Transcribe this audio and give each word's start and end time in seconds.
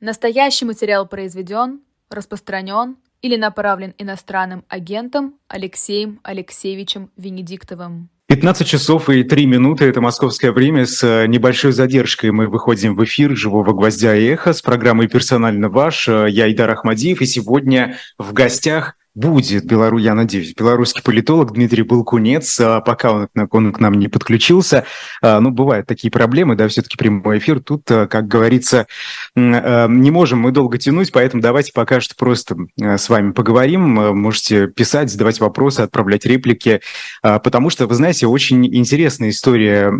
Настоящий 0.00 0.64
материал 0.64 1.06
произведен, 1.06 1.80
распространен 2.08 2.96
или 3.20 3.36
направлен 3.36 3.92
иностранным 3.98 4.64
агентом 4.66 5.34
Алексеем 5.46 6.20
Алексеевичем 6.22 7.10
Венедиктовым. 7.18 8.08
15 8.28 8.66
часов 8.66 9.10
и 9.10 9.24
3 9.24 9.44
минуты– 9.44 9.84
это 9.86 10.00
московское 10.00 10.52
время. 10.52 10.86
С 10.86 11.26
небольшой 11.26 11.72
задержкой 11.72 12.30
мы 12.30 12.46
выходим 12.46 12.96
в 12.96 13.04
эфир 13.04 13.36
«Живого 13.36 13.74
гвоздя 13.74 14.16
и 14.16 14.24
эхо» 14.24 14.54
с 14.54 14.62
программой 14.62 15.06
«Персонально 15.08 15.68
ваш». 15.68 16.08
Я 16.08 16.50
Идар 16.50 16.70
Ахмадиев, 16.70 17.20
и 17.20 17.26
сегодня 17.26 17.98
в 18.16 18.32
гостях 18.32 18.96
будет, 19.14 19.64
Белару, 19.64 19.98
я 19.98 20.14
надеюсь, 20.14 20.54
белорусский 20.54 21.02
политолог 21.02 21.52
Дмитрий 21.52 21.82
Балкунец, 21.82 22.60
а 22.60 22.80
пока 22.80 23.12
он, 23.12 23.28
он 23.50 23.72
к 23.72 23.80
нам 23.80 23.94
не 23.94 24.08
подключился. 24.08 24.84
А, 25.20 25.40
ну, 25.40 25.50
бывают 25.50 25.86
такие 25.86 26.10
проблемы, 26.10 26.54
да, 26.54 26.68
все-таки 26.68 26.96
прямой 26.96 27.38
эфир. 27.38 27.60
Тут, 27.60 27.90
а, 27.90 28.06
как 28.06 28.28
говорится, 28.28 28.86
не 29.34 30.10
можем 30.10 30.40
мы 30.40 30.52
долго 30.52 30.78
тянуть, 30.78 31.12
поэтому 31.12 31.42
давайте 31.42 31.72
пока 31.72 32.00
что 32.00 32.14
просто 32.14 32.56
с 32.78 33.08
вами 33.08 33.32
поговорим. 33.32 33.82
Можете 34.16 34.68
писать, 34.68 35.10
задавать 35.10 35.40
вопросы, 35.40 35.80
отправлять 35.80 36.24
реплики, 36.24 36.80
потому 37.22 37.70
что, 37.70 37.86
вы 37.86 37.94
знаете, 37.94 38.26
очень 38.26 38.66
интересная 38.66 39.30
история 39.30 39.90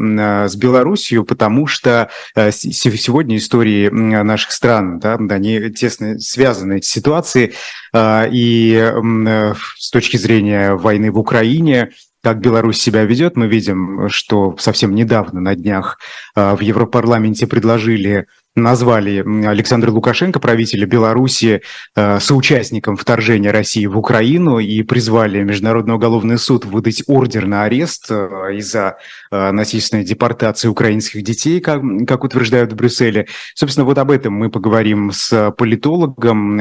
с 0.49 0.55
Белоруссией, 0.57 1.25
потому 1.25 1.67
что 1.67 2.11
сегодня 2.51 3.37
истории 3.37 3.89
наших 3.89 4.53
стран, 4.53 4.99
да, 5.01 5.15
они 5.15 5.71
тесно 5.71 6.19
связаны, 6.19 6.79
эти 6.79 6.87
ситуации, 6.87 7.55
и 7.95 8.91
Э, 9.31 9.55
с 9.79 9.91
точки 9.91 10.17
зрения 10.17 10.75
войны 10.75 11.11
в 11.11 11.19
Украине, 11.19 11.91
как 12.23 12.41
Беларусь 12.41 12.81
себя 12.81 13.05
ведет, 13.05 13.37
мы 13.37 13.47
видим, 13.47 14.09
что 14.09 14.57
совсем 14.59 14.95
недавно 14.95 15.41
на 15.41 15.55
днях 15.55 15.99
э, 16.35 16.55
в 16.55 16.61
Европарламенте 16.61 17.47
предложили 17.47 18.27
назвали 18.63 19.25
Александра 19.47 19.91
Лукашенко, 19.91 20.41
правителя 20.41 20.87
Беларуси, 20.87 21.63
э, 21.97 22.21
соучастником 22.21 22.97
вторжения 22.97 23.51
России 23.51 23.87
в 23.87 23.99
Украину 23.99 24.59
и 24.59 24.83
призвали 24.83 25.43
Международный 25.43 25.95
уголовный 25.95 26.39
суд 26.39 26.65
выдать 26.65 27.03
ордер 27.07 27.47
на 27.47 27.65
арест 27.65 28.07
э, 28.11 28.15
из-за 28.57 28.99
э, 29.31 29.51
насильственной 29.51 30.05
депортации 30.05 30.69
украинских 30.69 31.23
детей, 31.23 31.61
как, 31.61 31.83
как 32.07 32.25
утверждают 32.25 32.73
в 32.73 32.77
Брюсселе. 32.77 33.27
Собственно, 33.55 33.85
вот 33.85 33.99
об 33.99 34.11
этом 34.11 34.35
мы 34.35 34.51
поговорим 34.51 35.13
с 35.13 35.51
политологом 35.57 36.57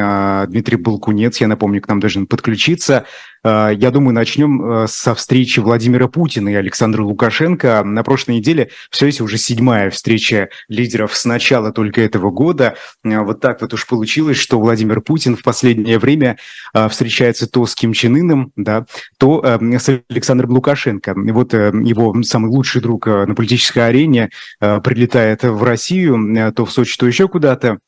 Дмитрием 0.48 0.84
Балкунец. 0.84 1.40
Я 1.42 1.48
напомню, 1.48 1.82
к 1.82 1.88
нам 1.88 2.00
должен 2.00 2.28
подключиться. 2.28 3.06
Я 3.44 3.92
думаю, 3.92 4.14
начнем 4.14 4.88
со 4.88 5.16
встречи 5.16 5.60
Владимира 5.60 6.08
Путина 6.08 6.50
и 6.50 6.56
Александра 6.56 7.04
Лукашенко. 7.04 7.84
На 7.84 8.04
прошлой 8.04 8.36
неделе 8.36 8.70
все 8.90 9.08
это 9.08 9.24
уже 9.24 9.38
седьмая 9.38 9.90
встреча 9.90 10.50
лидеров 10.68 11.16
с 11.16 11.26
начала 11.26 11.72
только 11.72 12.02
этого 12.02 12.32
года. 12.32 12.76
Э, 13.04 13.20
вот 13.20 13.42
так 13.42 13.62
вот 13.62 13.74
уж 13.74 13.88
получилось, 13.88 14.38
что 14.38 14.60
Владимир 14.60 15.02
Путин 15.02 15.36
в 15.36 15.44
последнее 15.44 16.00
время 16.00 16.38
э, 16.74 16.88
встречается 16.90 17.48
то 17.48 17.66
с 17.66 17.76
Ким 17.76 17.94
Чен 17.94 18.16
Ыном, 18.16 18.52
да, 18.56 18.86
то 19.18 19.42
э, 19.44 19.80
с 19.80 20.02
Александром 20.10 20.52
Лукашенко. 20.52 21.12
И 21.12 21.32
вот 21.32 21.54
его 21.54 22.22
самый 22.24 22.50
лучший 22.50 22.82
друг 22.82 23.06
на 23.08 23.34
политической 23.36 23.88
арене 23.88 24.30
прилетает 24.60 25.44
в 25.44 25.64
Россию, 25.64 26.54
то 26.54 26.66
в 26.66 26.72
Сочи, 26.72 26.98
то 26.98 27.08
еще 27.08 27.28
куда-то 27.28 27.80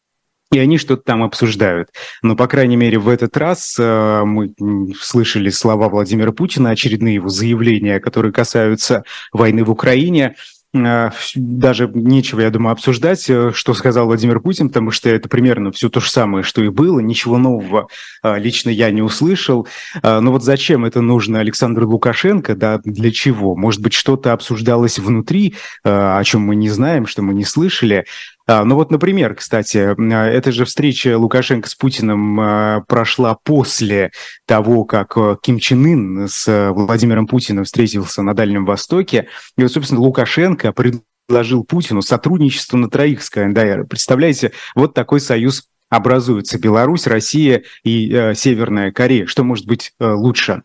и 0.51 0.59
они 0.59 0.77
что-то 0.77 1.03
там 1.03 1.23
обсуждают. 1.23 1.89
Но, 2.21 2.35
по 2.35 2.47
крайней 2.47 2.75
мере, 2.75 2.99
в 2.99 3.07
этот 3.07 3.37
раз 3.37 3.77
э, 3.79 4.23
мы 4.25 4.53
слышали 4.99 5.49
слова 5.49 5.89
Владимира 5.89 6.31
Путина, 6.31 6.71
очередные 6.71 7.15
его 7.15 7.29
заявления, 7.29 7.99
которые 7.99 8.33
касаются 8.33 9.03
войны 9.31 9.63
в 9.63 9.71
Украине. 9.71 10.35
Э, 10.73 11.09
даже 11.35 11.89
нечего, 11.93 12.41
я 12.41 12.49
думаю, 12.49 12.73
обсуждать, 12.73 13.29
э, 13.29 13.51
что 13.53 13.73
сказал 13.73 14.05
Владимир 14.05 14.39
Путин, 14.39 14.69
потому 14.69 14.91
что 14.91 15.09
это 15.09 15.27
примерно 15.27 15.71
все 15.71 15.89
то 15.89 15.99
же 15.99 16.09
самое, 16.09 16.43
что 16.43 16.63
и 16.63 16.69
было, 16.69 16.99
ничего 16.99 17.37
нового 17.37 17.87
э, 18.23 18.39
лично 18.39 18.69
я 18.69 18.89
не 18.91 19.01
услышал. 19.01 19.67
Но 20.03 20.31
вот 20.31 20.43
зачем 20.43 20.85
это 20.85 21.01
нужно 21.01 21.39
Александру 21.39 21.89
Лукашенко, 21.89 22.55
да, 22.55 22.79
для 22.83 23.11
чего? 23.11 23.55
Может 23.55 23.81
быть, 23.81 23.93
что-то 23.93 24.33
обсуждалось 24.33 24.99
внутри, 24.99 25.55
о 25.83 26.23
чем 26.23 26.41
мы 26.41 26.55
не 26.55 26.69
знаем, 26.69 27.05
что 27.05 27.21
мы 27.21 27.33
не 27.33 27.43
слышали. 27.43 28.05
А, 28.51 28.65
ну 28.65 28.75
вот, 28.75 28.91
например, 28.91 29.35
кстати, 29.35 29.77
а, 29.77 30.25
эта 30.27 30.51
же 30.51 30.65
встреча 30.65 31.17
Лукашенко 31.17 31.69
с 31.69 31.75
Путиным 31.75 32.37
а, 32.37 32.81
прошла 32.85 33.37
после 33.41 34.11
того, 34.45 34.83
как 34.83 35.15
Ким 35.41 35.57
Чен 35.57 35.85
Ын 35.85 36.27
с 36.27 36.71
Владимиром 36.73 37.27
Путиным 37.27 37.63
встретился 37.63 38.21
на 38.21 38.33
Дальнем 38.33 38.65
Востоке. 38.65 39.29
И 39.57 39.63
вот, 39.63 39.71
собственно, 39.71 40.01
Лукашенко 40.01 40.73
предложил 40.73 41.63
Путину 41.63 42.01
сотрудничество 42.01 42.75
на 42.75 42.89
троих 42.89 43.23
с 43.23 43.29
КНДР. 43.29 43.85
Представляете, 43.85 44.51
вот 44.75 44.93
такой 44.93 45.21
союз 45.21 45.69
образуется. 45.89 46.59
Беларусь, 46.59 47.07
Россия 47.07 47.63
и 47.85 48.11
э, 48.13 48.35
Северная 48.35 48.91
Корея. 48.91 49.27
Что 49.27 49.45
может 49.45 49.65
быть 49.65 49.93
э, 49.97 50.11
лучше? 50.11 50.63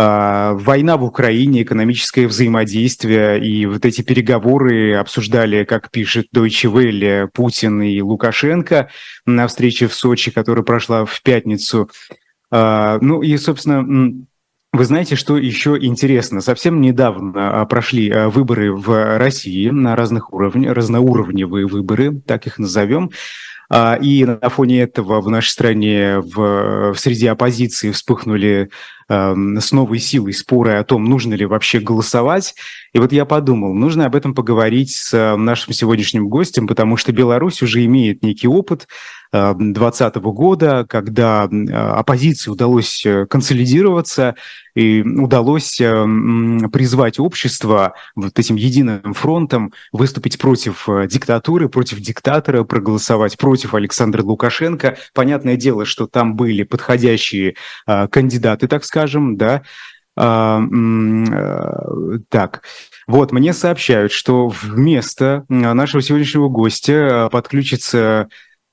А, 0.00 0.52
война 0.54 0.96
в 0.96 1.02
Украине, 1.02 1.62
экономическое 1.62 2.28
взаимодействие 2.28 3.44
и 3.44 3.66
вот 3.66 3.84
эти 3.84 4.02
переговоры 4.02 4.94
обсуждали, 4.94 5.64
как 5.64 5.90
пишет 5.90 6.28
Deutsche 6.32 6.72
Welle, 6.72 7.26
Путин 7.26 7.82
и 7.82 8.00
Лукашенко 8.00 8.90
на 9.26 9.48
встрече 9.48 9.88
в 9.88 9.94
Сочи, 9.94 10.30
которая 10.30 10.62
прошла 10.62 11.04
в 11.04 11.20
пятницу. 11.22 11.90
А, 12.52 12.98
ну 13.00 13.22
и, 13.22 13.36
собственно, 13.38 14.24
вы 14.72 14.84
знаете, 14.84 15.16
что 15.16 15.36
еще 15.36 15.76
интересно? 15.80 16.42
Совсем 16.42 16.80
недавно 16.80 17.62
а, 17.62 17.66
прошли 17.66 18.08
выборы 18.28 18.72
в 18.72 19.18
России 19.18 19.68
на 19.70 19.96
разных 19.96 20.32
уровнях, 20.32 20.76
разноуровневые 20.76 21.66
выборы, 21.66 22.20
так 22.24 22.46
их 22.46 22.60
назовем. 22.60 23.10
И 24.00 24.24
на 24.24 24.48
фоне 24.48 24.80
этого 24.80 25.20
в 25.20 25.28
нашей 25.28 25.50
стране 25.50 26.20
в, 26.20 26.94
среди 26.96 27.26
оппозиции 27.26 27.90
вспыхнули 27.90 28.70
с 29.08 29.72
новой 29.72 29.98
силой 29.98 30.34
споры 30.34 30.74
о 30.74 30.84
том, 30.84 31.04
нужно 31.04 31.34
ли 31.34 31.46
вообще 31.46 31.80
голосовать. 31.80 32.54
И 32.92 32.98
вот 32.98 33.12
я 33.12 33.24
подумал, 33.24 33.74
нужно 33.74 34.06
об 34.06 34.14
этом 34.14 34.34
поговорить 34.34 34.94
с 34.94 35.14
э, 35.14 35.36
нашим 35.36 35.72
сегодняшним 35.72 36.28
гостем, 36.28 36.66
потому 36.66 36.96
что 36.96 37.12
Беларусь 37.12 37.62
уже 37.62 37.84
имеет 37.84 38.22
некий 38.22 38.48
опыт 38.48 38.86
2020 39.32 40.16
года, 40.16 40.86
когда 40.88 41.42
оппозиции 41.42 42.50
удалось 42.50 43.04
э, 43.04 43.26
консолидироваться 43.26 44.36
и 44.74 45.02
удалось 45.02 45.80
э, 45.80 46.06
призвать 46.72 47.18
общество 47.18 47.94
вот 48.14 48.38
этим 48.38 48.56
единым 48.56 49.12
фронтом 49.12 49.74
выступить 49.92 50.38
против 50.38 50.88
э, 50.88 51.06
диктатуры, 51.08 51.68
против 51.68 52.00
диктатора, 52.00 52.64
проголосовать 52.64 53.36
против 53.36 53.74
Александра 53.74 54.22
Лукашенко. 54.22 54.96
Понятное 55.12 55.56
дело, 55.56 55.84
что 55.84 56.06
там 56.06 56.34
были 56.34 56.62
подходящие 56.62 57.54
кандидаты, 57.86 58.66
так 58.66 58.84
скажем, 58.98 59.36
да, 59.36 59.62
а, 60.16 60.60
так, 62.28 62.62
вот, 63.06 63.30
мне 63.30 63.52
сообщают, 63.52 64.10
что 64.10 64.48
вместо 64.48 65.44
нашего 65.48 66.02
сегодняшнего 66.02 66.48
гостя 66.48 67.28
подключится 67.30 68.28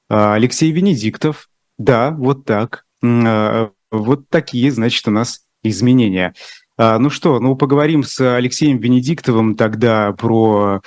а, 0.10 0.34
Алексей 0.34 0.72
Венедиктов. 0.72 1.50
Да, 1.78 2.10
вот 2.10 2.46
так. 2.46 2.86
А, 3.04 3.70
вот 3.92 4.30
такие, 4.30 4.72
значит, 4.72 5.08
у 5.08 5.12
нас 5.12 5.42
изменения. 5.64 6.34
А, 6.76 6.98
ну 6.98 7.12
что, 7.12 7.40
ну 7.40 7.56
поговорим 7.56 8.04
с 8.04 8.20
Алексеем 8.36 8.80
Венедиктовым 8.80 9.56
тогда 9.56 10.12
про 10.14 10.82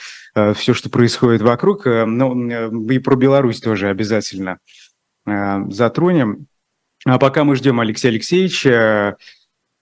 все, 0.54 0.74
что 0.74 0.90
происходит 0.90 1.42
вокруг, 1.42 1.84
ну 1.86 2.88
и 2.90 2.98
про 2.98 3.14
Беларусь 3.14 3.60
тоже 3.60 3.88
обязательно 3.88 4.58
затронем. 5.24 6.48
А 7.04 7.18
пока 7.18 7.44
мы 7.44 7.56
ждем 7.56 7.80
Алексея 7.80 8.12
Алексеевича, 8.12 9.16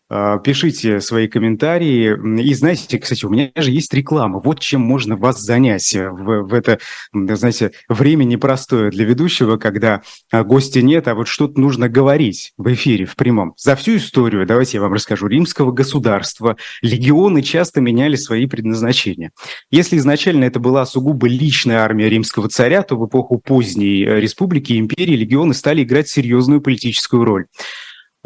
пишите 0.08 1.00
свои 1.00 1.28
комментарии. 1.28 2.40
И 2.40 2.54
знаете, 2.54 2.98
кстати, 2.98 3.24
у 3.24 3.30
меня 3.30 3.50
же 3.56 3.70
есть 3.70 3.92
реклама. 3.92 4.40
Вот 4.40 4.60
чем 4.60 4.80
можно 4.80 5.16
вас 5.16 5.40
занять 5.40 5.94
в, 5.94 6.42
в 6.42 6.54
это, 6.54 6.78
знаете, 7.12 7.72
время 7.88 8.24
непростое 8.24 8.90
для 8.90 9.04
ведущего, 9.04 9.56
когда 9.56 10.02
а, 10.30 10.44
гостя 10.44 10.82
нет, 10.82 11.08
а 11.08 11.14
вот 11.14 11.28
что-то 11.28 11.60
нужно 11.60 11.88
говорить 11.88 12.52
в 12.56 12.72
эфире, 12.72 13.04
в 13.04 13.16
прямом. 13.16 13.54
За 13.56 13.76
всю 13.76 13.96
историю, 13.96 14.46
давайте 14.46 14.78
я 14.78 14.82
вам 14.82 14.92
расскажу, 14.92 15.26
римского 15.26 15.72
государства 15.72 16.56
легионы 16.82 17.42
часто 17.42 17.80
меняли 17.80 18.16
свои 18.16 18.46
предназначения. 18.46 19.32
Если 19.70 19.96
изначально 19.96 20.44
это 20.44 20.60
была 20.60 20.86
сугубо 20.86 21.26
личная 21.28 21.78
армия 21.78 22.08
римского 22.08 22.48
царя, 22.48 22.82
то 22.82 22.96
в 22.96 23.06
эпоху 23.06 23.38
поздней 23.38 24.04
э, 24.04 24.20
республики 24.20 24.72
и 24.72 24.78
империи 24.78 25.16
легионы 25.16 25.54
стали 25.54 25.82
играть 25.82 26.08
серьезную 26.08 26.60
политическую 26.60 27.24
роль. 27.24 27.46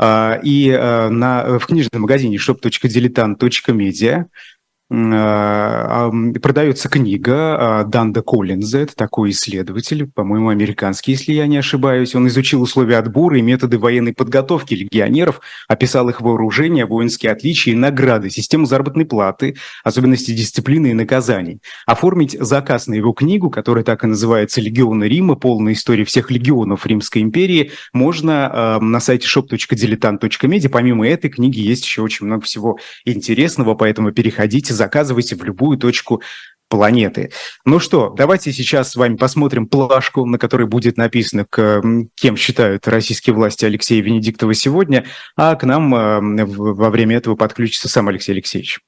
А, 0.03 0.41
и 0.43 0.71
а, 0.71 1.11
на, 1.11 1.59
в 1.59 1.67
книжном 1.67 2.01
магазине 2.03 2.39
shop.diletant.media 2.39 4.25
продается 4.91 6.89
книга 6.89 7.85
Данда 7.87 8.23
Коллинза, 8.23 8.79
это 8.79 8.97
такой 8.97 9.31
исследователь, 9.31 10.09
по-моему, 10.09 10.49
американский, 10.49 11.13
если 11.13 11.33
я 11.33 11.47
не 11.47 11.59
ошибаюсь. 11.59 12.17
Он 12.17 12.27
изучил 12.27 12.61
условия 12.61 12.97
отбора 12.97 13.39
и 13.39 13.43
методы 13.43 13.79
военной 13.79 14.13
подготовки 14.13 14.75
легионеров, 14.75 15.41
описал 15.69 16.09
их 16.09 16.21
вооружение, 16.21 16.87
воинские 16.87 17.31
отличия 17.31 17.73
и 17.73 17.77
награды, 17.77 18.31
систему 18.31 18.67
заработной 18.67 19.05
платы, 19.05 19.55
особенности 19.85 20.33
дисциплины 20.33 20.89
и 20.89 20.95
наказаний. 20.95 21.61
Оформить 21.87 22.37
заказ 22.41 22.89
на 22.89 22.95
его 22.95 23.13
книгу, 23.13 23.49
которая 23.49 23.85
так 23.85 24.03
и 24.03 24.09
называется 24.09 24.61
«Легионы 24.61 25.05
Рима. 25.05 25.37
Полная 25.37 25.75
история 25.75 26.05
всех 26.05 26.33
легионов 26.33 26.85
Римской 26.85 27.23
империи», 27.23 27.71
можно 27.93 28.79
э, 28.81 28.85
на 28.85 28.99
сайте 28.99 29.29
shop.diletant.media. 29.29 30.69
Помимо 30.69 31.07
этой 31.07 31.31
книги 31.31 31.61
есть 31.61 31.85
еще 31.85 32.03
очень 32.03 32.27
много 32.27 32.43
всего 32.45 32.79
интересного, 33.05 33.75
поэтому 33.75 34.11
переходите, 34.11 34.80
заказывайте 34.81 35.37
в 35.37 35.45
любую 35.45 35.77
точку 35.77 36.23
планеты. 36.71 37.33
Ну 37.67 37.81
что, 37.81 38.11
давайте 38.17 38.51
сейчас 38.53 38.93
с 38.93 38.97
вами 38.97 39.17
посмотрим 39.17 39.67
плашку, 39.67 40.25
на 40.25 40.39
которой 40.39 40.67
будет 40.67 40.97
написано, 40.97 41.45
к, 41.45 41.83
кем 42.15 42.37
считают 42.37 42.89
российские 42.89 43.35
власти 43.35 43.67
Алексея 43.67 44.03
Венедиктова 44.03 44.55
сегодня, 44.55 45.05
а 45.37 45.55
к 45.57 45.65
нам 45.65 45.95
э, 45.95 46.45
во 46.47 46.89
время 46.91 47.17
этого 47.17 47.37
подключится 47.37 47.89
сам 47.89 48.09
Алексей 48.09 48.33
Алексеевич. 48.33 48.79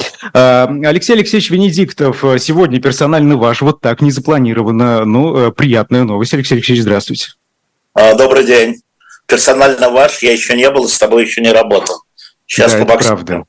А, 0.00 0.13
Алексей 0.32 1.12
Алексеевич 1.12 1.50
Венедиктов, 1.50 2.24
э, 2.24 2.38
сегодня 2.38 2.80
персонально 2.80 3.36
ваш, 3.36 3.62
вот 3.62 3.80
так, 3.80 4.00
не 4.00 4.10
запланировано, 4.10 5.04
но 5.04 5.48
э, 5.48 5.52
приятная 5.52 6.04
новость. 6.04 6.34
Алексей 6.34 6.54
Алексеевич, 6.54 6.82
здравствуйте. 6.82 7.28
А, 7.94 8.14
добрый 8.14 8.44
день. 8.44 8.80
Персонально 9.26 9.90
ваш, 9.90 10.22
я 10.22 10.32
еще 10.32 10.56
не 10.56 10.70
был, 10.70 10.88
с 10.88 10.98
тобой 10.98 11.24
еще 11.24 11.40
не 11.40 11.52
работал. 11.52 12.02
Сейчас 12.46 12.72
да, 12.72 12.78
это 12.80 12.98
правда. 12.98 13.44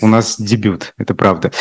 У 0.00 0.06
нас 0.06 0.40
дебют, 0.40 0.94
это 0.98 1.14
правда. 1.14 1.52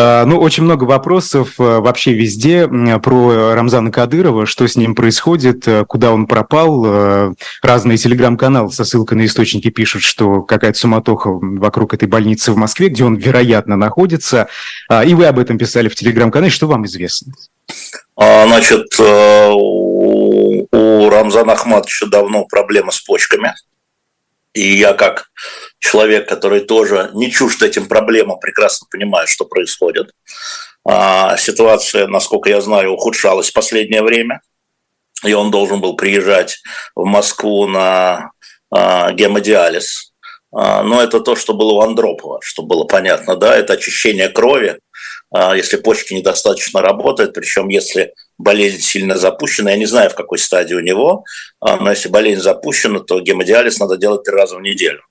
А, 0.00 0.24
ну, 0.26 0.38
очень 0.38 0.62
много 0.62 0.84
вопросов 0.84 1.54
э, 1.58 1.80
вообще 1.80 2.12
везде 2.12 2.68
про 2.68 3.56
Рамзана 3.56 3.90
Кадырова, 3.90 4.46
что 4.46 4.68
с 4.68 4.76
ним 4.76 4.94
происходит, 4.94 5.66
э, 5.66 5.84
куда 5.84 6.12
он 6.12 6.28
пропал. 6.28 6.84
Э, 6.86 7.32
разные 7.62 7.98
телеграм-каналы 7.98 8.70
со 8.70 8.84
ссылкой 8.84 9.18
на 9.18 9.26
источники 9.26 9.70
пишут, 9.70 10.02
что 10.02 10.42
какая-то 10.42 10.78
суматоха 10.78 11.30
вокруг 11.32 11.94
этой 11.94 12.06
больницы 12.06 12.52
в 12.52 12.56
Москве, 12.56 12.90
где 12.90 13.02
он, 13.02 13.16
вероятно, 13.16 13.74
находится. 13.74 14.46
А, 14.88 15.04
и 15.04 15.14
вы 15.14 15.26
об 15.26 15.40
этом 15.40 15.58
писали 15.58 15.88
в 15.88 15.96
телеграм-канале. 15.96 16.52
Что 16.52 16.68
вам 16.68 16.86
известно? 16.86 17.32
А, 18.16 18.46
значит, 18.46 19.00
у 19.00 21.10
Рамзана 21.10 21.54
Ахматовича 21.54 22.06
давно 22.06 22.44
проблемы 22.44 22.92
с 22.92 23.00
почками. 23.00 23.52
И 24.58 24.76
я 24.76 24.92
как 24.92 25.30
человек, 25.78 26.28
который 26.28 26.60
тоже 26.60 27.10
не 27.14 27.30
чужд 27.30 27.62
этим 27.62 27.86
проблемам, 27.86 28.40
прекрасно 28.40 28.88
понимает, 28.90 29.28
что 29.28 29.44
происходит. 29.44 30.10
А, 30.84 31.36
ситуация, 31.36 32.08
насколько 32.08 32.50
я 32.50 32.60
знаю, 32.60 32.92
ухудшалась 32.92 33.50
в 33.50 33.52
последнее 33.52 34.02
время, 34.02 34.40
и 35.24 35.32
он 35.32 35.52
должен 35.52 35.80
был 35.80 35.94
приезжать 35.94 36.58
в 36.96 37.04
Москву 37.04 37.68
на 37.68 38.32
а, 38.72 39.12
гемодиализ. 39.12 40.12
А, 40.52 40.82
но 40.82 41.00
это 41.00 41.20
то, 41.20 41.36
что 41.36 41.54
было 41.54 41.74
у 41.74 41.80
Андропова, 41.82 42.40
что 42.42 42.64
было 42.64 42.82
понятно, 42.82 43.36
да, 43.36 43.56
это 43.56 43.74
очищение 43.74 44.28
крови, 44.28 44.80
если 45.54 45.76
почки 45.76 46.14
недостаточно 46.14 46.80
работают, 46.80 47.34
причем 47.34 47.68
если 47.68 48.14
болезнь 48.38 48.80
сильно 48.80 49.16
запущена, 49.16 49.72
я 49.72 49.76
не 49.76 49.86
знаю, 49.86 50.10
в 50.10 50.14
какой 50.14 50.38
стадии 50.38 50.74
у 50.74 50.80
него, 50.80 51.24
но 51.60 51.90
если 51.90 52.08
болезнь 52.08 52.40
запущена, 52.40 53.00
то 53.00 53.20
гемодиализ 53.20 53.78
надо 53.78 53.96
делать 53.96 54.24
три 54.24 54.34
раза 54.34 54.56
в 54.56 54.62
неделю 54.62 55.02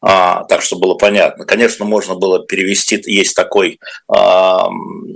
а, 0.00 0.44
так 0.44 0.62
что 0.62 0.76
было 0.76 0.94
понятно. 0.94 1.44
Конечно, 1.44 1.84
можно 1.84 2.14
было 2.14 2.44
перевести, 2.44 3.02
есть 3.06 3.34
такой 3.34 3.78
а, 4.08 4.68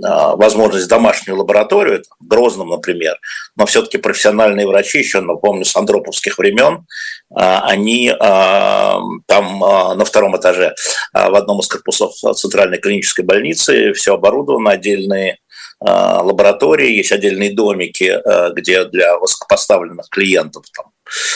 а, 0.03 0.35
возможность 0.35 0.85
в 0.85 0.89
домашнюю 0.89 1.37
лабораторию, 1.37 2.03
в 2.19 2.27
Грозном, 2.27 2.69
например, 2.69 3.17
но 3.55 3.65
все-таки 3.65 3.97
профессиональные 3.97 4.67
врачи, 4.67 4.99
еще, 4.99 5.21
напомню, 5.21 5.65
с 5.65 5.75
андроповских 5.75 6.37
времен, 6.37 6.85
а, 7.33 7.61
они 7.67 8.11
а, 8.19 8.99
там 9.27 9.63
а, 9.63 9.95
на 9.95 10.05
втором 10.05 10.37
этаже 10.37 10.73
а, 11.13 11.29
в 11.29 11.35
одном 11.35 11.59
из 11.59 11.67
корпусов 11.67 12.13
Центральной 12.35 12.79
клинической 12.79 13.25
больницы 13.25 13.93
все 13.93 14.15
оборудовано, 14.15 14.71
отдельные 14.71 15.33
а, 15.33 15.40
лаборатории, 15.81 16.91
есть 16.91 17.11
отдельные 17.11 17.53
домики, 17.53 18.09
а, 18.09 18.51
где 18.51 18.85
для 18.85 19.17
высокопоставленных 19.17 20.09
клиентов 20.09 20.65
там, 20.75 20.91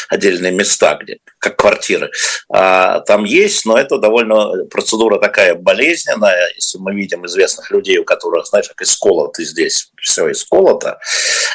отдельные 0.09 0.51
места, 0.51 0.97
где, 1.01 1.17
как 1.39 1.57
квартиры, 1.57 2.11
а, 2.49 2.99
там 3.01 3.23
есть, 3.23 3.65
но 3.65 3.77
это 3.77 3.97
довольно 3.97 4.65
процедура 4.65 5.19
такая 5.19 5.55
болезненная, 5.55 6.51
если 6.55 6.77
мы 6.77 6.93
видим 6.93 7.25
известных 7.25 7.71
людей, 7.71 7.97
у 7.97 8.05
которых, 8.05 8.45
знаешь, 8.45 8.67
как 8.67 8.81
исколото 8.81 9.43
здесь, 9.43 9.89
все 9.99 10.31
исколото, 10.31 10.99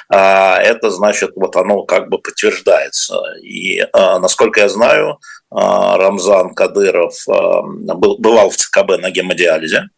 а, 0.08 0.58
это 0.60 0.90
значит, 0.90 1.32
вот 1.36 1.54
оно 1.56 1.84
как 1.84 2.08
бы 2.08 2.18
подтверждается. 2.18 3.20
И, 3.42 3.80
а, 3.92 4.18
насколько 4.18 4.60
я 4.60 4.68
знаю, 4.68 5.18
а, 5.50 5.96
Рамзан 5.96 6.54
Кадыров 6.54 7.14
а, 7.28 7.62
был, 7.62 8.18
бывал 8.18 8.50
в 8.50 8.56
ЦКБ 8.56 8.98
на 8.98 9.10
гемодиализе, 9.10 9.90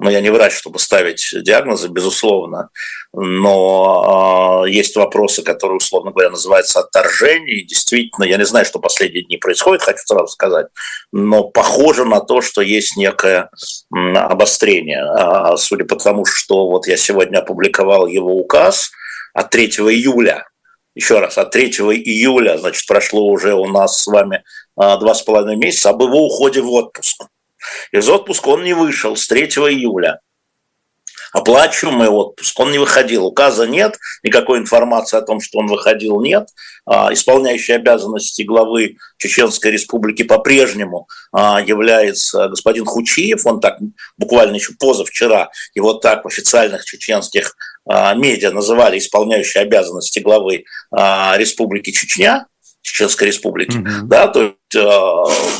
но 0.00 0.10
я 0.10 0.22
не 0.22 0.30
врач, 0.30 0.54
чтобы 0.54 0.78
ставить 0.78 1.30
диагнозы, 1.42 1.88
безусловно, 1.88 2.70
но 3.12 4.64
э, 4.66 4.70
есть 4.70 4.96
вопросы, 4.96 5.42
которые, 5.42 5.76
условно 5.76 6.10
говоря, 6.10 6.30
называются 6.30 6.80
отторжение. 6.80 7.60
И 7.60 7.66
действительно, 7.66 8.24
я 8.24 8.38
не 8.38 8.46
знаю, 8.46 8.64
что 8.64 8.78
последние 8.78 9.24
дни 9.24 9.36
происходит, 9.36 9.82
хочу 9.82 10.02
сразу 10.06 10.28
сказать, 10.28 10.68
но 11.12 11.44
похоже 11.44 12.06
на 12.06 12.20
то, 12.20 12.40
что 12.40 12.62
есть 12.62 12.96
некое 12.96 13.50
обострение. 13.90 15.04
А, 15.04 15.58
судя 15.58 15.84
по 15.84 15.96
тому, 15.96 16.24
что 16.24 16.70
вот 16.70 16.86
я 16.86 16.96
сегодня 16.96 17.40
опубликовал 17.40 18.06
его 18.06 18.34
указ 18.34 18.92
от 19.34 19.50
3 19.50 19.66
июля, 19.66 20.46
еще 20.94 21.20
раз, 21.20 21.36
от 21.36 21.50
3 21.50 21.66
июля, 21.68 22.56
значит, 22.56 22.86
прошло 22.86 23.26
уже 23.26 23.52
у 23.52 23.66
нас 23.66 24.02
с 24.02 24.06
вами 24.06 24.44
а, 24.76 24.96
два 24.96 25.14
с 25.14 25.20
половиной 25.20 25.56
месяца 25.56 25.90
об 25.90 26.02
его 26.02 26.24
уходе 26.24 26.62
в 26.62 26.72
отпуск. 26.72 27.20
Из 27.92 28.08
отпуска 28.08 28.48
он 28.48 28.64
не 28.64 28.74
вышел 28.74 29.16
с 29.16 29.26
3 29.26 29.44
июля. 29.44 30.20
Оплачиваемый 31.32 32.08
отпуск, 32.08 32.58
он 32.58 32.72
не 32.72 32.78
выходил. 32.78 33.24
Указа 33.24 33.66
нет, 33.66 33.98
никакой 34.24 34.58
информации 34.58 35.16
о 35.16 35.22
том, 35.22 35.40
что 35.40 35.58
он 35.58 35.68
выходил, 35.68 36.20
нет. 36.20 36.48
А, 36.86 37.12
исполняющий 37.12 37.72
обязанности 37.72 38.42
главы 38.42 38.96
Чеченской 39.16 39.70
Республики 39.70 40.24
по-прежнему 40.24 41.06
а, 41.32 41.62
является 41.64 42.48
господин 42.48 42.84
Хучиев. 42.84 43.46
Он 43.46 43.60
так 43.60 43.78
буквально 44.18 44.56
еще 44.56 44.72
позавчера 44.78 45.50
его 45.74 45.94
так 45.94 46.24
в 46.24 46.28
официальных 46.28 46.84
чеченских 46.84 47.54
а, 47.88 48.14
медиа 48.14 48.50
называли 48.50 48.98
исполняющий 48.98 49.60
обязанности 49.60 50.18
главы 50.18 50.64
Республики 50.92 51.92
Чечня, 51.92 52.46
Чеченской 52.82 53.28
Республики. 53.28 53.76
Mm-hmm. 53.76 54.00
Да, 54.04 54.26
то 54.26 54.42
есть 54.42 54.56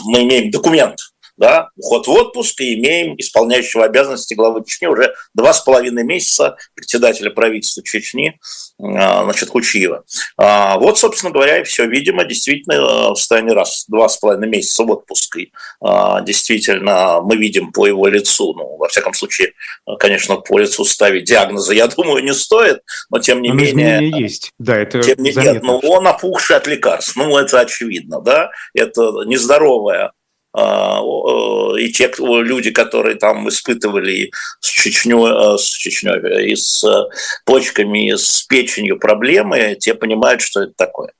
мы 0.05 0.25
имеем 0.25 0.51
документ 0.51 0.99
да, 1.41 1.71
уход 1.77 2.07
в 2.07 2.11
отпуск 2.11 2.61
и 2.61 2.75
имеем 2.75 3.15
исполняющего 3.17 3.87
обязанности 3.87 4.35
главы 4.35 4.63
Чечни 4.63 4.87
уже 4.87 5.15
два 5.35 5.55
с 5.55 5.63
половиной 5.63 6.05
месяца 6.05 6.57
председателя 6.75 7.31
правительства 7.31 7.83
Чечни, 7.83 8.39
а, 8.79 9.25
значит, 9.25 9.49
Кучиева. 9.49 10.05
А, 10.37 10.77
вот, 10.77 10.99
собственно 10.99 11.33
говоря, 11.33 11.61
и 11.61 11.65
все. 11.65 11.87
Видимо, 11.87 12.25
действительно, 12.25 12.75
э, 12.75 13.11
в 13.13 13.17
состоянии 13.17 13.53
раз 13.53 13.87
два 13.89 14.11
с 14.11 14.19
половиной 14.19 14.49
месяца 14.49 14.85
в 14.85 14.91
отпуск. 14.91 15.37
И, 15.39 15.51
а, 15.81 16.21
действительно, 16.21 17.23
мы 17.23 17.37
видим 17.37 17.73
по 17.73 17.87
его 17.87 18.07
лицу, 18.07 18.53
ну, 18.53 18.77
во 18.77 18.89
всяком 18.89 19.15
случае, 19.15 19.55
конечно, 19.99 20.37
по 20.37 20.59
лицу 20.59 20.85
ставить 20.85 21.25
диагнозы, 21.25 21.75
я 21.75 21.87
думаю, 21.87 22.23
не 22.23 22.35
стоит, 22.35 22.83
но 23.09 23.19
тем 23.19 23.41
не 23.41 23.49
но 23.49 23.55
менее... 23.55 24.11
есть, 24.11 24.51
да, 24.59 24.77
это 24.77 25.01
тем 25.01 25.17
не, 25.23 25.33
Нет, 25.33 25.63
ну, 25.63 25.79
он 25.79 26.07
опухший 26.07 26.57
от 26.57 26.67
лекарств, 26.67 27.17
ну, 27.17 27.39
это 27.39 27.61
очевидно, 27.61 28.21
да, 28.21 28.51
это 28.75 29.25
нездоровая 29.25 30.13
и 31.81 31.93
те 31.93 32.11
люди, 32.19 32.71
которые 32.71 33.17
там 33.17 33.49
испытывали 33.49 34.31
с 34.61 34.69
Чечней, 34.69 35.15
э, 35.15 35.59
с 35.59 35.69
Чечней, 35.69 36.53
и 36.53 36.57
с 36.57 36.85
почками, 37.45 38.09
и 38.09 38.17
с 38.17 38.43
печенью 38.43 38.99
проблемы, 38.99 39.77
те 39.79 39.95
понимают, 39.95 40.43
что 40.43 40.63
это 40.63 40.73
такое. 40.77 41.13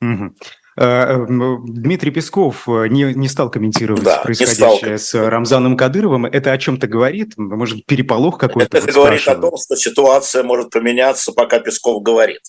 Угу. 0.00 0.34
Дмитрий 0.74 2.10
Песков 2.10 2.66
э, 2.66 2.88
не, 2.88 3.12
не 3.14 3.28
стал 3.28 3.50
комментировать 3.50 4.02
да, 4.02 4.22
происходящее 4.22 4.96
с 4.96 5.14
Рамзаном 5.14 5.76
Кадыровым. 5.76 6.24
Это 6.24 6.50
о 6.52 6.58
чем-то 6.58 6.86
говорит? 6.86 7.34
Может, 7.36 7.84
переполох 7.84 8.38
какой-то? 8.38 8.78
Это 8.78 8.86
вот 8.86 8.94
говорит 8.94 9.28
о 9.28 9.34
том, 9.34 9.52
что 9.58 9.76
ситуация 9.76 10.42
может 10.42 10.70
поменяться, 10.70 11.32
пока 11.32 11.58
Песков 11.58 12.02
говорит. 12.02 12.40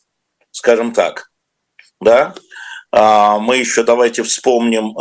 Скажем 0.51 0.93
так. 0.93 1.31
Да? 1.99 2.33
А, 2.91 3.39
мы 3.39 3.57
еще 3.57 3.83
давайте 3.83 4.23
вспомним 4.23 4.91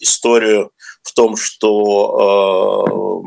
историю 0.00 0.72
в 1.10 1.14
том, 1.14 1.36
что 1.36 3.22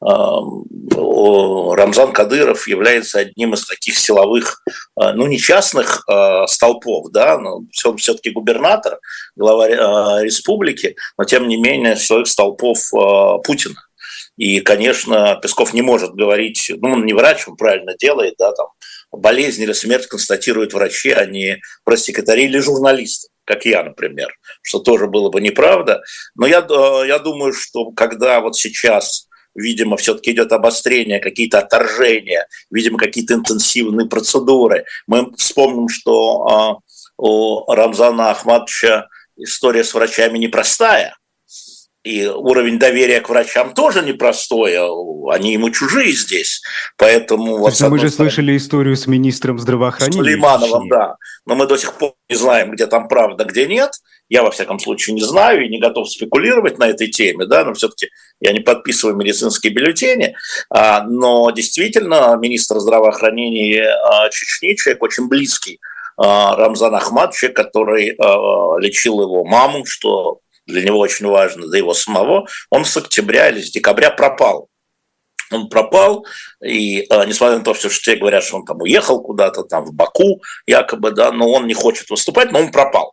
Рамзан 0.00 2.12
Кадыров 2.12 2.68
является 2.68 3.20
одним 3.20 3.54
из 3.54 3.64
таких 3.66 3.96
силовых, 3.96 4.62
ну 4.96 5.26
не 5.26 5.38
частных 5.38 6.04
столпов, 6.46 7.10
да, 7.10 7.38
но 7.38 7.62
он 7.84 7.96
все-таки 7.96 8.30
губернатор, 8.30 8.98
глава 9.36 10.22
республики, 10.22 10.96
но 11.18 11.24
тем 11.24 11.48
не 11.48 11.56
менее 11.56 11.96
силовых 11.96 12.28
столпов 12.28 12.78
Путина. 13.44 13.82
И, 14.36 14.60
конечно, 14.60 15.40
Песков 15.40 15.72
не 15.72 15.80
может 15.80 16.12
говорить, 16.12 16.70
ну, 16.82 16.92
он 16.92 17.06
не 17.06 17.14
врач, 17.14 17.48
он 17.48 17.56
правильно 17.56 17.94
делает, 17.98 18.34
да, 18.38 18.52
там, 18.52 18.66
болезнь 19.16 19.62
или 19.62 19.72
смерть 19.72 20.06
констатируют 20.06 20.72
врачи, 20.74 21.10
а 21.10 21.26
не 21.26 21.60
пресс-секретари 21.84 22.44
или 22.44 22.58
журналисты 22.58 23.28
как 23.46 23.64
я, 23.64 23.84
например, 23.84 24.36
что 24.60 24.80
тоже 24.80 25.06
было 25.06 25.30
бы 25.30 25.40
неправда. 25.40 26.02
Но 26.34 26.48
я, 26.48 26.66
э, 26.68 27.06
я 27.06 27.20
думаю, 27.20 27.52
что 27.52 27.92
когда 27.92 28.40
вот 28.40 28.56
сейчас 28.56 29.28
видимо, 29.56 29.96
все-таки 29.96 30.32
идет 30.32 30.52
обострение, 30.52 31.18
какие-то 31.18 31.60
отторжения, 31.60 32.46
видимо, 32.70 32.98
какие-то 32.98 33.34
интенсивные 33.34 34.06
процедуры. 34.06 34.84
Мы 35.06 35.32
вспомним, 35.36 35.88
что 35.88 36.82
э, 36.82 37.02
у 37.16 37.72
Рамзана 37.72 38.30
Ахматовича 38.30 39.08
история 39.36 39.82
с 39.82 39.94
врачами 39.94 40.38
непростая 40.38 41.16
и 42.06 42.24
уровень 42.24 42.78
доверия 42.78 43.20
к 43.20 43.28
врачам 43.28 43.74
тоже 43.74 44.02
непростой, 44.02 44.76
а 44.76 44.86
они 45.32 45.52
ему 45.54 45.70
чужие 45.70 46.12
здесь, 46.12 46.62
поэтому... 46.96 47.58
Вот, 47.58 47.80
мы 47.80 47.98
же 47.98 48.08
стороны, 48.08 48.10
слышали 48.10 48.56
историю 48.56 48.96
с 48.96 49.08
министром 49.08 49.58
здравоохранения. 49.58 50.12
С 50.12 50.16
Сулеймановым, 50.16 50.88
да, 50.88 51.16
но 51.46 51.56
мы 51.56 51.66
до 51.66 51.76
сих 51.76 51.94
пор 51.94 52.14
не 52.28 52.36
знаем, 52.36 52.70
где 52.70 52.86
там 52.86 53.08
правда, 53.08 53.44
где 53.44 53.66
нет. 53.66 53.90
Я, 54.28 54.44
во 54.44 54.52
всяком 54.52 54.78
случае, 54.78 55.14
не 55.14 55.22
знаю 55.22 55.64
и 55.64 55.68
не 55.68 55.80
готов 55.80 56.08
спекулировать 56.08 56.78
на 56.78 56.88
этой 56.88 57.08
теме, 57.08 57.46
да, 57.46 57.64
но 57.64 57.74
все-таки 57.74 58.10
я 58.40 58.52
не 58.52 58.60
подписываю 58.60 59.16
медицинские 59.16 59.72
бюллетени, 59.72 60.36
а, 60.70 61.02
но 61.02 61.50
действительно 61.50 62.36
министр 62.36 62.78
здравоохранения 62.78 63.84
а, 63.84 64.28
Чечни, 64.30 64.76
человек 64.76 65.02
очень 65.02 65.28
близкий 65.28 65.80
Рамзан 66.18 66.94
Ахматович, 66.94 67.52
который 67.54 68.16
лечил 68.80 69.20
его 69.20 69.44
маму, 69.44 69.84
что 69.84 70.40
для 70.66 70.82
него 70.82 70.98
очень 70.98 71.26
важно, 71.26 71.66
для 71.66 71.78
его 71.78 71.94
самого, 71.94 72.46
он 72.70 72.84
с 72.84 72.96
октября 72.96 73.50
или 73.50 73.62
с 73.62 73.70
декабря 73.70 74.10
пропал. 74.10 74.68
Он 75.52 75.68
пропал, 75.68 76.26
и 76.64 77.02
э, 77.02 77.24
несмотря 77.26 77.58
на 77.58 77.64
то, 77.64 77.72
что 77.72 77.88
все 77.88 78.16
говорят, 78.16 78.42
что 78.42 78.56
он 78.56 78.64
там 78.64 78.80
уехал 78.82 79.22
куда-то, 79.22 79.62
там 79.62 79.84
в 79.84 79.92
Баку 79.92 80.42
якобы, 80.66 81.12
да, 81.12 81.30
но 81.30 81.48
он 81.48 81.68
не 81.68 81.74
хочет 81.74 82.10
выступать, 82.10 82.50
но 82.50 82.58
он 82.58 82.72
пропал. 82.72 83.12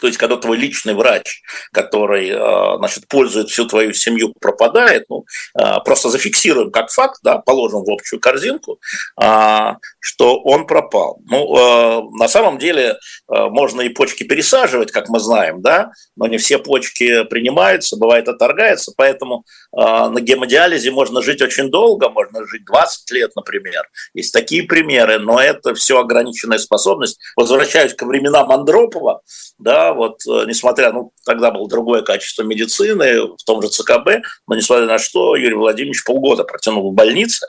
То 0.00 0.06
есть, 0.06 0.18
когда 0.18 0.36
твой 0.36 0.56
личный 0.56 0.94
врач, 0.94 1.42
который 1.72 2.30
э, 2.30 2.76
значит, 2.78 3.08
пользует 3.08 3.48
всю 3.50 3.66
твою 3.66 3.92
семью, 3.92 4.32
пропадает, 4.40 5.04
ну, 5.08 5.24
э, 5.58 5.80
просто 5.84 6.08
зафиксируем 6.08 6.70
как 6.70 6.90
факт, 6.90 7.20
да, 7.22 7.38
положим 7.38 7.84
в 7.84 7.90
общую 7.90 8.20
корзинку, 8.20 8.78
а, 9.20 9.76
что 10.00 10.40
он 10.40 10.66
пропал. 10.66 11.20
Ну, 11.26 11.56
э, 11.56 12.02
на 12.18 12.28
самом 12.28 12.58
деле 12.58 12.98
можно 13.28 13.82
и 13.82 13.88
почки 13.88 14.24
пересаживать, 14.24 14.92
как 14.92 15.08
мы 15.08 15.20
знаем, 15.20 15.60
да, 15.60 15.90
но 16.16 16.26
не 16.26 16.38
все 16.38 16.58
почки 16.58 17.24
принимаются, 17.24 17.96
бывает 17.96 18.28
отторгается, 18.28 18.92
поэтому 18.96 19.44
на 19.72 20.20
гемодиализе 20.20 20.90
можно 20.90 21.22
жить 21.22 21.42
очень 21.42 21.70
долго, 21.70 22.08
можно 22.08 22.46
жить 22.46 22.64
20 22.64 23.10
лет, 23.10 23.32
например. 23.36 23.88
Есть 24.14 24.32
такие 24.32 24.62
примеры, 24.62 25.18
но 25.18 25.40
это 25.40 25.74
все 25.74 25.98
ограниченная 25.98 26.58
способность. 26.58 27.18
Возвращаюсь 27.36 27.94
к 27.94 28.02
временам 28.02 28.50
Андропова, 28.50 29.22
да, 29.58 29.87
вот, 29.92 30.20
э, 30.26 30.44
несмотря, 30.46 30.92
ну, 30.92 31.12
тогда 31.24 31.50
было 31.50 31.68
другое 31.68 32.02
качество 32.02 32.42
медицины 32.42 33.22
в 33.22 33.44
том 33.44 33.62
же 33.62 33.68
ЦКБ, 33.68 34.24
но 34.46 34.54
несмотря 34.54 34.86
на 34.86 34.98
что, 34.98 35.36
Юрий 35.36 35.54
Владимирович 35.54 36.04
полгода 36.04 36.44
протянул 36.44 36.90
в 36.90 36.94
больнице, 36.94 37.46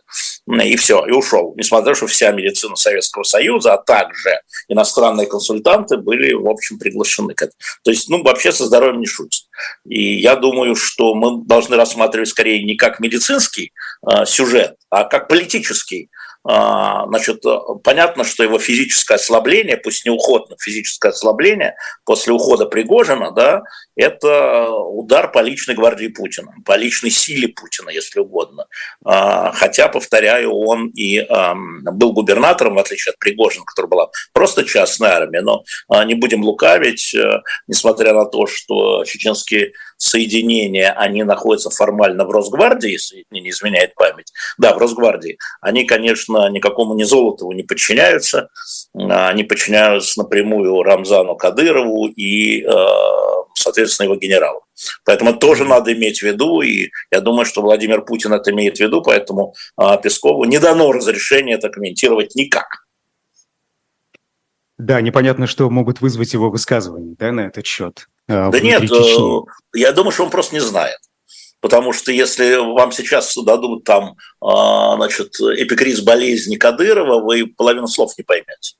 и 0.47 0.75
все, 0.75 1.05
и 1.05 1.11
ушел. 1.11 1.53
Несмотря 1.57 1.85
на 1.85 1.91
то, 1.91 1.97
что 1.97 2.07
вся 2.07 2.31
медицина 2.31 2.75
Советского 2.75 3.23
Союза, 3.23 3.73
а 3.73 3.77
также 3.77 4.41
иностранные 4.67 5.27
консультанты 5.27 5.97
были, 5.97 6.33
в 6.33 6.47
общем, 6.47 6.79
приглашены 6.79 7.33
к 7.33 7.41
этому. 7.41 7.57
То 7.83 7.91
есть, 7.91 8.09
ну, 8.09 8.23
вообще 8.23 8.51
со 8.51 8.65
здоровьем 8.65 8.99
не 8.99 9.05
шутят. 9.05 9.43
И 9.87 10.19
я 10.19 10.35
думаю, 10.35 10.75
что 10.75 11.15
мы 11.15 11.45
должны 11.45 11.75
рассматривать 11.75 12.29
скорее 12.29 12.63
не 12.63 12.75
как 12.75 12.99
медицинский 12.99 13.73
э, 14.09 14.25
сюжет, 14.25 14.75
а 14.89 15.03
как 15.03 15.27
политический 15.27 16.09
значит, 16.43 17.43
понятно, 17.83 18.23
что 18.23 18.43
его 18.43 18.59
физическое 18.59 19.15
ослабление, 19.15 19.77
пусть 19.77 20.05
не 20.05 20.11
уход, 20.11 20.49
но 20.49 20.55
физическое 20.57 21.09
ослабление 21.09 21.75
после 22.05 22.33
ухода 22.33 22.65
Пригожина, 22.65 23.31
да, 23.31 23.61
это 23.99 24.69
удар 24.69 25.29
по 25.29 25.39
личной 25.39 25.75
гвардии 25.75 26.07
Путина, 26.07 26.53
по 26.65 26.77
личной 26.77 27.09
силе 27.09 27.49
Путина, 27.49 27.89
если 27.89 28.21
угодно. 28.21 28.65
А, 29.03 29.51
хотя, 29.51 29.89
повторяю, 29.89 30.53
он 30.53 30.87
и 30.87 31.27
был 31.91 32.13
губернатором, 32.13 32.75
в 32.75 32.79
отличие 32.79 33.11
от 33.11 33.19
Пригожина, 33.19 33.65
который 33.65 33.87
была 33.87 34.09
просто 34.31 34.63
частная 34.63 35.11
армия, 35.11 35.41
но 35.41 35.63
а, 35.89 36.05
не 36.05 36.15
будем 36.15 36.43
лукавить, 36.43 37.13
э, 37.13 37.41
несмотря 37.67 38.13
на 38.13 38.25
то, 38.25 38.47
что 38.47 39.03
чеченские 39.03 39.73
соединения, 39.97 40.91
они 40.93 41.23
находятся 41.23 41.69
формально 41.69 42.25
в 42.25 42.31
Росгвардии, 42.31 42.91
если 42.91 43.25
мне 43.29 43.41
не 43.41 43.49
изменяет 43.49 43.95
память, 43.95 44.31
да, 44.57 44.73
в 44.73 44.77
Росгвардии, 44.77 45.37
они, 45.59 45.83
конечно, 45.83 46.49
никакому 46.49 46.95
не 46.95 47.03
Золотову 47.03 47.51
не 47.51 47.63
подчиняются, 47.63 48.49
они 49.07 49.43
подчиняются 49.43 50.19
напрямую 50.19 50.83
Рамзану 50.83 51.35
Кадырову 51.35 52.07
и, 52.07 52.63
э, 52.63 52.69
соответственно, 53.55 54.07
его 54.07 54.15
генералу. 54.15 54.63
Поэтому 55.05 55.37
тоже 55.37 55.65
надо 55.65 55.93
иметь 55.93 56.19
в 56.19 56.23
виду, 56.23 56.61
и 56.61 56.89
я 57.11 57.21
думаю, 57.21 57.45
что 57.45 57.61
Владимир 57.61 58.03
Путин 58.03 58.33
это 58.33 58.51
имеет 58.51 58.77
в 58.77 58.79
виду, 58.79 59.01
поэтому 59.01 59.53
а, 59.75 59.97
Пескову 59.97 60.45
не 60.45 60.59
дано 60.59 60.91
разрешения 60.91 61.55
это 61.55 61.69
комментировать 61.69 62.35
никак. 62.35 62.85
Да, 64.77 65.01
непонятно, 65.01 65.47
что 65.47 65.69
могут 65.69 65.99
вызвать 65.99 66.33
его 66.33 66.49
высказывания 66.49 67.15
да, 67.17 67.31
на 67.31 67.41
этот 67.41 67.65
счет. 67.65 68.07
А, 68.29 68.49
да 68.49 68.59
нет, 68.59 68.81
Чечни. 68.81 69.41
Э, 69.41 69.45
я 69.73 69.91
думаю, 69.91 70.11
что 70.11 70.23
он 70.23 70.29
просто 70.29 70.55
не 70.55 70.61
знает. 70.61 70.97
Потому 71.61 71.91
что 71.91 72.13
если 72.13 72.55
вам 72.55 72.93
сейчас 72.93 73.35
дадут 73.35 73.83
там, 73.83 74.15
значит, 74.39 75.35
эпикриз 75.41 75.99
болезни 75.99 76.55
Кадырова, 76.55 77.19
вы 77.19 77.47
половину 77.47 77.87
слов 77.87 78.17
не 78.17 78.23
поймете. 78.23 78.78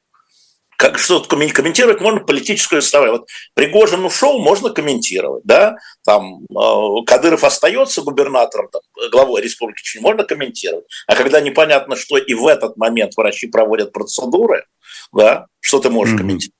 Как 0.80 0.98
что-то 0.98 1.28
комментировать 1.28 2.00
можно 2.00 2.22
политическую 2.22 2.82
составляющую. 2.82 3.20
Вот 3.20 3.30
Пригожин 3.54 4.06
ушел, 4.06 4.40
можно 4.40 4.70
комментировать, 4.70 5.44
да, 5.44 5.76
там 6.06 6.46
э, 6.46 7.06
Кадыров 7.06 7.44
остается 7.44 8.02
губернатором, 8.02 8.70
там, 8.72 8.82
главой 9.12 9.42
республики 9.42 9.84
Чечня, 9.84 10.02
можно 10.02 10.24
комментировать. 10.24 10.86
А 11.06 11.16
когда 11.16 11.42
непонятно, 11.42 11.98
что 11.98 12.18
и 12.18 12.34
в 12.34 12.48
этот 12.48 12.78
момент 12.78 13.18
врачи 13.18 13.48
проводят 13.48 13.92
процедуры, 13.92 14.64
да, 15.12 15.48
что 15.60 15.80
ты 15.80 15.90
можешь 15.90 16.16
mm-hmm. 16.16 16.18
комментировать? 16.18 16.56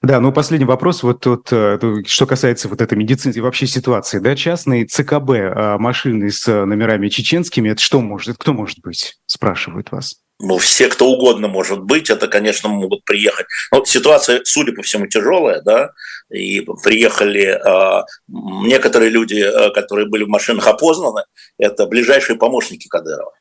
Да, 0.00 0.18
ну 0.20 0.32
последний 0.32 0.66
вопрос, 0.66 1.02
вот 1.02 1.20
тут, 1.20 1.52
э, 1.52 1.78
что 2.06 2.26
касается 2.26 2.68
вот 2.68 2.80
этой 2.80 2.96
медицинской 2.96 3.42
вообще 3.42 3.66
ситуации, 3.66 4.18
да, 4.18 4.34
частные 4.34 4.86
ЦКБ 4.86 5.30
а 5.54 5.76
машины 5.76 6.30
с 6.30 6.46
номерами 6.46 7.10
чеченскими, 7.10 7.68
это 7.68 7.82
что 7.82 8.00
может, 8.00 8.38
кто 8.38 8.54
может 8.54 8.78
быть, 8.80 9.18
спрашивают 9.26 9.92
вас? 9.92 10.22
Ну, 10.38 10.58
все, 10.58 10.88
кто 10.88 11.08
угодно 11.08 11.48
может 11.48 11.80
быть, 11.80 12.10
это, 12.10 12.28
конечно, 12.28 12.68
могут 12.68 13.04
приехать. 13.04 13.46
Но 13.72 13.84
ситуация, 13.84 14.42
судя 14.44 14.72
по 14.72 14.82
всему, 14.82 15.06
тяжелая, 15.06 15.62
да, 15.62 15.90
и 16.30 16.60
приехали 16.82 17.56
э, 17.56 18.02
некоторые 18.28 19.10
люди, 19.10 19.36
э, 19.36 19.70
которые 19.70 20.08
были 20.08 20.24
в 20.24 20.28
машинах 20.28 20.66
опознаны, 20.66 21.24
это 21.58 21.86
ближайшие 21.86 22.36
помощники 22.36 22.88
Кадырова. 22.88 23.32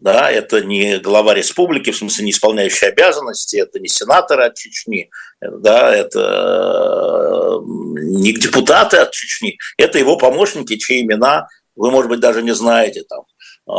Да, 0.00 0.30
это 0.30 0.60
не 0.60 0.98
глава 0.98 1.34
республики, 1.34 1.90
в 1.90 1.96
смысле 1.96 2.26
не 2.26 2.30
исполняющий 2.30 2.86
обязанности, 2.86 3.56
это 3.56 3.80
не 3.80 3.88
сенаторы 3.88 4.44
от 4.44 4.54
Чечни, 4.54 5.10
да, 5.40 5.92
это 5.92 7.60
не 7.66 8.32
депутаты 8.32 8.98
от 8.98 9.10
Чечни, 9.10 9.58
это 9.76 9.98
его 9.98 10.16
помощники, 10.16 10.76
чьи 10.76 11.02
имена 11.02 11.48
вы, 11.78 11.92
может 11.92 12.10
быть, 12.10 12.20
даже 12.20 12.42
не 12.42 12.54
знаете, 12.54 13.04
там, 13.08 13.20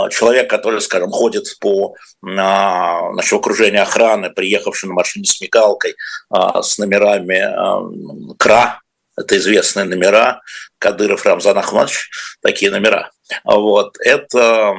человек, 0.10 0.50
который, 0.50 0.82
скажем, 0.82 1.10
ходит 1.12 1.46
по 1.60 1.96
значит, 2.22 3.34
окружению 3.34 3.84
охраны, 3.84 4.30
приехавший 4.30 4.90
на 4.90 4.96
машине 4.96 5.26
с 5.26 5.42
мигалкой, 5.42 5.96
э, 6.34 6.62
с 6.62 6.78
номерами 6.78 8.36
КРА, 8.38 8.82
это 9.18 9.38
известные 9.38 9.86
номера, 9.86 10.42
Кадыров 10.78 11.26
Рамзан 11.26 11.58
Ахматович, 11.58 12.10
такие 12.42 12.72
номера. 12.72 13.12
Вот, 13.44 13.98
это 14.00 14.76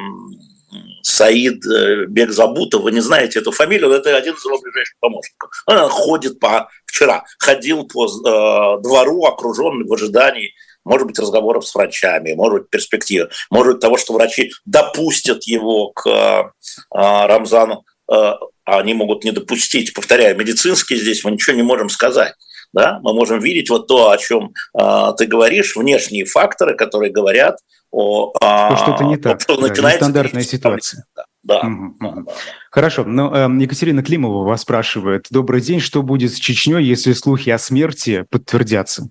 Саид 1.02 1.64
э, 1.66 2.06
Бекзабутов, 2.06 2.82
вы 2.82 2.92
не 2.92 3.00
знаете 3.00 3.40
эту 3.40 3.52
фамилию, 3.52 3.90
это 3.90 4.16
один 4.16 4.34
из 4.34 4.44
его 4.44 4.60
ближайших 4.60 4.96
помощников. 5.00 5.50
Он 5.66 5.88
ходит 5.88 6.38
по, 6.38 6.68
вчера 6.86 7.24
ходил 7.38 7.86
по 7.86 8.06
э, 8.06 8.82
двору, 8.82 9.24
окруженный 9.24 9.86
в 9.86 9.92
ожидании 9.92 10.54
может 10.84 11.06
быть, 11.06 11.18
разговоров 11.18 11.66
с 11.66 11.74
врачами, 11.74 12.34
может 12.34 12.60
быть, 12.60 12.70
перспективы, 12.70 13.28
может 13.50 13.74
быть, 13.74 13.80
того, 13.80 13.96
что 13.96 14.14
врачи 14.14 14.50
допустят 14.64 15.44
его 15.44 15.88
к 15.88 16.06
э, 16.06 16.42
Рамзану 16.90 17.84
э, 18.12 18.32
они 18.64 18.94
могут 18.94 19.24
не 19.24 19.32
допустить. 19.32 19.94
Повторяю, 19.94 20.36
медицински 20.36 20.94
здесь 20.96 21.24
мы 21.24 21.32
ничего 21.32 21.56
не 21.56 21.62
можем 21.62 21.88
сказать. 21.88 22.34
Да? 22.72 23.00
Мы 23.02 23.12
можем 23.14 23.40
видеть 23.40 23.68
вот 23.68 23.88
то, 23.88 24.10
о 24.10 24.18
чем 24.18 24.52
э, 24.78 25.12
ты 25.18 25.26
говоришь, 25.26 25.76
внешние 25.76 26.24
факторы, 26.24 26.76
которые 26.76 27.12
говорят 27.12 27.56
о... 27.90 28.32
Э, 28.40 28.76
что-то 28.76 29.04
не 29.04 29.16
так. 29.16 29.40
Что 29.40 29.56
да, 29.56 29.68
начинается 29.68 30.04
стандартная 30.04 30.42
ситуация. 30.42 31.04
Да. 31.16 31.24
Да. 31.42 31.60
Угу. 31.60 32.28
Хорошо. 32.70 33.04
Но 33.04 33.34
э, 33.34 33.62
Екатерина 33.62 34.02
Климова 34.02 34.44
вас 34.44 34.62
спрашивает. 34.62 35.26
Добрый 35.30 35.60
день. 35.60 35.80
Что 35.80 36.02
будет 36.02 36.32
с 36.32 36.38
Чечней, 36.38 36.84
если 36.84 37.12
слухи 37.12 37.50
о 37.50 37.58
смерти 37.58 38.26
подтвердятся? 38.30 39.08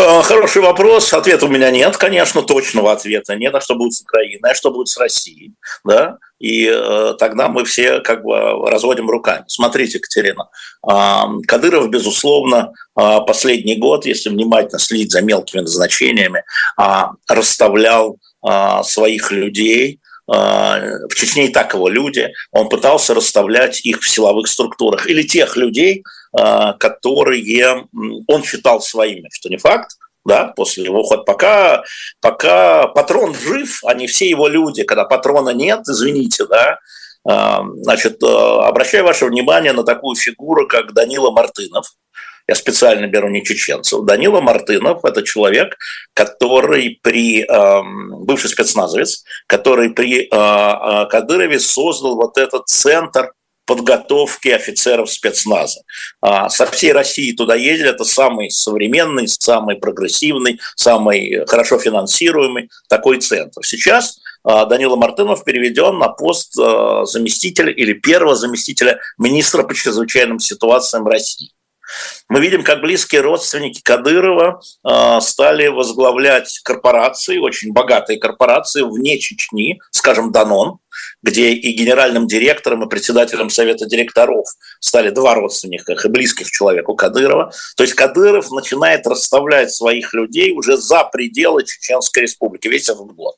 Э, 0.00 0.22
хороший 0.22 0.62
вопрос. 0.62 1.12
Ответа 1.12 1.46
у 1.46 1.48
меня 1.48 1.72
нет, 1.72 1.96
конечно, 1.96 2.42
точного 2.42 2.92
ответа 2.92 3.34
нет. 3.34 3.52
А 3.54 3.60
что 3.60 3.74
будет 3.74 3.94
с 3.94 4.02
Украиной, 4.02 4.52
а 4.52 4.54
что 4.54 4.70
будет 4.70 4.86
с 4.86 4.96
Россией? 4.96 5.54
Да? 5.84 6.18
И 6.38 6.70
э, 6.72 7.14
тогда 7.18 7.48
мы 7.48 7.64
все 7.64 7.98
как 8.00 8.22
бы 8.22 8.36
разводим 8.70 9.10
руками. 9.10 9.44
Смотрите, 9.48 9.98
Екатерина, 9.98 10.50
э, 10.88 11.22
Кадыров, 11.48 11.90
безусловно, 11.90 12.72
э, 12.96 13.18
последний 13.26 13.74
год, 13.74 14.06
если 14.06 14.28
внимательно 14.30 14.78
следить 14.78 15.10
за 15.10 15.20
мелкими 15.20 15.62
назначениями, 15.62 16.44
э, 16.80 16.84
расставлял 17.26 18.18
э, 18.48 18.82
своих 18.84 19.32
людей, 19.32 20.00
в 20.30 21.14
Чечне 21.14 21.46
и 21.46 21.48
так 21.48 21.72
его 21.72 21.88
люди, 21.88 22.30
он 22.52 22.68
пытался 22.68 23.14
расставлять 23.14 23.80
их 23.86 24.02
в 24.02 24.08
силовых 24.10 24.46
структурах 24.46 25.08
или 25.08 25.22
тех 25.22 25.56
людей, 25.56 26.04
которые 26.32 27.86
он 28.26 28.42
считал 28.42 28.80
своими, 28.80 29.28
что 29.32 29.48
не 29.48 29.56
факт, 29.56 29.90
да, 30.28 30.52
после 30.54 30.84
его 30.84 31.00
ухода. 31.00 31.22
Пока, 31.22 31.82
пока 32.20 32.86
патрон 32.88 33.34
жив, 33.34 33.80
они 33.84 34.06
все 34.06 34.28
его 34.28 34.46
люди. 34.46 34.84
Когда 34.84 35.04
патрона 35.04 35.50
нет, 35.50 35.80
извините, 35.88 36.44
да, 36.46 36.78
э, 37.28 37.58
значит, 37.82 38.22
э, 38.22 38.26
обращаю 38.26 39.04
ваше 39.04 39.26
внимание 39.26 39.72
на 39.72 39.84
такую 39.84 40.16
фигуру, 40.16 40.68
как 40.68 40.92
Данила 40.92 41.30
Мартынов. 41.30 41.86
Я 42.46 42.54
специально 42.54 43.06
беру 43.06 43.28
не 43.28 43.44
чеченцев. 43.44 44.04
Данила 44.04 44.40
Мартынов– 44.40 45.02
это 45.04 45.22
человек, 45.22 45.76
который 46.14 46.98
при, 47.02 47.46
бывший 48.24 48.48
спецназовец, 48.48 49.22
который 49.46 49.90
при 49.90 50.24
Кадырове 50.30 51.60
создал 51.60 52.16
вот 52.16 52.38
этот 52.38 52.66
центр 52.66 53.32
подготовки 53.68 54.48
офицеров 54.48 55.10
спецназа. 55.10 55.82
А, 56.22 56.48
со 56.48 56.64
всей 56.66 56.92
России 56.92 57.32
туда 57.32 57.54
ездили, 57.54 57.90
это 57.90 58.04
самый 58.04 58.50
современный, 58.50 59.28
самый 59.28 59.76
прогрессивный, 59.76 60.58
самый 60.74 61.44
хорошо 61.46 61.78
финансируемый 61.78 62.70
такой 62.88 63.20
центр. 63.20 63.60
Сейчас 63.62 64.20
а, 64.42 64.64
Данила 64.64 64.96
Мартынов 64.96 65.44
переведен 65.44 65.98
на 65.98 66.08
пост 66.08 66.58
а, 66.58 67.04
заместителя 67.04 67.70
или 67.70 67.92
первого 67.92 68.34
заместителя 68.34 68.98
министра 69.18 69.62
по 69.64 69.74
чрезвычайным 69.74 70.40
ситуациям 70.40 71.06
России. 71.06 71.50
Мы 72.30 72.40
видим, 72.40 72.64
как 72.64 72.80
близкие 72.80 73.22
родственники 73.22 73.80
Кадырова 73.82 74.60
стали 75.22 75.68
возглавлять 75.68 76.60
корпорации, 76.62 77.38
очень 77.38 77.72
богатые 77.72 78.18
корпорации 78.18 78.82
вне 78.82 79.18
Чечни, 79.18 79.80
скажем, 79.90 80.30
Данон, 80.30 80.80
где 81.22 81.52
и 81.52 81.72
генеральным 81.72 82.26
директором, 82.26 82.84
и 82.84 82.88
председателем 82.88 83.50
совета 83.50 83.86
директоров 83.86 84.46
стали 84.80 85.10
два 85.10 85.34
родственника 85.34 85.92
и 85.92 86.08
близких 86.08 86.50
человеку 86.50 86.94
Кадырова. 86.94 87.52
То 87.76 87.82
есть 87.82 87.94
Кадыров 87.94 88.50
начинает 88.50 89.06
расставлять 89.06 89.72
своих 89.72 90.14
людей 90.14 90.52
уже 90.52 90.76
за 90.76 91.04
пределы 91.04 91.64
Чеченской 91.64 92.22
республики 92.22 92.68
весь 92.68 92.88
этот 92.88 93.12
год. 93.14 93.36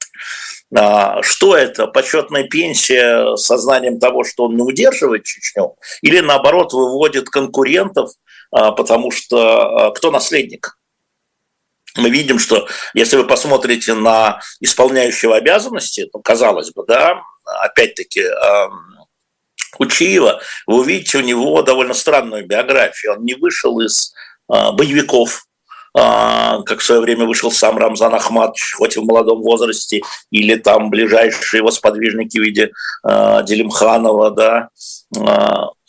А, 0.77 1.23
что 1.23 1.57
это? 1.57 1.87
Почетная 1.87 2.45
пенсия 2.45 3.37
с 3.37 3.45
сознанием 3.45 3.99
того, 3.99 4.25
что 4.25 4.45
он 4.45 4.57
не 4.57 4.63
удерживает 4.63 5.25
Чечню? 5.25 5.77
Или 6.03 6.21
наоборот 6.21 6.73
выводит 6.73 7.29
конкурентов, 7.29 8.11
а, 8.53 8.73
потому 8.73 9.11
что 9.11 9.89
а, 9.89 9.91
кто 9.93 10.11
наследник? 10.11 10.77
Мы 11.97 12.11
видим, 12.11 12.39
что 12.39 12.69
если 12.95 13.17
вы 13.17 13.27
посмотрите 13.27 13.95
на 13.95 14.41
исполняющего 14.61 15.37
обязанности, 15.37 16.07
то 16.13 16.21
казалось 16.21 16.71
бы, 16.73 16.85
да, 16.87 17.23
опять-таки, 17.45 18.25
у 19.79 19.87
Чиева, 19.87 20.41
вы 20.67 20.81
увидите 20.81 21.19
у 21.19 21.23
него 21.23 21.63
довольно 21.63 21.95
странную 21.95 22.47
биографию. 22.47 23.15
Он 23.15 23.25
не 23.25 23.35
вышел 23.35 23.81
из 23.81 24.13
а, 24.49 24.73
боевиков, 24.73 25.45
как 25.93 26.79
в 26.79 26.85
свое 26.85 27.01
время 27.01 27.27
вышел 27.27 27.51
сам 27.51 27.77
Рамзан 27.77 28.15
Ахматович, 28.15 28.75
хоть 28.77 28.97
и 28.97 29.01
в 29.01 29.05
молодом 29.05 29.43
возрасте, 29.43 30.03
или 30.31 30.55
там 30.55 30.91
ближайшие 30.91 31.59
его 31.59 31.71
сподвижники 31.71 32.39
в 32.39 32.43
виде 32.43 32.71
э, 33.09 33.43
Делимханова, 33.45 34.31
да, 34.31 34.69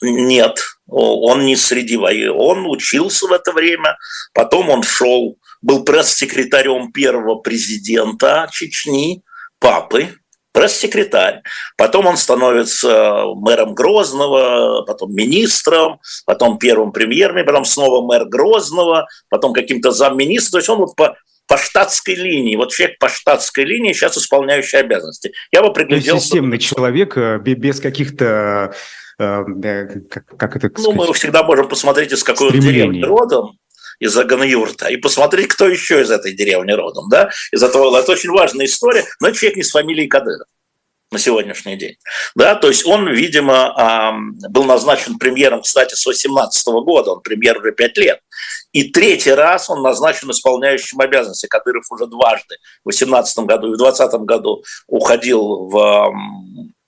нет, 0.01 0.59
он 0.87 1.45
не 1.45 1.55
среди 1.55 1.97
военных, 1.97 2.35
он 2.35 2.65
учился 2.65 3.27
в 3.27 3.31
это 3.31 3.51
время, 3.51 3.97
потом 4.33 4.69
он 4.69 4.83
шел, 4.83 5.37
был 5.61 5.83
пресс-секретарем 5.83 6.91
первого 6.91 7.35
президента 7.35 8.49
Чечни, 8.51 9.23
папы, 9.59 10.09
пресс-секретарь. 10.51 11.41
Потом 11.77 12.07
он 12.07 12.17
становится 12.17 13.23
мэром 13.35 13.73
Грозного, 13.73 14.83
потом 14.83 15.13
министром, 15.13 15.99
потом 16.25 16.57
первым 16.57 16.91
премьером, 16.91 17.45
потом 17.45 17.65
снова 17.65 18.05
мэр 18.05 18.25
Грозного, 18.25 19.07
потом 19.29 19.53
каким-то 19.53 19.91
замминистра. 19.91 20.51
То 20.51 20.57
есть 20.57 20.69
он 20.69 20.79
вот 20.79 20.95
по, 20.95 21.15
по 21.47 21.57
штатской 21.57 22.15
линии, 22.15 22.55
вот 22.55 22.71
человек 22.71 22.99
по 22.99 23.09
штатской 23.09 23.63
линии 23.63 23.93
сейчас 23.93 24.17
исполняющий 24.17 24.77
обязанности. 24.77 25.33
Я 25.51 25.61
бы 25.61 25.73
приглядел... 25.73 26.19
Системный 26.19 26.57
человек, 26.57 27.17
э, 27.17 27.39
без 27.39 27.79
каких-то 27.79 28.73
э, 29.19 29.43
как, 30.09 30.25
как 30.37 30.55
это 30.55 30.69
сказать? 30.69 30.85
Ну, 30.85 30.91
мы 30.91 31.13
всегда 31.13 31.43
можем 31.43 31.67
посмотреть, 31.67 32.11
из 32.11 32.23
какой 32.23 32.49
он 32.49 32.59
деревни 32.59 33.01
родом, 33.03 33.57
из 34.01 34.17
Аганюрта 34.17 34.87
и 34.87 34.97
посмотреть, 34.97 35.47
кто 35.47 35.69
еще 35.69 36.01
из 36.01 36.11
этой 36.11 36.33
деревни 36.33 36.73
родом. 36.73 37.07
Да? 37.09 37.29
Из 37.53 37.63
этого 37.63 37.97
это 37.97 38.11
очень 38.11 38.31
важная 38.31 38.65
история, 38.65 39.05
но 39.21 39.31
человек 39.31 39.57
не 39.57 39.63
с 39.63 39.71
фамилией 39.71 40.09
Кадыров 40.09 40.47
на 41.11 41.19
сегодняшний 41.19 41.75
день. 41.75 41.95
Да, 42.35 42.55
то 42.55 42.69
есть 42.69 42.85
он, 42.85 43.07
видимо, 43.09 44.13
был 44.49 44.63
назначен 44.63 45.19
премьером, 45.19 45.61
кстати, 45.61 45.93
с 45.93 46.05
18 46.05 46.67
года, 46.67 47.11
он 47.11 47.21
премьер 47.21 47.57
уже 47.59 47.73
5 47.73 47.97
лет. 47.97 48.19
И 48.71 48.85
третий 48.85 49.33
раз 49.33 49.69
он 49.69 49.81
назначен 49.81 50.31
исполняющим 50.31 50.99
обязанности. 51.01 51.47
Кадыров 51.47 51.83
уже 51.91 52.07
дважды 52.07 52.55
в 52.83 52.87
18 52.87 53.39
году 53.39 53.67
и 53.67 53.75
в 53.75 53.77
2020 53.77 54.21
году 54.21 54.63
уходил 54.87 55.67
в 55.67 56.13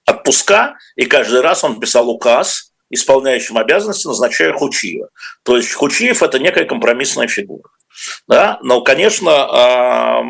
отпуска, 0.06 0.78
и 0.96 1.06
каждый 1.06 1.42
раз 1.42 1.64
он 1.64 1.80
писал 1.80 2.10
указ, 2.10 2.73
исполняющим 2.94 3.58
обязанности 3.58 4.08
назначаю 4.08 4.58
Хучиева. 4.58 5.10
То 5.44 5.58
есть 5.58 5.74
Хучиев– 5.74 6.24
это 6.24 6.40
некая 6.40 6.66
компромиссная 6.66 7.28
фигура. 7.28 7.70
Да? 8.28 8.60
Но, 8.64 8.82
конечно, 8.82 10.24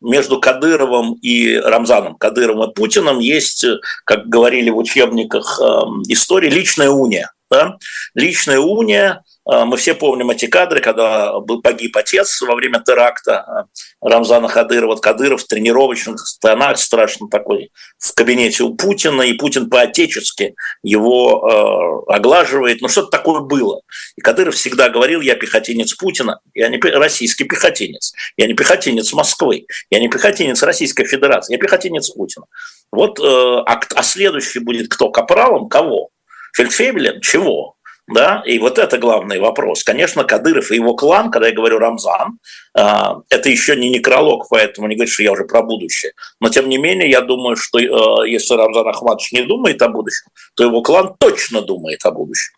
между 0.00 0.40
Кадыровым 0.40 1.14
и 1.22 1.56
Рамзаном, 1.56 2.16
Кадыровым 2.16 2.70
и 2.70 2.74
Путиным 2.74 3.18
есть, 3.18 3.64
как 4.04 4.26
говорили 4.26 4.70
в 4.70 4.76
учебниках 4.76 5.60
истории, 6.08 6.50
личная 6.50 6.90
уния. 6.90 7.32
Да? 7.50 7.76
Личная 8.14 8.58
уния– 8.58 9.22
мы 9.48 9.78
все 9.78 9.94
помним 9.94 10.30
эти 10.30 10.46
кадры, 10.46 10.80
когда 10.80 11.40
погиб 11.62 11.96
отец 11.96 12.42
во 12.42 12.54
время 12.54 12.82
теракта 12.84 13.40
а, 13.40 13.64
Рамзана 14.02 14.48
Кадырова. 14.48 14.90
Вот 14.90 15.00
Кадыров 15.00 15.42
в 15.42 15.46
тренировочных 15.46 16.20
штанах 16.26 16.78
страшно 16.78 17.28
такой 17.28 17.70
в 17.98 18.14
кабинете 18.14 18.64
у 18.64 18.74
Путина, 18.74 19.22
и 19.22 19.32
Путин 19.32 19.70
по-отечески 19.70 20.54
его 20.82 22.04
э, 22.08 22.12
оглаживает. 22.12 22.82
Ну, 22.82 22.88
что-то 22.88 23.08
такое 23.08 23.40
было. 23.40 23.80
И 24.16 24.20
Кадыров 24.20 24.54
всегда 24.54 24.90
говорил, 24.90 25.22
я 25.22 25.34
пехотинец 25.34 25.94
Путина, 25.94 26.40
я 26.54 26.68
не 26.68 26.78
российский 26.78 27.44
пехотинец, 27.44 28.12
я 28.36 28.46
не 28.46 28.54
пехотинец 28.54 29.12
Москвы, 29.14 29.66
я 29.88 29.98
не 29.98 30.08
пехотинец 30.08 30.62
Российской 30.62 31.04
Федерации, 31.06 31.54
я 31.54 31.58
пехотинец 31.58 32.10
Путина. 32.10 32.44
Вот, 32.92 33.18
э, 33.18 33.22
а, 33.22 33.80
а 33.94 34.02
следующий 34.02 34.58
будет 34.58 34.88
кто? 34.88 35.10
Капралом? 35.10 35.68
Кого? 35.68 36.10
Фельдфебелем? 36.54 37.20
Чего? 37.20 37.76
Да? 38.08 38.42
И 38.46 38.58
вот 38.58 38.78
это 38.78 38.96
главный 38.96 39.38
вопрос. 39.38 39.84
Конечно, 39.84 40.24
Кадыров 40.24 40.70
и 40.70 40.76
его 40.76 40.94
клан, 40.94 41.30
когда 41.30 41.48
я 41.48 41.54
говорю 41.54 41.78
Рамзан, 41.78 42.38
а, 42.74 43.18
это 43.28 43.50
еще 43.50 43.76
не 43.76 43.90
некролог, 43.90 44.46
поэтому 44.48 44.88
не 44.88 44.94
говорит, 44.94 45.12
что 45.12 45.22
я 45.22 45.32
уже 45.32 45.44
про 45.44 45.62
будущее. 45.62 46.12
Но 46.40 46.48
тем 46.48 46.70
не 46.70 46.78
менее, 46.78 47.10
я 47.10 47.20
думаю, 47.20 47.56
что 47.56 47.78
э, 47.78 48.28
если 48.30 48.54
Рамзан 48.54 48.88
Ахматович 48.88 49.32
не 49.32 49.42
думает 49.42 49.82
о 49.82 49.88
будущем, 49.88 50.26
то 50.54 50.64
его 50.64 50.80
клан 50.80 51.14
точно 51.18 51.60
думает 51.60 52.04
о 52.04 52.10
будущем. 52.10 52.54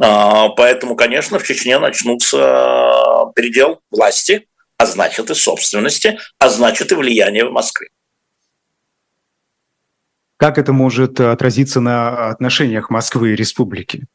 А, 0.00 0.50
поэтому, 0.50 0.94
конечно, 0.94 1.40
в 1.40 1.44
Чечне 1.44 1.78
начнутся 1.78 3.32
передел 3.34 3.80
власти, 3.90 4.46
а 4.78 4.86
значит 4.86 5.28
и 5.30 5.34
собственности, 5.34 6.18
а 6.38 6.48
значит 6.48 6.92
и 6.92 6.94
влияние 6.94 7.46
в 7.46 7.52
Москве. 7.52 7.88
Как 10.36 10.58
это 10.58 10.72
может 10.72 11.20
отразиться 11.20 11.80
на 11.80 12.28
отношениях 12.28 12.90
Москвы 12.90 13.32
и 13.32 13.36
республики? 13.36 14.06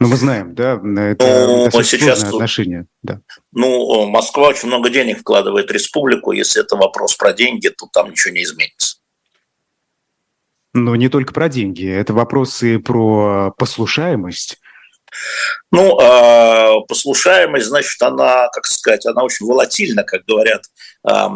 Ну, 0.00 0.08
мы 0.08 0.16
знаем, 0.16 0.54
да, 0.54 0.80
это 0.82 1.70
ну, 1.72 1.82
сейчас 1.82 2.24
отношения. 2.24 2.86
Да. 3.02 3.20
Ну, 3.52 4.06
Москва 4.06 4.48
очень 4.48 4.66
много 4.66 4.90
денег 4.90 5.20
вкладывает 5.20 5.68
в 5.68 5.72
республику. 5.72 6.32
Если 6.32 6.60
это 6.60 6.76
вопрос 6.76 7.14
про 7.14 7.32
деньги, 7.32 7.68
то 7.68 7.86
там 7.92 8.10
ничего 8.10 8.34
не 8.34 8.42
изменится. 8.42 8.96
Но 10.74 10.96
не 10.96 11.08
только 11.08 11.32
про 11.32 11.48
деньги, 11.48 11.86
это 11.86 12.14
вопросы 12.14 12.78
про 12.78 13.52
послушаемость. 13.56 14.58
Ну, 15.70 15.98
а, 15.98 16.80
послушаемость, 16.88 17.66
значит, 17.66 18.00
она, 18.02 18.48
как 18.48 18.66
сказать, 18.66 19.06
она 19.06 19.24
очень 19.24 19.46
волатильна, 19.46 20.04
как 20.04 20.24
говорят 20.26 20.62
а, 21.02 21.28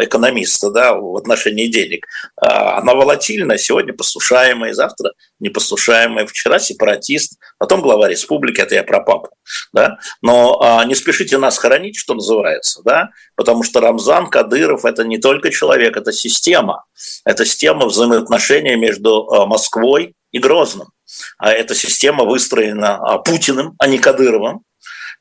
экономисты, 0.00 0.70
да, 0.70 0.94
в 0.94 1.16
отношении 1.16 1.66
денег. 1.66 2.06
А, 2.36 2.78
она 2.78 2.94
волатильна, 2.94 3.58
сегодня 3.58 3.92
послушаемая, 3.92 4.72
завтра 4.72 5.12
непослушаемая, 5.38 6.26
вчера 6.26 6.58
сепаратист, 6.58 7.38
потом 7.58 7.82
глава 7.82 8.08
республики, 8.08 8.60
это 8.60 8.74
я 8.74 8.82
про 8.82 9.00
папу, 9.00 9.30
да, 9.72 9.98
но 10.22 10.82
не 10.86 10.94
спешите 10.94 11.36
нас 11.36 11.58
хоронить, 11.58 11.96
что 11.96 12.14
называется, 12.14 12.80
да, 12.84 13.10
потому 13.36 13.62
что 13.62 13.80
Рамзан 13.80 14.28
Кадыров– 14.28 14.84
это 14.86 15.04
не 15.04 15.18
только 15.18 15.50
человек, 15.50 15.96
это 15.96 16.12
система, 16.12 16.84
это 17.26 17.44
система 17.44 17.86
взаимоотношений 17.86 18.76
между 18.76 19.26
Москвой 19.46 20.14
и 20.32 20.38
Грозным. 20.38 20.93
А 21.38 21.52
эта 21.52 21.74
система 21.74 22.24
выстроена 22.24 22.96
а, 22.96 23.18
Путиным, 23.18 23.74
а 23.78 23.86
не 23.86 23.98
Кадыровым. 23.98 24.62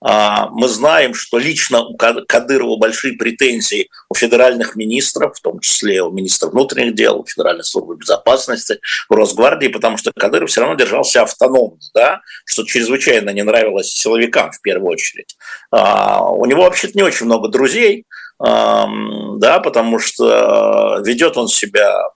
А, 0.06 0.50
мы 0.50 0.68
знаем, 0.68 1.14
что 1.14 1.38
лично 1.38 1.82
у 1.82 1.96
Кадырова 1.96 2.78
большие 2.78 3.14
претензии 3.14 3.90
у 4.10 4.16
федеральных 4.16 4.76
министров, 4.76 5.38
в 5.38 5.42
том 5.42 5.60
числе 5.60 6.02
у 6.02 6.12
министра 6.12 6.50
внутренних 6.50 6.94
дел, 6.94 7.22
у 7.22 7.26
Федеральной 7.26 7.64
службы 7.64 7.96
безопасности, 7.96 8.80
у 9.10 9.16
Росгвардии, 9.16 9.68
потому 9.68 9.98
что 9.98 10.12
Кадыров 10.12 10.50
все 10.50 10.62
равно 10.62 10.76
держался 10.76 11.24
автономно, 11.24 11.78
да, 11.94 12.22
что 12.46 12.66
чрезвычайно 12.66 13.30
не 13.30 13.44
нравилось 13.44 13.94
силовикам 13.94 14.52
в 14.52 14.62
первую 14.62 14.92
очередь. 14.92 15.38
У 15.72 16.46
него 16.46 16.64
вообще-то 16.64 16.98
не 16.98 17.04
очень 17.04 17.26
много 17.26 17.48
друзей, 17.48 18.06
да, 18.40 19.62
потому 19.64 20.00
что 20.00 21.02
ведет 21.06 21.38
он 21.38 21.48
себя, 21.48 22.10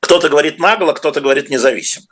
кто-то 0.00 0.28
говорит 0.28 0.58
нагло, 0.58 0.92
кто-то 0.92 1.20
говорит 1.20 1.48
независимо 1.48 2.06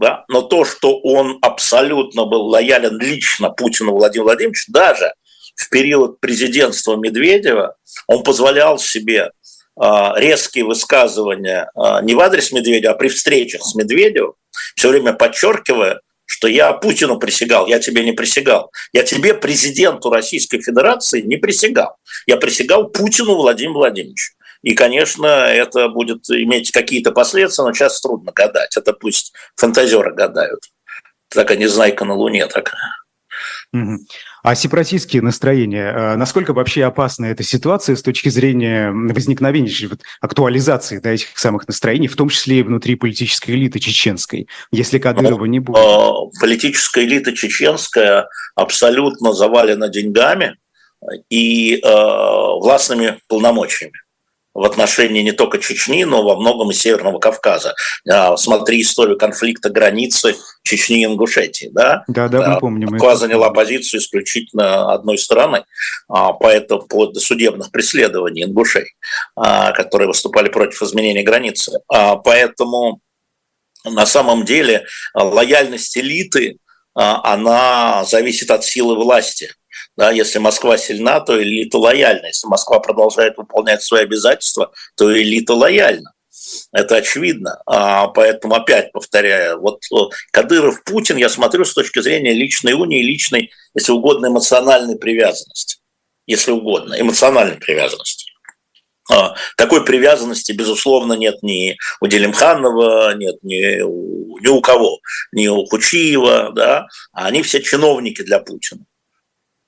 да, 0.00 0.24
но 0.28 0.40
то, 0.40 0.64
что 0.64 0.98
он 1.00 1.38
абсолютно 1.42 2.24
был 2.24 2.46
лоялен 2.46 2.98
лично 2.98 3.50
Путину 3.50 3.92
Владимиру 3.92 4.28
Владимировичу, 4.28 4.72
даже 4.72 5.12
в 5.54 5.68
период 5.68 6.20
президентства 6.20 6.96
Медведева 6.96 7.76
он 8.06 8.22
позволял 8.22 8.78
себе 8.78 9.30
а, 9.78 10.14
резкие 10.16 10.64
высказывания 10.64 11.70
а, 11.76 12.00
не 12.00 12.14
в 12.14 12.20
адрес 12.20 12.50
Медведева, 12.50 12.94
а 12.94 12.96
при 12.96 13.08
встречах 13.08 13.60
с 13.62 13.74
Медведевым, 13.74 14.32
все 14.74 14.88
время 14.88 15.12
подчеркивая, 15.12 16.00
что 16.24 16.48
я 16.48 16.72
Путину 16.72 17.18
присягал, 17.18 17.66
я 17.66 17.78
тебе 17.78 18.02
не 18.02 18.12
присягал. 18.12 18.70
Я 18.94 19.02
тебе, 19.02 19.34
президенту 19.34 20.10
Российской 20.10 20.62
Федерации, 20.62 21.20
не 21.20 21.36
присягал. 21.36 21.96
Я 22.26 22.38
присягал 22.38 22.88
Путину 22.88 23.34
Владимиру 23.34 23.80
Владимировичу. 23.80 24.32
И, 24.62 24.74
конечно, 24.74 25.26
это 25.26 25.88
будет 25.88 26.28
иметь 26.28 26.70
какие-то 26.70 27.12
последствия, 27.12 27.64
но 27.64 27.72
сейчас 27.72 28.00
трудно 28.00 28.32
гадать. 28.32 28.76
Это 28.76 28.92
пусть 28.92 29.32
фантазеры 29.56 30.14
гадают. 30.14 30.60
Так 31.28 31.50
они 31.50 31.66
знайка 31.66 32.04
на 32.04 32.14
Луне 32.14 32.46
так. 32.46 32.74
А 34.42 34.54
сепаратистские 34.54 35.22
настроения, 35.22 35.92
э, 35.92 36.16
насколько 36.16 36.52
вообще 36.52 36.84
опасна 36.84 37.26
эта 37.26 37.42
ситуация 37.42 37.94
с 37.94 38.02
точки 38.02 38.28
зрения 38.28 38.90
возникновения, 38.90 39.70
актуализации 40.20 40.98
да, 40.98 41.10
этих 41.10 41.38
самых 41.38 41.68
настроений, 41.68 42.08
в 42.08 42.16
том 42.16 42.30
числе 42.30 42.60
и 42.60 42.62
внутри 42.62 42.96
политической 42.96 43.52
элиты 43.52 43.78
чеченской, 43.78 44.48
если 44.72 44.98
Кадырова 44.98 45.40
ну, 45.40 45.46
не 45.46 45.60
будет? 45.60 45.78
Э, 45.78 46.40
политическая 46.40 47.04
элита 47.04 47.32
чеченская 47.32 48.28
абсолютно 48.56 49.32
завалена 49.34 49.88
деньгами 49.88 50.56
и 51.28 51.76
э, 51.76 51.80
властными 51.82 53.20
полномочиями 53.28 54.00
в 54.54 54.64
отношении 54.64 55.22
не 55.22 55.32
только 55.32 55.58
Чечни, 55.58 56.04
но 56.04 56.22
во 56.22 56.36
многом 56.36 56.70
и 56.70 56.74
Северного 56.74 57.18
Кавказа. 57.18 57.74
А, 58.08 58.36
смотри 58.36 58.82
историю 58.82 59.16
конфликта 59.16 59.70
границы 59.70 60.36
Чечни 60.64 61.02
и 61.02 61.04
Ингушетии. 61.04 61.70
Да, 61.72 62.04
да, 62.08 62.28
да 62.28 62.54
мы 62.54 62.60
помним. 62.60 62.90
Москва 62.90 63.16
заняла 63.16 63.50
позицию 63.50 64.00
исключительно 64.00 64.92
одной 64.92 65.18
стороны, 65.18 65.64
а, 66.08 66.32
поэтому 66.32 66.82
по 66.82 67.12
судебных 67.14 67.70
преследований 67.70 68.44
ингушей, 68.44 68.94
а, 69.36 69.72
которые 69.72 70.08
выступали 70.08 70.48
против 70.48 70.82
изменения 70.82 71.22
границы. 71.22 71.80
Поэтому 71.88 73.00
на 73.84 74.06
самом 74.06 74.44
деле 74.44 74.84
лояльность 75.14 75.96
элиты, 75.96 76.58
она 76.94 78.04
зависит 78.04 78.50
от 78.50 78.64
силы 78.64 78.96
власти– 78.96 79.52
да, 79.96 80.10
если 80.10 80.38
Москва 80.38 80.78
сильна, 80.78 81.20
то 81.20 81.42
элита 81.42 81.78
лояльна. 81.78 82.26
Если 82.26 82.46
Москва 82.46 82.80
продолжает 82.80 83.36
выполнять 83.36 83.82
свои 83.82 84.04
обязательства, 84.04 84.72
то 84.96 85.12
элита 85.14 85.54
лояльна. 85.54 86.12
Это 86.72 86.96
очевидно. 86.96 87.60
А, 87.66 88.08
поэтому, 88.08 88.54
опять 88.54 88.92
повторяю, 88.92 89.60
вот 89.60 89.82
Кадыров, 90.32 90.82
Путин, 90.84 91.16
я 91.16 91.28
смотрю 91.28 91.64
с 91.64 91.74
точки 91.74 92.00
зрения 92.00 92.32
личной 92.32 92.72
унии, 92.72 93.02
личной, 93.02 93.50
если 93.74 93.92
угодно, 93.92 94.26
эмоциональной 94.26 94.96
привязанности. 94.96 95.78
Если 96.26 96.52
угодно, 96.52 96.94
эмоциональной 96.98 97.56
привязанности. 97.56 98.26
А, 99.10 99.34
такой 99.56 99.84
привязанности, 99.84 100.52
безусловно, 100.52 101.14
нет 101.14 101.42
ни 101.42 101.76
у 102.00 102.06
Делимханова, 102.06 103.14
нет 103.16 103.36
ни 103.42 103.82
у, 103.82 104.38
ни 104.38 104.46
у 104.46 104.60
кого, 104.60 105.00
ни 105.32 105.48
у 105.48 105.66
Хучиева, 105.66 106.52
да, 106.54 106.86
а 107.12 107.26
они 107.26 107.42
все 107.42 107.60
чиновники 107.60 108.22
для 108.22 108.38
Путина 108.38 108.84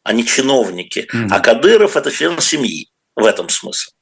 а 0.02 0.12
не 0.12 0.24
чиновники. 0.24 1.08
Mm-hmm. 1.12 1.28
А 1.30 1.40
Кадыров– 1.40 1.96
это 1.96 2.10
член 2.10 2.40
семьи 2.40 2.88
в 3.16 3.24
этом 3.24 3.48
смысле. 3.48 3.92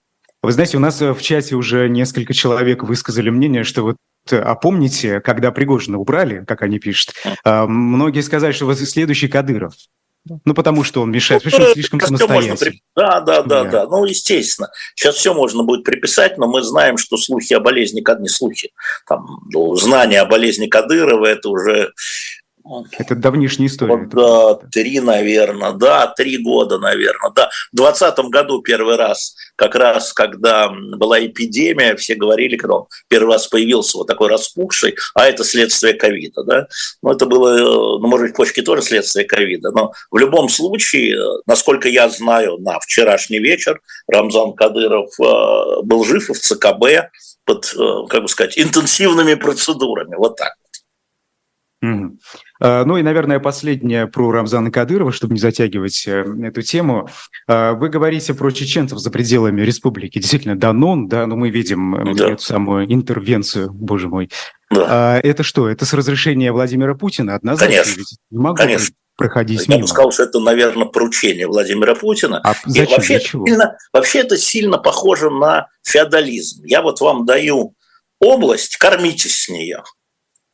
Вы 0.43 0.53
знаете, 0.53 0.77
у 0.77 0.81
нас 0.81 1.01
э, 1.03 1.13
в 1.13 1.21
чате 1.21 1.55
уже 1.55 1.89
несколько 1.89 2.33
человек 2.33 2.83
высказали 2.83 3.31
мнение, 3.31 3.65
что 3.65 3.83
вот 3.83 3.97
э, 4.31 4.39
а 4.39 4.55
помните, 4.55 5.21
когда 5.21 5.51
Пригожина 5.51 5.99
убрали, 5.99 6.45
как 6.47 6.63
они 6.63 6.79
пишут, 6.79 7.15
mm-hmm. 7.25 7.67
многие 7.67 8.21
сказали, 8.21 8.53
что 8.53 8.67
вот 8.67 8.79
следующий 8.79 9.29
Кадыров. 9.29 9.75
Ну, 10.45 10.53
потому 10.55 10.85
что 10.85 11.01
он 11.01 11.11
мешает, 11.11 11.43
потому 11.43 11.63
что 11.63 11.69
он 11.69 11.75
слишком 11.75 12.01
самостоятельный. 12.01 12.83
Да, 12.95 13.21
да, 13.21 13.43
да, 13.43 13.65
да, 13.65 13.87
ну, 13.87 14.05
естественно. 14.05 14.69
Сейчас 14.95 15.15
все 15.17 15.33
можно 15.33 15.63
будет 15.63 15.83
приписать, 15.83 16.37
но 16.37 16.47
мы 16.47 16.63
знаем, 16.63 16.99
что 16.99 17.17
слухи 17.17 17.55
о 17.55 17.61
болезни, 17.61 18.05
не 18.21 18.29
слухи, 18.29 18.71
там, 19.09 19.41
ну, 19.51 19.75
знания 19.77 20.21
о 20.21 20.27
болезни 20.27 20.67
Кадырова, 20.67 21.25
это 21.25 21.49
уже 21.49 21.93
это 22.93 23.15
давнишняя 23.15 23.69
история. 23.69 24.09
Да, 24.13 24.55
три, 24.71 25.01
наверное, 25.01 25.73
да, 25.73 26.07
три 26.09 26.39
года, 26.39 26.79
наверное, 26.79 27.31
да. 27.35 27.51
В 27.73 27.77
двадцатом 27.77 28.31
году 28.31 28.63
первый 28.63 28.97
раз, 28.97 29.35
как 29.57 29.75
раз, 29.75 30.13
когда 30.13 30.69
была 30.69 31.25
эпидемия, 31.25 31.97
все 31.97 32.15
говорили, 32.15 32.57
когда 32.57 32.77
он 32.77 32.87
первый 33.09 33.35
раз 33.35 33.49
появился 33.49 33.99
вот 33.99 34.07
такой 34.07 34.29
распухший, 34.29 34.97
а 35.15 35.27
это 35.27 35.45
следствие 35.45 35.95
ковида, 35.95 36.45
да. 36.45 36.69
Ну, 37.03 37.11
это 37.11 37.27
было, 37.27 37.99
ну, 37.99 38.07
может 38.07 38.29
быть, 38.29 38.37
почки 38.37 38.63
тоже 38.63 38.83
следствие 38.83 39.27
ковида, 39.27 39.71
но 39.73 39.93
в 40.11 40.19
любом 40.19 40.49
случае, 40.49 41.17
насколько 41.47 41.89
я 41.89 42.09
знаю, 42.09 42.59
на 42.59 42.79
вчерашний 42.81 43.39
вечер 43.39 43.81
Рамзан 44.09 44.53
Кадыров 44.53 45.11
э, 45.21 45.83
был 45.83 46.05
жив 46.05 46.29
в 46.29 46.39
ЦКБ 46.39 47.11
под, 47.45 47.75
э, 47.77 48.07
как 48.09 48.23
бы 48.23 48.29
сказать, 48.29 48.59
интенсивными 48.59 49.35
процедурами, 49.35 50.15
вот 50.17 50.37
так. 50.37 50.55
Mm-hmm. 51.83 52.85
Ну 52.85 52.97
и, 52.99 53.03
наверное, 53.03 53.41
последнее 53.41 54.07
про 54.07 54.31
Рамзана 54.31 54.71
Кадырова, 54.71 55.13
чтобы 55.13 55.33
не 55.35 55.41
затягивать 55.41 56.07
э, 56.07 56.25
эту 56.43 56.61
тему. 56.61 57.09
А, 57.47 57.73
вы 57.73 57.89
говорите 57.89 58.35
про 58.35 58.51
чеченцев 58.51 58.99
за 58.99 59.11
пределами 59.11 59.63
республики. 59.63 60.19
Действительно, 60.19 60.59
Данон, 60.59 61.09
да, 61.09 61.27
но 61.27 61.37
мы 61.37 61.49
видим 61.49 61.95
э, 61.95 62.15
да. 62.15 62.33
эту 62.33 62.43
самую 62.43 62.93
интервенцию, 62.93 63.73
боже 63.73 64.09
мой. 64.09 64.31
Да. 64.71 64.87
А, 64.89 65.21
это 65.21 65.43
что? 65.43 65.71
Это 65.71 65.87
с 65.87 65.95
разрешения 65.95 66.53
Владимира 66.53 66.95
Путина? 66.95 67.35
Однозначно. 67.35 67.83
Конечно. 67.83 68.17
Не 68.31 68.39
могу 68.39 68.57
Конечно. 68.57 68.95
проходить 69.17 69.67
Я 69.67 69.77
мимо. 69.77 69.83
бы 69.83 69.89
сказал, 69.89 70.13
что 70.13 70.25
это, 70.25 70.39
наверное, 70.39 70.87
поручение 70.87 71.47
Владимира 71.47 71.95
Путина. 71.95 72.41
А 72.45 72.55
зачем? 72.67 72.91
вообще, 72.91 73.15
Для 73.15 73.21
чего? 73.21 73.47
Сильно, 73.47 73.77
вообще 73.93 74.19
это 74.19 74.37
сильно 74.37 74.77
похоже 74.77 75.31
на 75.31 75.69
феодализм. 75.83 76.63
Я 76.65 76.83
вот 76.83 77.01
вам 77.01 77.25
даю 77.25 77.75
область, 78.21 78.77
кормитесь 78.77 79.45
с 79.45 79.49
нее. 79.49 79.83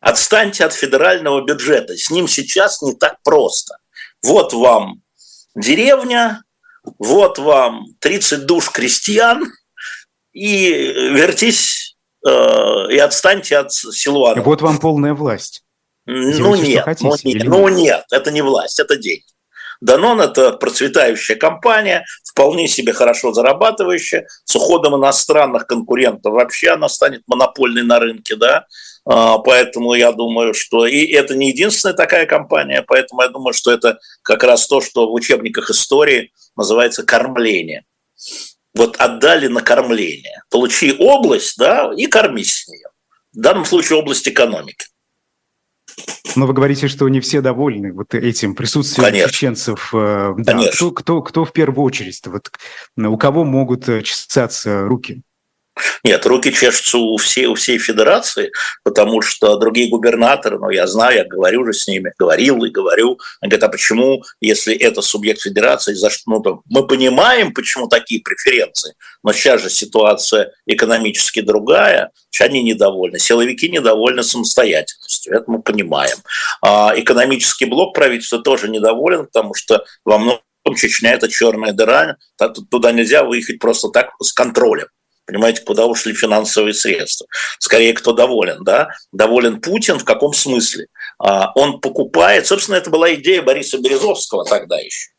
Отстаньте 0.07 0.65
от 0.65 0.73
федерального 0.73 1.45
бюджета. 1.45 1.97
С 1.97 2.11
ним 2.11 2.29
сейчас 2.29 2.81
не 2.81 2.95
так 2.95 3.17
просто. 3.25 3.77
Вот 4.23 4.53
вам 4.53 5.03
деревня, 5.57 6.45
вот 7.01 7.41
вам 7.41 7.87
30 7.99 8.47
душ 8.47 8.71
крестьян, 8.71 9.53
и 10.33 10.71
вертись 10.71 11.97
э, 12.25 12.31
и 12.93 12.99
отстаньте 12.99 13.59
от 13.59 13.73
Силуана. 13.73 14.43
Вот 14.43 14.63
вам 14.63 14.79
полная 14.79 15.13
власть. 15.13 15.65
Ну 16.05 16.55
нет, 16.55 16.85
хотите, 16.85 17.09
ну, 17.09 17.17
нет 17.25 17.45
ну 17.45 17.69
нет, 17.69 18.05
это 18.13 18.31
не 18.31 18.43
власть, 18.43 18.79
это 18.79 18.97
деньги. 18.97 19.25
Данон– 19.81 20.21
это 20.23 20.53
процветающая 20.53 21.35
компания, 21.35 22.05
вполне 22.23 22.69
себе 22.69 22.93
хорошо 22.93 23.33
зарабатывающая. 23.33 24.29
С 24.45 24.55
уходом 24.55 24.95
иностранных 24.95 25.67
конкурентов 25.67 26.33
вообще 26.33 26.71
она 26.71 26.89
станет 26.89 27.23
монопольной 27.27 27.83
на 27.83 27.99
рынке, 27.99 28.37
да. 28.37 28.67
А, 29.09 29.39
поэтому 29.39 29.95
я 29.95 30.13
думаю, 30.13 30.53
что 30.53 30.85
и 30.85 31.07
это 31.07 31.37
не 31.37 31.51
единственная 31.51 31.95
такая 31.95 32.27
компания, 32.27 32.83
поэтому 32.87 33.23
я 33.23 33.29
думаю, 33.29 33.55
что 33.55 33.71
это 33.71 34.01
как 34.23 34.43
раз 34.43 34.67
то, 34.67 34.81
что 34.81 35.09
в 35.09 35.15
учебниках 35.15 35.71
истории 35.71 36.33
называется 36.57 37.05
кормление. 37.05 37.85
Вот 38.75 38.97
отдали 38.97 39.47
на 39.47 39.63
кормление. 39.63 40.43
Получи 40.51 40.95
область, 40.99 41.57
да, 41.57 41.93
и 41.97 42.07
кормись 42.07 42.65
с 42.65 42.69
нее. 42.69 42.89
В 43.33 43.39
данном 43.39 43.65
случае 43.65 43.99
область 43.99 44.27
экономики. 44.29 44.87
Но 46.35 46.47
вы 46.47 46.53
говорите, 46.53 46.89
что 46.89 47.09
не 47.09 47.21
все 47.21 47.41
довольны 47.41 47.93
вот 47.93 48.15
этим 48.15 48.55
присутствием 48.55 49.07
Конечно. 49.07 49.33
чеченцев. 49.33 49.91
Э, 49.95 50.35
да. 50.37 50.53
Конечно. 50.53 50.73
Кто, 50.73 50.91
кто, 50.91 51.23
кто 51.23 51.45
в 51.45 51.53
первую 51.53 51.85
очередь? 51.85 52.21
Вот, 52.27 52.51
у 52.97 53.17
кого 53.17 53.45
могут 53.45 53.89
э, 53.89 54.03
чесаться 54.03 54.83
руки? 54.83 55.23
Нет, 56.05 56.25
руки 56.25 56.53
чешутся 56.53 56.99
у 56.99 57.17
всей, 57.17 57.47
у 57.47 57.55
всей 57.55 57.79
федерации, 57.79 58.51
потому 58.83 59.21
что 59.21 59.57
другие 59.59 59.91
губернаторы, 59.91 60.59
ну, 60.59 60.71
я 60.71 60.87
знаю, 60.87 61.17
я 61.17 61.25
говорю 61.25 61.63
уже 61.63 61.75
с 61.75 61.87
ними, 61.87 62.13
говорил 62.19 62.65
и 62.65 62.71
говорю, 62.71 63.19
они 63.41 63.51
говорят, 63.51 63.69
а 63.69 63.73
почему, 63.73 64.23
если 64.41 64.75
это 64.75 65.03
субъект 65.03 65.41
федерации, 65.43 65.95
за 65.95 66.09
что, 66.09 66.31
ну, 66.31 66.41
то 66.41 66.63
мы 66.71 66.87
понимаем, 66.87 67.53
почему 67.53 67.89
такие 67.89 68.23
преференции, 68.23 68.95
но 69.23 69.33
сейчас 69.33 69.63
же 69.63 69.71
ситуация 69.71 70.53
экономически 70.67 71.41
другая, 71.41 72.11
они 72.39 72.63
недовольны, 72.63 73.19
силовики 73.19 73.69
недовольны 73.69 74.23
самостоятельностью, 74.23 75.35
это 75.35 75.45
мы 75.51 75.63
понимаем. 75.63 76.19
А 76.63 76.93
экономический 76.95 77.65
блок 77.65 77.95
правительства 77.95 78.43
тоже 78.43 78.69
недоволен, 78.69 79.27
потому 79.27 79.55
что 79.55 79.85
во 80.05 80.19
многом 80.19 80.41
Чечня– 80.77 81.13
это 81.15 81.29
черная 81.29 81.73
дыра, 81.73 82.17
туда 82.71 82.93
нельзя 82.93 83.25
выехать 83.25 83.59
просто 83.59 83.89
так 83.89 84.11
с 84.21 84.33
контролем. 84.33 84.89
Понимаете, 85.27 85.63
куда 85.63 85.87
ушли 85.87 86.15
финансовые 86.15 86.73
средства? 86.73 87.27
Скорее, 87.59 87.93
кто 87.93 88.13
доволен, 88.13 88.63
да? 88.65 88.89
Доволен 89.13 89.61
Путин 89.61 89.99
в 89.99 90.05
каком 90.05 90.33
смысле? 90.33 90.87
А, 91.19 91.53
он 91.55 91.81
покупает, 91.81 92.47
собственно, 92.47 92.77
это 92.77 92.91
была 92.91 93.13
идея 93.15 93.43
Бориса 93.43 93.79
Березовского 93.79 94.45
тогда 94.45 94.79
еще, 94.79 95.11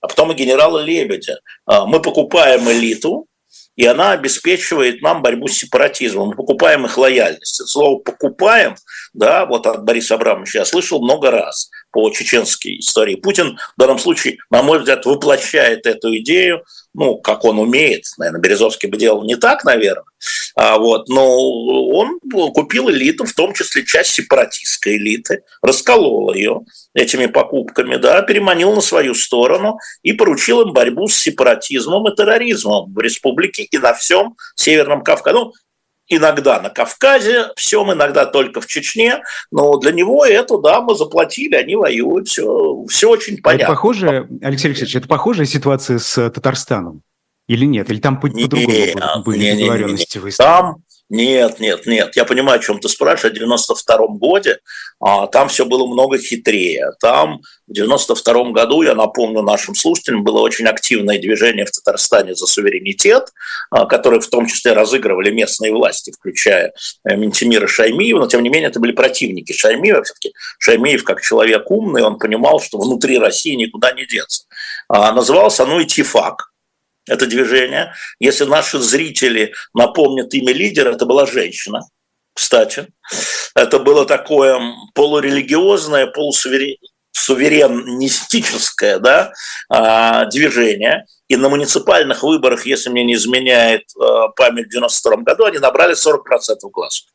а 0.00 0.08
потом 0.08 0.32
и 0.32 0.34
генерала 0.34 0.80
Лебедя. 0.80 1.40
А, 1.64 1.86
мы 1.86 2.02
покупаем 2.02 2.70
элиту, 2.70 3.26
и 3.74 3.86
она 3.86 4.12
обеспечивает 4.12 5.02
нам 5.02 5.22
борьбу 5.22 5.48
с 5.48 5.58
сепаратизмом. 5.58 6.28
Мы 6.28 6.36
покупаем 6.36 6.84
их 6.84 6.96
лояльность. 6.96 7.60
Это 7.60 7.68
слово 7.68 7.98
«покупаем», 7.98 8.76
да, 9.14 9.46
вот 9.46 9.66
от 9.66 9.84
Бориса 9.84 10.14
Абрамовича 10.14 10.60
я 10.60 10.64
слышал 10.64 11.02
много 11.02 11.30
раз 11.30 11.70
по 11.94 12.10
чеченской 12.10 12.80
истории. 12.80 13.14
Путин 13.14 13.56
в 13.76 13.80
данном 13.80 14.00
случае, 14.00 14.38
на 14.50 14.62
мой 14.62 14.80
взгляд, 14.80 15.06
воплощает 15.06 15.86
эту 15.86 16.14
идею 16.18 16.64
ну, 16.94 17.18
как 17.18 17.44
он 17.44 17.58
умеет, 17.58 18.04
наверное, 18.18 18.40
Березовский 18.40 18.88
бы 18.88 18.96
делал 18.96 19.24
не 19.24 19.34
так, 19.34 19.64
наверное, 19.64 20.04
а 20.54 20.78
вот, 20.78 21.08
но 21.08 21.26
он 21.90 22.20
купил 22.54 22.88
элиту, 22.88 23.24
в 23.24 23.32
том 23.32 23.52
числе 23.52 23.84
часть 23.84 24.14
сепаратистской 24.14 24.96
элиты, 24.96 25.42
расколол 25.60 26.32
ее 26.32 26.60
этими 26.94 27.26
покупками, 27.26 27.96
да, 27.96 28.22
переманил 28.22 28.72
на 28.72 28.80
свою 28.80 29.14
сторону 29.14 29.78
и 30.02 30.12
поручил 30.12 30.60
им 30.62 30.72
борьбу 30.72 31.08
с 31.08 31.16
сепаратизмом 31.16 32.08
и 32.08 32.14
терроризмом 32.14 32.94
в 32.94 32.98
республике 33.00 33.64
и 33.64 33.78
на 33.78 33.92
всем 33.92 34.36
Северном 34.54 35.02
Кавказе. 35.02 35.36
Ну, 35.36 35.52
иногда 36.08 36.60
на 36.60 36.70
Кавказе, 36.70 37.46
всем 37.56 37.92
иногда 37.92 38.26
только 38.26 38.60
в 38.60 38.66
Чечне, 38.66 39.22
но 39.50 39.76
для 39.78 39.92
него 39.92 40.24
это, 40.24 40.58
да, 40.58 40.80
мы 40.80 40.94
заплатили, 40.94 41.54
они 41.54 41.76
воюют, 41.76 42.28
все, 42.28 42.84
все 42.88 43.10
очень 43.10 43.40
понятно. 43.40 43.64
Это 43.64 43.72
похоже, 43.72 44.28
Алексей 44.42 44.68
Алексеевич, 44.68 44.96
это 44.96 45.08
похожая 45.08 45.46
ситуация 45.46 45.98
с 45.98 46.30
Татарстаном? 46.30 47.02
Или 47.46 47.66
нет? 47.66 47.90
Или 47.90 48.00
там 48.00 48.20
по-другому 48.20 49.22
были 49.24 49.52
договоренности 49.52 50.18
выставлены? 50.18 50.56
Там 50.56 50.76
нет, 51.10 51.60
нет, 51.60 51.86
нет. 51.86 52.16
Я 52.16 52.24
понимаю, 52.24 52.58
о 52.58 52.62
чем 52.62 52.80
ты 52.80 52.88
спрашиваешь. 52.88 53.34
В 53.34 53.38
92 53.38 53.96
году 54.18 54.40
а, 55.00 55.26
там 55.26 55.48
все 55.48 55.66
было 55.66 55.86
много 55.86 56.18
хитрее. 56.18 56.92
Там 56.98 57.40
в 57.66 57.72
92 57.74 58.52
году, 58.52 58.82
я 58.82 58.94
напомню 58.94 59.42
нашим 59.42 59.74
слушателям, 59.74 60.24
было 60.24 60.40
очень 60.40 60.66
активное 60.66 61.18
движение 61.18 61.66
в 61.66 61.70
Татарстане 61.70 62.34
за 62.34 62.46
суверенитет, 62.46 63.28
а, 63.70 63.84
которое 63.84 64.20
в 64.20 64.28
том 64.28 64.46
числе 64.46 64.72
разыгрывали 64.72 65.30
местные 65.30 65.72
власти, 65.72 66.10
включая 66.10 66.72
э, 67.06 67.16
Ментимира 67.16 67.66
Шаймиева. 67.66 68.20
Но, 68.20 68.26
тем 68.26 68.42
не 68.42 68.48
менее, 68.48 68.70
это 68.70 68.80
были 68.80 68.92
противники 68.92 69.52
Шаймиева. 69.52 70.04
Все-таки 70.04 70.32
Шаймиев, 70.58 71.04
как 71.04 71.20
человек 71.20 71.70
умный, 71.70 72.02
он 72.02 72.18
понимал, 72.18 72.60
что 72.60 72.78
внутри 72.78 73.18
России 73.18 73.54
никуда 73.54 73.92
не 73.92 74.06
деться. 74.06 74.44
А, 74.88 75.12
назывался 75.12 75.64
оно 75.64 75.82
«Итифак» 75.82 76.53
это 77.06 77.26
движение. 77.26 77.94
Если 78.18 78.44
наши 78.44 78.78
зрители 78.78 79.54
напомнят 79.74 80.32
имя 80.34 80.52
лидера, 80.52 80.92
это 80.92 81.06
была 81.06 81.26
женщина, 81.26 81.80
кстати. 82.34 82.88
Это 83.54 83.78
было 83.78 84.04
такое 84.06 84.60
полурелигиозное, 84.94 86.06
полусуверенистическое 86.06 88.98
да, 88.98 89.32
а, 89.68 90.24
движение. 90.26 91.06
И 91.28 91.36
на 91.36 91.48
муниципальных 91.48 92.22
выборах, 92.22 92.66
если 92.66 92.90
мне 92.90 93.04
не 93.04 93.14
изменяет 93.14 93.84
а, 93.98 94.28
память 94.28 94.66
в 94.66 94.70
92 94.70 95.16
году, 95.18 95.44
они 95.44 95.58
набрали 95.58 95.94
40% 95.94 96.18
голосов. 96.72 97.08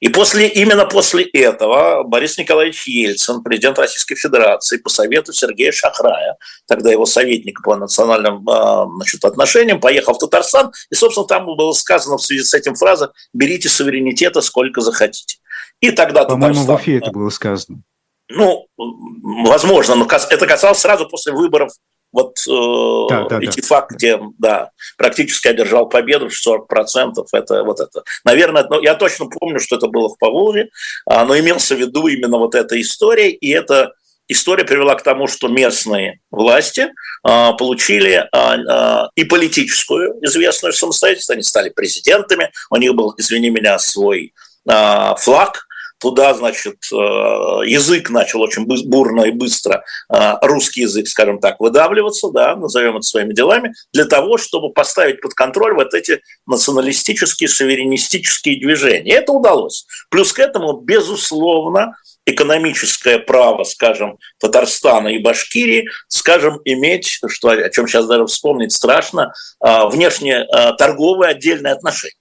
И 0.00 0.08
после, 0.08 0.48
именно 0.48 0.84
после 0.84 1.24
этого 1.24 2.02
Борис 2.02 2.38
Николаевич 2.38 2.86
Ельцин, 2.86 3.42
президент 3.42 3.78
Российской 3.78 4.16
Федерации, 4.16 4.78
по 4.78 4.88
совету 4.88 5.32
Сергея 5.32 5.72
Шахрая, 5.72 6.36
тогда 6.66 6.90
его 6.90 7.06
советник 7.06 7.62
по 7.62 7.76
национальным 7.76 8.48
а, 8.48 8.86
значит, 8.96 9.24
отношениям, 9.24 9.80
поехал 9.80 10.14
в 10.14 10.18
Татарстан, 10.18 10.72
и, 10.90 10.94
собственно, 10.94 11.26
там 11.26 11.46
было 11.46 11.72
сказано 11.72 12.18
в 12.18 12.22
связи 12.22 12.42
с 12.42 12.54
этим 12.54 12.74
фраза 12.74 13.12
«берите 13.32 13.68
суверенитета 13.68 14.40
сколько 14.40 14.80
захотите». 14.80 15.38
И 15.80 15.90
тогда 15.90 16.24
По-моему, 16.24 16.54
Татарстан... 16.54 16.76
в 16.76 16.80
Уфе 16.80 16.98
это 16.98 17.10
было 17.10 17.30
сказано. 17.30 17.82
Ну, 18.28 18.66
возможно, 18.76 19.94
но 19.94 20.06
это 20.06 20.46
касалось 20.46 20.78
сразу 20.78 21.08
после 21.08 21.32
выборов 21.32 21.72
вот 22.16 22.38
э, 22.48 23.06
да, 23.10 23.28
да, 23.28 23.38
эти 23.42 23.60
да. 23.60 23.66
факты, 23.66 24.20
да, 24.38 24.70
практически 24.96 25.48
одержал 25.48 25.86
победу, 25.86 26.28
40% 26.28 27.12
это 27.32 27.62
вот 27.62 27.78
это. 27.78 28.04
Наверное, 28.24 28.66
ну, 28.70 28.80
я 28.80 28.94
точно 28.94 29.26
помню, 29.26 29.60
что 29.60 29.76
это 29.76 29.88
было 29.88 30.08
в 30.08 30.18
Поволжье, 30.18 30.70
а, 31.04 31.26
но 31.26 31.38
имелся 31.38 31.74
в 31.76 31.78
виду 31.78 32.06
именно 32.06 32.38
вот 32.38 32.54
эта 32.54 32.80
история, 32.80 33.30
и 33.30 33.50
эта 33.50 33.92
история 34.28 34.64
привела 34.64 34.94
к 34.94 35.02
тому, 35.02 35.26
что 35.26 35.48
местные 35.48 36.20
власти 36.30 36.90
а, 37.22 37.52
получили 37.52 38.26
а, 38.32 38.54
а, 38.54 39.10
и 39.14 39.24
политическую 39.24 40.14
известную 40.24 40.72
самостоятельность, 40.72 41.30
они 41.30 41.42
стали 41.42 41.68
президентами, 41.68 42.50
у 42.70 42.76
них 42.76 42.94
был, 42.94 43.14
извини 43.18 43.50
меня, 43.50 43.78
свой 43.78 44.32
а, 44.66 45.16
флаг, 45.16 45.65
туда, 45.98 46.34
значит, 46.34 46.76
э, 46.92 46.96
язык 46.96 48.10
начал 48.10 48.42
очень 48.42 48.66
бурно 48.66 49.22
и 49.22 49.30
быстро, 49.30 49.84
э, 50.12 50.34
русский 50.42 50.82
язык, 50.82 51.08
скажем 51.08 51.38
так, 51.38 51.58
выдавливаться, 51.60 52.30
да, 52.30 52.56
назовем 52.56 52.96
это 52.96 53.02
своими 53.02 53.32
делами, 53.32 53.72
для 53.92 54.04
того, 54.04 54.36
чтобы 54.36 54.72
поставить 54.72 55.20
под 55.20 55.34
контроль 55.34 55.74
вот 55.74 55.94
эти 55.94 56.20
националистические, 56.46 57.48
суверенистические 57.48 58.60
движения. 58.60 59.12
И 59.12 59.14
это 59.14 59.32
удалось. 59.32 59.86
Плюс 60.10 60.32
к 60.32 60.38
этому, 60.38 60.80
безусловно, 60.80 61.96
экономическое 62.26 63.18
право, 63.18 63.64
скажем, 63.64 64.18
Татарстана 64.40 65.08
и 65.08 65.18
Башкирии, 65.18 65.88
скажем, 66.08 66.60
иметь, 66.64 67.20
что, 67.28 67.50
о 67.50 67.70
чем 67.70 67.86
сейчас 67.86 68.06
даже 68.06 68.26
вспомнить 68.26 68.72
страшно, 68.72 69.32
э, 69.64 69.86
внешне 69.88 70.44
торговые 70.78 71.30
отдельные 71.30 71.72
отношения. 71.72 72.14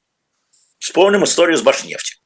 Вспомним 0.80 1.24
историю 1.24 1.58
с 1.58 1.62
Башнефтью 1.62 2.18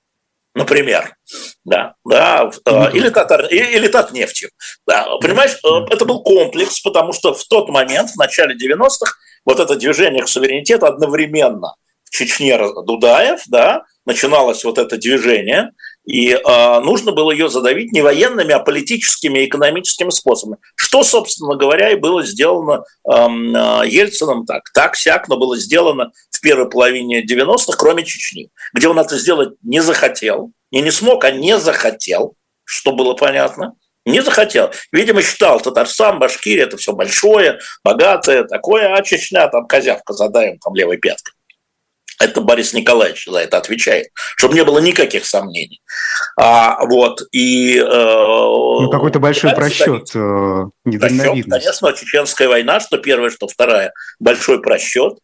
например, 0.60 1.16
да, 1.64 1.96
да, 2.06 2.52
mm-hmm. 2.66 2.94
или, 2.94 3.10
татар, 3.10 3.46
или 3.46 3.88
Татнефтью. 3.88 4.50
Да, 4.86 5.08
понимаешь, 5.22 5.58
mm-hmm. 5.66 5.88
это 5.90 6.06
был 6.06 6.22
комплекс, 6.22 6.80
потому 6.82 7.14
что 7.14 7.34
в 7.34 7.44
тот 7.46 7.70
момент, 7.70 8.12
в 8.12 8.18
начале 8.18 8.56
90-х, 8.56 9.14
вот 9.46 9.60
это 9.60 9.76
движение 9.76 10.24
к 10.24 10.28
суверенитету 10.28 10.86
одновременно 10.86 11.76
в 12.04 12.12
Чечне 12.12 12.60
Дудаев, 12.86 13.42
да, 13.48 13.84
начиналось 14.06 14.64
вот 14.64 14.78
это 14.78 14.98
движение, 14.98 15.72
и 16.06 16.32
э, 16.32 16.80
нужно 16.80 17.12
было 17.12 17.32
ее 17.32 17.50
задавить 17.50 17.92
не 17.92 18.02
военными, 18.02 18.52
а 18.52 18.60
политическими 18.60 19.40
и 19.40 19.46
экономическими 19.46 20.10
способами. 20.10 20.58
Что, 20.76 21.04
собственно 21.04 21.56
говоря, 21.56 21.92
и 21.92 21.96
было 21.96 22.26
сделано 22.26 22.84
эм, 23.08 23.56
э, 23.56 23.88
Ельцином 23.88 24.46
так. 24.46 24.64
Так-сяк, 24.74 25.28
но 25.28 25.38
было 25.38 25.56
сделано 25.58 26.12
в 26.40 26.42
первой 26.42 26.70
половине 26.70 27.22
90-х, 27.26 27.78
кроме 27.78 28.06
Чечни, 28.06 28.50
где 28.74 28.88
он 28.88 28.98
это 28.98 29.18
сделать 29.18 29.56
не 29.62 29.82
захотел, 29.82 30.54
не 30.72 30.82
не 30.82 30.92
смог, 30.92 31.26
а 31.26 31.32
не 31.32 31.60
захотел, 31.60 32.36
что 32.64 32.94
было 32.94 33.14
понятно. 33.14 33.74
Не 34.06 34.22
захотел. 34.22 34.72
Видимо, 34.94 35.22
считал 35.22 35.60
Татарстан, 35.60 36.18
Башкирия, 36.18 36.64
это 36.64 36.78
все 36.78 36.94
большое, 36.94 37.60
богатое, 37.84 38.46
такое, 38.46 38.96
а 38.96 39.04
Чечня, 39.04 39.48
там 39.50 39.68
козявка 39.68 40.14
задаем, 40.14 40.58
там 40.60 40.74
левой 40.74 40.98
пяткой. 40.98 41.34
Это 42.22 42.42
Борис 42.42 42.74
Николаевич 42.74 43.26
за 43.28 43.40
это 43.40 43.58
отвечает, 43.58 44.08
чтобы 44.38 44.54
не 44.54 44.64
было 44.64 44.80
никаких 44.80 45.26
сомнений. 45.26 45.82
А, 46.38 46.86
вот, 46.86 47.22
и, 47.32 47.78
э, 47.78 47.84
ну, 47.84 48.90
какой-то 48.90 49.20
большой 49.20 49.54
просчет, 49.54 50.10
э, 50.16 50.66
просчет, 51.00 51.46
конечно, 51.50 51.94
чеченская 51.94 52.48
война, 52.48 52.80
что 52.80 52.98
первая, 52.98 53.30
что 53.30 53.48
вторая, 53.48 53.94
большой 54.20 54.62
просчет. 54.62 55.18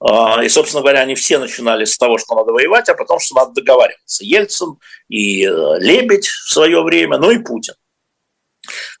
А, 0.00 0.42
и, 0.44 0.48
собственно 0.48 0.82
говоря, 0.82 1.00
они 1.00 1.14
все 1.14 1.38
начинали 1.38 1.84
с 1.84 1.98
того, 1.98 2.18
что 2.18 2.34
надо 2.34 2.52
воевать, 2.52 2.88
а 2.88 2.94
потом, 2.94 3.18
что 3.18 3.34
надо 3.34 3.52
договариваться. 3.52 4.24
Ельцин 4.24 4.76
и 5.08 5.44
э, 5.44 5.78
Лебедь 5.78 6.28
в 6.28 6.52
свое 6.52 6.82
время, 6.82 7.18
ну 7.18 7.30
и 7.30 7.38
Путин. 7.38 7.74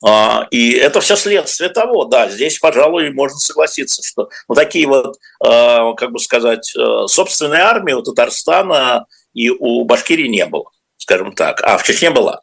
А, 0.04 0.48
и 0.50 0.72
это 0.72 1.00
все 1.00 1.16
следствие 1.16 1.70
того, 1.70 2.04
да, 2.04 2.28
здесь, 2.28 2.58
пожалуй, 2.58 3.10
можно 3.12 3.38
согласиться, 3.38 4.02
что 4.02 4.28
вот 4.48 4.54
такие 4.56 4.86
вот, 4.88 5.16
а, 5.44 5.92
как 5.94 6.10
бы 6.10 6.18
сказать, 6.18 6.72
э, 6.76 7.06
собственные 7.06 7.62
армии 7.62 7.92
у 7.92 8.02
Татарстана 8.02 9.06
и 9.34 9.50
у 9.50 9.84
Башкирии 9.84 10.28
не 10.28 10.46
было 10.46 10.70
скажем 11.00 11.32
так, 11.32 11.62
а 11.62 11.78
в 11.78 11.84
Чечне 11.84 12.10
была. 12.10 12.42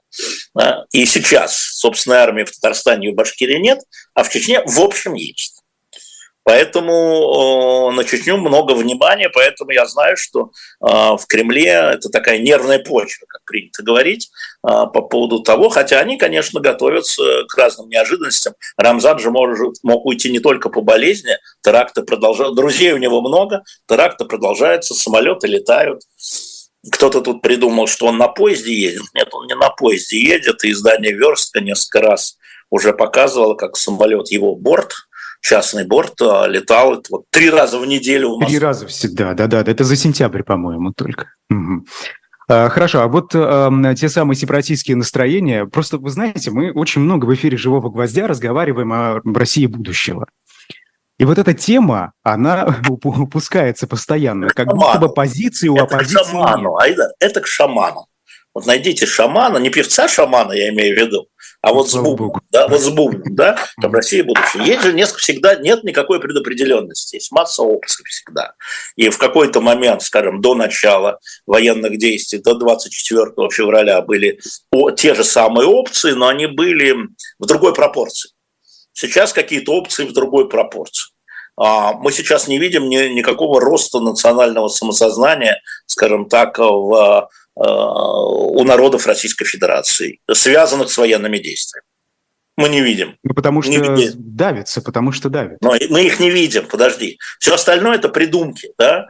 И 0.92 1.06
сейчас 1.06 1.56
собственной 1.56 2.18
армии 2.18 2.46
в 2.46 2.52
Татарстане 2.52 3.10
и 3.10 3.12
в 3.12 3.16
Башкирии 3.16 3.60
нет, 3.60 3.80
а 4.16 4.24
в 4.24 4.30
Чечне 4.30 4.64
в 4.66 4.80
общем 4.80 5.14
есть. 5.14 5.62
Поэтому 6.46 7.92
на 7.92 8.04
Чечню 8.04 8.38
много 8.38 8.74
внимания, 8.74 9.30
поэтому 9.30 9.72
я 9.72 9.88
знаю, 9.88 10.16
что 10.16 10.52
в 10.80 11.22
Кремле 11.28 11.72
это 11.94 12.10
такая 12.10 12.38
нервная 12.38 12.78
почва, 12.78 13.26
как 13.28 13.44
принято 13.46 13.82
говорить, 13.82 14.30
по 14.62 14.86
поводу 14.86 15.40
того, 15.40 15.70
хотя 15.70 16.00
они, 16.00 16.18
конечно, 16.18 16.62
готовятся 16.62 17.24
к 17.48 17.58
разным 17.58 17.90
неожиданностям. 17.90 18.54
Рамзан 18.78 19.18
же 19.18 19.32
может, 19.32 19.78
мог 19.82 20.06
уйти 20.06 20.32
не 20.32 20.38
только 20.38 20.70
по 20.70 20.82
болезни, 20.82 21.36
теракты 21.64 22.04
продолжаются, 22.04 22.56
друзей 22.56 22.92
у 22.92 22.98
него 22.98 23.22
много, 23.22 23.64
теракты 23.88 24.26
продолжаются, 24.26 24.94
самолеты 24.94 25.48
летают. 25.48 26.04
Кто-то 26.92 27.22
тут 27.22 27.42
придумал, 27.42 27.88
что 27.88 28.06
он 28.06 28.20
на 28.20 28.28
поезде 28.28 28.72
едет. 28.72 29.02
Нет, 29.16 29.30
он 29.32 29.48
не 29.48 29.56
на 29.56 29.72
поезде 29.72 30.20
едет, 30.20 30.64
и 30.64 30.70
издание 30.70 31.12
«Верстка» 31.12 31.60
несколько 31.60 32.02
раз 32.02 32.38
уже 32.70 32.94
показывало, 32.94 33.56
как 33.56 33.78
самолет 33.78 34.30
его 34.30 34.56
борт– 34.56 34.94
частный 35.46 35.86
борт 35.86 36.20
а, 36.22 36.48
летал 36.48 37.02
вот 37.10 37.26
три 37.30 37.50
раза 37.50 37.80
в 37.80 37.86
неделю. 37.86 38.38
В 38.38 38.46
три 38.46 38.58
раза 38.58 38.88
всегда, 38.88 39.34
да-да, 39.34 39.62
это 39.62 39.84
за 39.84 39.96
сентябрь, 39.96 40.42
по-моему, 40.44 40.92
только. 40.92 41.28
Угу. 41.50 41.86
Хорошо, 42.48 43.02
а 43.02 43.08
вот 43.08 43.34
э, 43.34 43.96
те 43.98 44.08
самые 44.08 44.38
сепаратистские 44.38 44.96
настроения, 44.98 45.66
просто 45.66 45.98
вы 45.98 46.12
знаете, 46.12 46.52
мы 46.52 46.72
очень 46.72 47.02
много 47.02 47.26
в 47.26 47.34
эфире 47.34 47.58
«Живого 47.58 47.90
гвоздя» 47.90 48.28
разговариваем 48.28 48.94
о 48.94 49.22
России 49.24 49.66
будущего. 49.66 50.28
И 51.18 51.26
вот 51.26 51.40
эта 51.40 51.54
тема, 51.54 52.14
она 52.22 52.82
упускается 52.90 53.88
постоянно, 53.88 54.50
как 54.50 54.68
будто 54.68 55.00
бы 55.00 55.10
позиции 55.10 55.70
у 55.70 55.76
это 55.76 55.86
оппозиции 55.86 56.24
к 56.24 56.26
шаману, 56.26 56.78
Айдар, 56.78 57.08
это 57.20 57.42
к 57.42 57.48
шаману. 57.48 58.06
Вот 58.56 58.66
найдите 58.66 59.06
шамана, 59.06 59.58
не 59.58 59.70
певца 59.70 60.08
шамана, 60.08 60.54
я 60.54 60.70
имею 60.70 60.96
в 60.96 60.98
виду, 60.98 61.28
а 61.62 61.74
вот 61.74 61.90
с 61.90 61.96
бубном, 61.96 62.32
да, 62.52 62.70
вот 62.70 62.80
с 62.80 62.88
бубном, 62.90 63.36
да, 63.36 63.60
там 63.82 63.92
Россия 63.92 64.24
будущее. 64.24 64.64
Есть 64.66 64.84
же 64.84 64.94
несколько 64.94 65.20
всегда, 65.20 65.56
нет 65.56 65.84
никакой 65.84 66.22
предопределенности, 66.22 67.18
есть 67.18 67.34
масса 67.34 67.64
опций 67.64 68.06
всегда. 68.06 68.54
И 68.96 69.10
в 69.10 69.18
какой-то 69.18 69.60
момент, 69.60 70.04
скажем, 70.04 70.40
до 70.40 70.56
начала 70.56 71.20
военных 71.46 71.98
действий, 71.98 72.40
до 72.40 72.54
24 72.54 73.26
февраля 73.52 74.02
были 74.02 74.40
те 74.96 75.14
же 75.16 75.26
самые 75.26 75.68
опции, 75.68 76.12
но 76.12 76.30
они 76.30 76.48
были 76.48 76.96
в 77.38 77.46
другой 77.48 77.74
пропорции. 77.74 78.32
Сейчас 78.94 79.34
какие-то 79.34 79.74
опции 79.74 80.06
в 80.06 80.14
другой 80.14 80.48
пропорции. 80.48 81.12
А, 81.58 81.92
мы 81.94 82.14
сейчас 82.14 82.48
не 82.48 82.58
видим 82.58 82.88
ни, 82.88 82.96
никакого 83.10 83.60
роста 83.60 84.00
национального 84.00 84.70
самосознания, 84.70 85.62
скажем 85.88 86.30
так, 86.30 86.58
в 86.58 87.30
у 87.56 88.64
народов 88.64 89.08
Российской 89.08 89.46
Федерации, 89.46 90.20
связанных 90.32 90.92
с 90.92 90.98
военными 90.98 91.38
действиями. 91.38 91.86
Мы 92.58 92.70
не 92.70 92.82
видим. 92.82 93.18
Ну, 93.24 93.34
потому 93.34 93.62
что 93.62 93.72
не 93.72 94.10
давится, 94.14 94.82
потому 94.82 95.12
что 95.12 95.30
давит. 95.30 95.58
Но 95.62 95.76
мы 95.90 96.04
их 96.04 96.20
не 96.20 96.30
видим, 96.30 96.68
подожди. 96.68 97.18
Все 97.40 97.54
остальное– 97.54 97.96
это 97.98 98.08
придумки. 98.10 98.70
Да? 98.78 99.08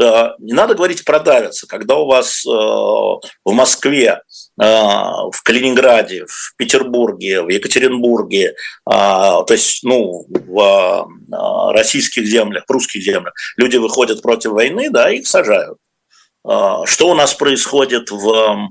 Э, 0.00 0.30
не 0.38 0.52
надо 0.52 0.74
говорить 0.74 1.04
про 1.04 1.18
давится. 1.18 1.66
Когда 1.66 1.96
у 1.96 2.06
вас 2.06 2.46
э, 2.46 2.50
в 2.50 3.52
Москве, 3.52 4.22
в 4.56 5.42
Калининграде, 5.42 6.26
в 6.28 6.54
Петербурге, 6.56 7.42
в 7.42 7.48
Екатеринбурге, 7.48 8.54
то 8.84 9.46
есть 9.48 9.82
ну, 9.82 10.26
в 10.28 11.72
российских 11.72 12.24
землях, 12.24 12.62
в 12.68 12.70
русских 12.70 13.02
землях, 13.02 13.34
люди 13.56 13.78
выходят 13.78 14.22
против 14.22 14.52
войны, 14.52 14.90
да, 14.90 15.10
их 15.10 15.26
сажают. 15.26 15.78
А, 16.44 16.84
что 16.86 17.08
у 17.08 17.14
нас 17.14 17.34
происходит 17.34 18.10
в, 18.10 18.68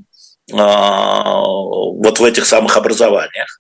а, 0.54 1.42
вот 1.42 2.20
в 2.20 2.24
этих 2.24 2.46
самых 2.46 2.78
образованиях? 2.78 3.60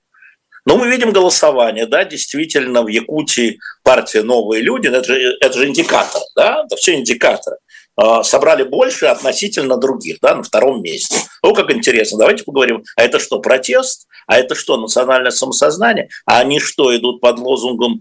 Ну, 0.65 0.78
мы 0.78 0.88
видим 0.88 1.12
голосование, 1.12 1.88
да, 1.88 2.06
действительно, 2.06 2.84
в 2.84 2.88
Якутии 2.88 3.60
партия 3.84 4.21
«Новые 4.21 4.62
люди», 4.62 4.88
это 4.88 5.04
же, 5.04 5.38
это 5.41 5.58
же 5.58 5.67
индикатор, 5.67 6.21
да, 6.38 6.63
это 6.65 6.78
все 6.78 6.95
индикаторы, 6.95 7.58
а, 7.97 8.23
собрали 8.23 8.63
больше 8.63 9.08
относительно 9.08 9.76
других, 9.78 10.19
да, 10.21 10.36
на 10.36 10.43
втором 10.43 10.82
месте. 10.82 11.17
Ну, 11.43 11.54
как 11.54 11.69
интересно, 11.71 12.19
давайте 12.19 12.45
поговорим, 12.45 12.84
а 12.95 13.04
это 13.04 13.19
что, 13.19 13.39
протест? 13.39 14.08
А 14.26 14.38
это 14.38 14.56
что, 14.56 14.78
национальное 14.78 15.32
самосознание? 15.32 16.08
А 16.26 16.39
они 16.39 16.62
что, 16.62 16.95
идут 16.95 17.19
под 17.19 17.39
лозунгом 17.39 17.99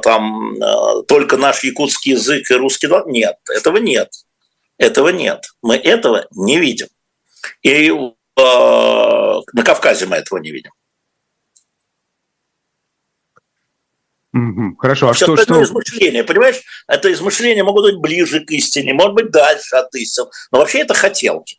там 0.00 0.54
только 1.08 1.36
наш 1.36 1.64
якутский 1.64 2.12
язык 2.12 2.48
и 2.52 2.54
русский? 2.54 2.88
Нет, 3.06 3.34
этого 3.52 3.78
нет. 3.78 4.10
Этого 4.78 5.08
нет. 5.08 5.44
Мы 5.62 5.76
этого 5.76 6.26
не 6.32 6.58
видим. 6.58 6.88
И 7.62 7.88
э, 7.88 7.92
на 8.36 9.62
Кавказе 9.64 10.06
мы 10.06 10.16
этого 10.16 10.38
не 10.38 10.50
видим. 10.50 10.72
Хорошо, 14.78 15.08
а 15.08 15.14
что, 15.14 15.32
это 15.32 15.44
что... 15.44 15.62
измышления, 15.62 16.22
понимаешь? 16.22 16.60
Это 16.86 17.10
измышления 17.10 17.64
могут 17.64 17.84
быть 17.86 17.96
ближе 17.96 18.44
к 18.44 18.50
истине, 18.50 18.92
может 18.92 19.14
быть, 19.14 19.30
дальше 19.30 19.76
от 19.76 19.94
истины. 19.94 20.26
Но 20.52 20.58
вообще 20.58 20.80
это 20.80 20.92
хотелки 20.92 21.58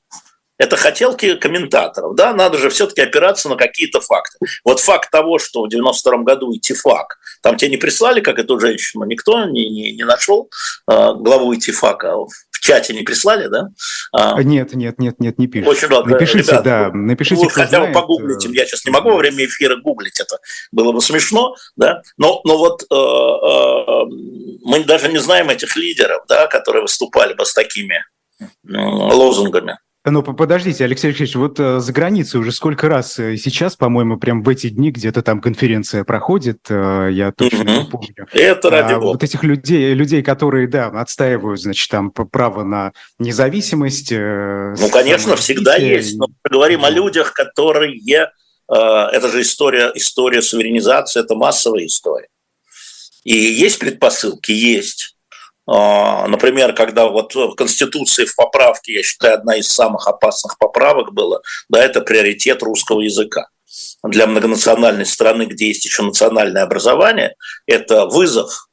это 0.57 0.75
хотелки 0.75 1.35
комментаторов, 1.35 2.15
да, 2.15 2.33
надо 2.33 2.57
же 2.57 2.69
все-таки 2.69 3.01
опираться 3.01 3.49
на 3.49 3.55
какие-то 3.55 4.01
факты. 4.01 4.37
Вот 4.63 4.79
факт 4.79 5.11
того, 5.11 5.39
что 5.39 5.63
в 5.63 5.69
92 5.69 6.23
году 6.23 6.51
ИТИФАК, 6.51 7.17
там 7.41 7.57
тебе 7.57 7.71
не 7.71 7.77
прислали, 7.77 8.21
как 8.21 8.39
эту 8.39 8.59
женщину, 8.59 9.05
никто 9.05 9.45
не, 9.45 9.69
не, 9.69 9.91
не 9.93 10.03
нашел 10.03 10.49
э, 10.89 11.13
главу 11.15 11.53
ИТИФАКа, 11.53 12.15
в 12.15 12.29
чате 12.67 12.93
не 12.93 13.03
прислали, 13.03 13.47
да? 13.47 13.69
А, 14.11 14.41
нет, 14.43 14.73
нет, 14.73 14.99
нет, 14.99 15.19
нет, 15.19 15.39
не 15.39 15.47
пишут. 15.47 15.69
Очень 15.69 15.87
много. 15.87 16.11
Напишите, 16.11 16.51
ребят, 16.51 16.63
да, 16.63 16.91
напишите, 16.93 17.41
вы 17.41 17.49
хотя 17.49 17.85
бы 17.85 17.91
погуглите, 17.93 18.49
я 18.51 18.65
сейчас 18.65 18.85
не 18.85 18.91
могу 18.91 19.09
во 19.09 19.17
время 19.17 19.45
эфира 19.45 19.77
гуглить 19.77 20.19
это, 20.19 20.37
было 20.71 20.91
бы 20.91 21.01
смешно, 21.01 21.55
да, 21.75 22.01
но, 22.17 22.41
но 22.43 22.57
вот 22.57 22.83
э, 22.83 22.95
э, 22.95 24.05
мы 24.63 24.83
даже 24.83 25.09
не 25.09 25.19
знаем 25.19 25.49
этих 25.49 25.75
лидеров, 25.75 26.23
да, 26.27 26.47
которые 26.47 26.81
выступали 26.83 27.33
бы 27.33 27.45
с 27.45 27.53
такими 27.53 28.03
лозунгами. 28.63 29.79
Ну, 30.09 30.23
подождите, 30.23 30.85
Алексей 30.85 31.07
Алексеевич, 31.07 31.35
вот 31.35 31.59
э, 31.59 31.79
за 31.79 31.91
границей 31.91 32.39
уже 32.39 32.53
сколько 32.53 32.87
раз 32.87 33.19
э, 33.19 33.35
сейчас, 33.35 33.75
по-моему, 33.75 34.17
прям 34.17 34.41
в 34.41 34.47
эти 34.47 34.69
дни 34.69 34.91
где-то 34.91 35.21
там 35.21 35.41
конференция 35.41 36.05
проходит, 36.05 36.59
э, 36.69 37.09
я 37.11 37.33
точно 37.33 37.59
угу. 37.59 37.71
не 37.71 37.85
помню. 37.85 38.27
Это 38.31 38.69
ради 38.69 38.93
а, 38.93 38.99
Вот 38.99 39.23
этих 39.23 39.43
людей, 39.43 39.93
людей, 39.93 40.23
которые, 40.23 40.69
да, 40.69 40.87
отстаивают, 40.87 41.59
значит, 41.59 41.91
там 41.91 42.11
право 42.11 42.63
на 42.63 42.93
независимость. 43.19 44.11
Ну, 44.11 44.89
конечно, 44.91 45.35
всегда 45.35 45.75
есть. 45.75 46.17
Но 46.17 46.27
мы 46.27 46.49
говорим 46.49 46.85
о 46.85 46.89
людях, 46.89 47.33
которые... 47.33 47.99
Это 48.69 49.29
же 49.31 49.41
история, 49.41 49.91
история 49.95 50.41
суверенизации, 50.41 51.21
это 51.21 51.35
массовая 51.35 51.85
история. 51.85 52.27
И 53.23 53.33
есть 53.33 53.79
предпосылки? 53.79 54.51
Есть. 54.51 55.16
А, 55.69 56.27
например, 56.27 56.73
когда 56.73 57.07
вот 57.07 57.35
в 57.35 57.55
Конституции 57.55 58.25
в 58.25 58.35
поправке, 58.35 58.93
я 58.93 59.03
считаю, 59.03 59.35
одна 59.35 59.57
из 59.57 59.67
самых 59.67 60.07
опасных 60.07 60.57
поправок 60.57 61.13
была, 61.13 61.41
да, 61.69 61.83
это 61.83 62.01
приоритет 62.01 62.63
русского 62.63 63.01
языка. 63.01 63.47
Для 64.03 64.27
многонациональной 64.27 65.05
страны, 65.05 65.43
где 65.43 65.67
есть 65.67 65.85
еще 65.85 66.03
национальное 66.03 66.63
образование, 66.63 67.35
это 67.65 68.05
вызов 68.05 68.69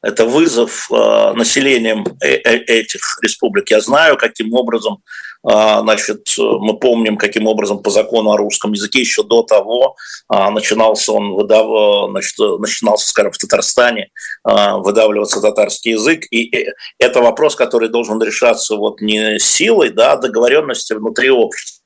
это 0.00 0.26
вызов 0.26 0.88
э, 0.92 1.32
населением 1.34 2.04
э 2.20 2.36
-э 2.36 2.64
этих 2.66 3.18
республик. 3.20 3.70
Я 3.70 3.80
знаю, 3.80 4.16
каким 4.16 4.54
образом 4.54 4.94
а, 4.94 4.98
значит, 5.44 6.26
мы 6.36 6.78
помним, 6.78 7.16
каким 7.16 7.46
образом 7.46 7.82
по 7.82 7.90
закону 7.90 8.32
о 8.32 8.36
русском 8.36 8.72
языке 8.72 9.00
еще 9.00 9.22
до 9.22 9.42
того 9.42 9.96
а, 10.28 10.50
начинался 10.50 11.12
он 11.12 11.32
выдав... 11.32 12.10
значит, 12.10 12.38
начинался, 12.38 13.08
скажем, 13.08 13.32
в 13.32 13.38
Татарстане 13.38 14.10
а, 14.44 14.78
выдавливаться 14.78 15.40
татарский 15.40 15.92
язык. 15.92 16.24
И 16.30 16.66
это 16.98 17.20
вопрос, 17.20 17.56
который 17.56 17.88
должен 17.88 18.20
решаться 18.22 18.76
вот 18.76 19.00
не 19.00 19.38
силой, 19.38 19.90
да, 19.90 20.12
а 20.12 20.16
договоренностью 20.16 20.98
внутри 20.98 21.30
общества. 21.30 21.82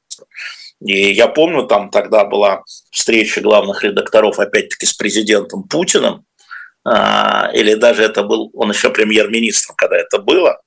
И 0.84 1.12
я 1.12 1.28
помню, 1.28 1.64
там 1.64 1.90
тогда 1.90 2.24
была 2.24 2.62
встреча 2.90 3.40
главных 3.40 3.84
редакторов, 3.84 4.38
опять-таки, 4.38 4.86
с 4.86 4.94
президентом 4.94 5.62
Путиным, 5.64 6.24
или 6.84 7.74
даже 7.74 8.02
это 8.02 8.24
был, 8.24 8.50
он 8.54 8.72
еще 8.72 8.90
премьер-министром, 8.90 9.76
когда 9.76 9.96
это 9.96 10.18
было, 10.18 10.60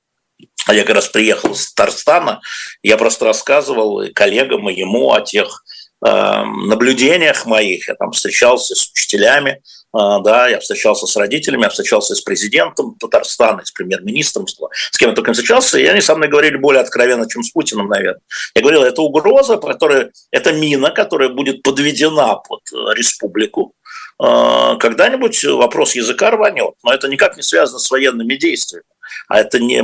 а 0.66 0.74
я 0.74 0.84
как 0.84 0.96
раз 0.96 1.08
приехал 1.08 1.52
из 1.52 1.74
Татарстана, 1.74 2.42
я 2.82 2.98
просто 2.98 3.26
рассказывал 3.26 4.04
коллегам, 4.14 4.70
и 4.70 4.74
ему 4.74 5.14
о 5.14 5.22
тех 5.22 5.64
э, 6.06 6.10
наблюдениях 6.10 7.46
моих. 7.46 7.88
Я 7.88 7.96
там 7.96 8.12
встречался 8.12 8.74
с 8.74 8.90
учителями, 8.90 9.52
э, 9.52 10.00
да, 10.24 10.48
я 10.48 10.60
встречался 10.60 11.06
с 11.06 11.16
родителями, 11.16 11.64
я 11.64 11.70
встречался 11.70 12.16
с 12.16 12.22
президентом 12.22 12.96
Татарстана, 13.00 13.64
с 13.64 13.72
премьер-министром, 13.72 14.48
с 14.48 14.98
кем 14.98 15.10
я 15.10 15.16
только 15.16 15.30
не 15.30 15.34
встречался, 15.34 15.78
и 15.78 15.86
они 15.86 16.02
со 16.02 16.16
мной 16.16 16.30
говорили 16.30 16.58
более 16.58 16.82
откровенно, 16.82 17.30
чем 17.30 17.44
с 17.44 17.52
Путиным, 17.52 17.88
наверное. 17.88 18.22
Я 18.56 18.62
говорил, 18.62 18.84
это 18.84 19.02
угроза, 19.04 19.58
которая, 19.58 20.12
это 20.32 20.52
мина, 20.52 20.90
которая 20.90 21.30
будет 21.30 21.62
подведена 21.62 22.38
под 22.38 22.62
республику, 22.96 23.76
э, 24.20 24.78
когда-нибудь 24.80 25.44
вопрос 25.44 25.94
языка 25.94 26.32
рванет, 26.32 26.74
но 26.84 26.92
это 26.92 27.08
никак 27.08 27.38
не 27.38 27.44
связано 27.44 27.78
с 27.78 27.92
военными 27.92 28.36
действиями 28.36 28.84
а 29.28 29.40
это 29.40 29.60
не, 29.60 29.84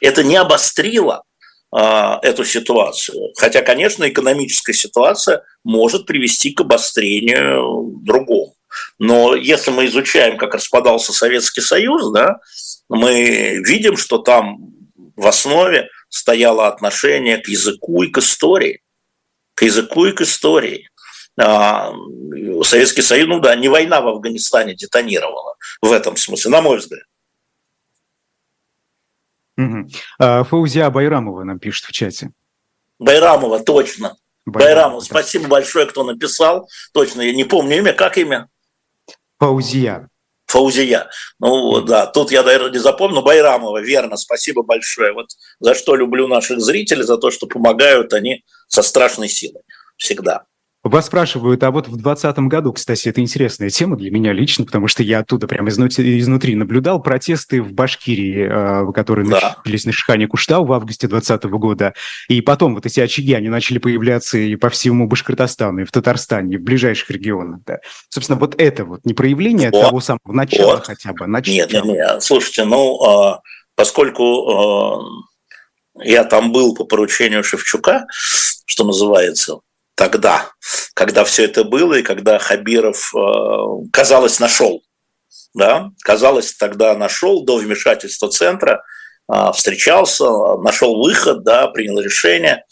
это 0.00 0.22
не 0.22 0.36
обострило 0.36 1.22
а, 1.72 2.18
эту 2.22 2.44
ситуацию. 2.44 3.32
Хотя, 3.36 3.62
конечно, 3.62 4.08
экономическая 4.08 4.72
ситуация 4.72 5.42
может 5.64 6.06
привести 6.06 6.52
к 6.52 6.60
обострению 6.60 7.92
другому. 8.02 8.54
Но 8.98 9.34
если 9.34 9.70
мы 9.70 9.86
изучаем, 9.86 10.38
как 10.38 10.54
распадался 10.54 11.12
Советский 11.12 11.60
Союз, 11.60 12.12
да, 12.12 12.38
мы 12.88 13.62
видим, 13.66 13.96
что 13.96 14.18
там 14.18 14.58
в 15.16 15.26
основе 15.26 15.88
стояло 16.08 16.68
отношение 16.68 17.38
к 17.38 17.48
языку 17.48 18.02
и 18.02 18.10
к 18.10 18.18
истории. 18.18 18.80
К 19.54 19.62
языку 19.62 20.06
и 20.06 20.12
к 20.12 20.20
истории. 20.20 20.88
А, 21.38 21.92
Советский 22.62 23.02
Союз, 23.02 23.28
ну 23.28 23.40
да, 23.40 23.54
не 23.56 23.68
война 23.68 24.00
в 24.00 24.08
Афганистане 24.08 24.74
детонировала 24.74 25.56
в 25.82 25.92
этом 25.92 26.16
смысле, 26.16 26.50
на 26.50 26.62
мой 26.62 26.78
взгляд. 26.78 27.04
Угу. 29.56 29.88
А, 30.18 30.44
Фаузия 30.44 30.90
Байрамова 30.90 31.44
нам 31.44 31.58
пишет 31.58 31.86
в 31.86 31.92
чате. 31.92 32.30
Байрамова, 32.98 33.60
точно. 33.60 34.16
Байрамова, 34.44 34.74
Байрамова. 34.74 35.00
спасибо 35.00 35.48
большое, 35.48 35.86
кто 35.86 36.04
написал. 36.04 36.68
Точно, 36.92 37.22
я 37.22 37.34
не 37.34 37.44
помню 37.44 37.78
имя. 37.78 37.92
Как 37.92 38.16
имя? 38.18 38.48
Фаузия. 39.38 40.08
Фаузия. 40.46 41.08
Ну 41.40 41.80
да, 41.80 42.06
тут 42.06 42.30
я, 42.30 42.42
наверное, 42.42 42.70
не 42.70 42.78
запомню. 42.78 43.22
Байрамова, 43.22 43.80
верно, 43.80 44.16
спасибо 44.16 44.62
большое. 44.62 45.12
Вот 45.12 45.30
за 45.58 45.74
что 45.74 45.96
люблю 45.96 46.28
наших 46.28 46.60
зрителей, 46.60 47.02
за 47.02 47.18
то, 47.18 47.30
что 47.30 47.46
помогают 47.46 48.12
они 48.12 48.44
со 48.68 48.82
страшной 48.82 49.28
силой. 49.28 49.62
Всегда. 49.96 50.44
Вас 50.88 51.06
спрашивают, 51.06 51.62
а 51.64 51.70
вот 51.72 51.88
в 51.88 51.96
2020 51.96 52.38
году, 52.48 52.72
кстати, 52.72 53.08
это 53.08 53.20
интересная 53.20 53.70
тема 53.70 53.96
для 53.96 54.10
меня 54.10 54.32
лично, 54.32 54.64
потому 54.64 54.86
что 54.86 55.02
я 55.02 55.18
оттуда 55.18 55.48
прямо 55.48 55.68
изнутри, 55.68 56.18
изнутри 56.20 56.54
наблюдал 56.54 57.02
протесты 57.02 57.60
в 57.60 57.72
Башкирии, 57.72 58.88
э, 58.88 58.92
которые 58.92 59.28
да. 59.28 59.56
начались 59.64 59.84
на 59.84 59.92
Шихане 59.92 60.28
Куштау 60.28 60.64
в 60.64 60.72
августе 60.72 61.08
2020 61.08 61.50
года. 61.58 61.94
И 62.28 62.40
потом 62.40 62.74
вот 62.74 62.86
эти 62.86 63.00
очаги, 63.00 63.32
они 63.34 63.48
начали 63.48 63.78
появляться 63.78 64.38
и 64.38 64.54
по 64.54 64.70
всему 64.70 65.08
Башкортостану, 65.08 65.80
и 65.80 65.84
в 65.84 65.90
Татарстане, 65.90 66.54
и 66.54 66.58
в 66.58 66.62
ближайших 66.62 67.10
регионах. 67.10 67.60
Да. 67.66 67.80
Собственно, 68.08 68.38
вот 68.38 68.54
это 68.56 68.84
вот 68.84 69.00
не 69.04 69.12
проявление 69.14 69.70
вот. 69.72 69.80
того 69.80 70.00
самого 70.00 70.32
начала 70.32 70.76
вот. 70.76 70.86
хотя 70.86 71.12
бы. 71.12 71.26
Начала. 71.26 71.54
Нет, 71.54 71.72
нет, 71.72 71.84
нет, 71.84 72.22
слушайте, 72.22 72.64
ну, 72.64 73.02
а, 73.02 73.40
поскольку 73.74 74.50
а, 74.50 75.02
я 76.04 76.22
там 76.24 76.52
был 76.52 76.74
по 76.74 76.84
поручению 76.84 77.42
Шевчука, 77.42 78.06
что 78.66 78.84
называется, 78.84 79.60
тогда, 79.96 80.50
когда 80.94 81.24
все 81.24 81.44
это 81.46 81.64
было, 81.64 81.94
и 81.94 82.02
когда 82.02 82.38
Хабиров, 82.38 83.12
э, 83.14 83.88
казалось, 83.92 84.38
нашел, 84.38 84.82
да, 85.54 85.90
казалось, 86.04 86.54
тогда 86.54 86.94
нашел 86.94 87.44
до 87.44 87.56
вмешательства 87.56 88.30
центра, 88.30 88.84
э, 89.32 89.52
встречался, 89.54 90.24
нашел 90.58 91.02
выход, 91.02 91.42
да, 91.42 91.66
принял 91.68 91.98
решение. 91.98 92.64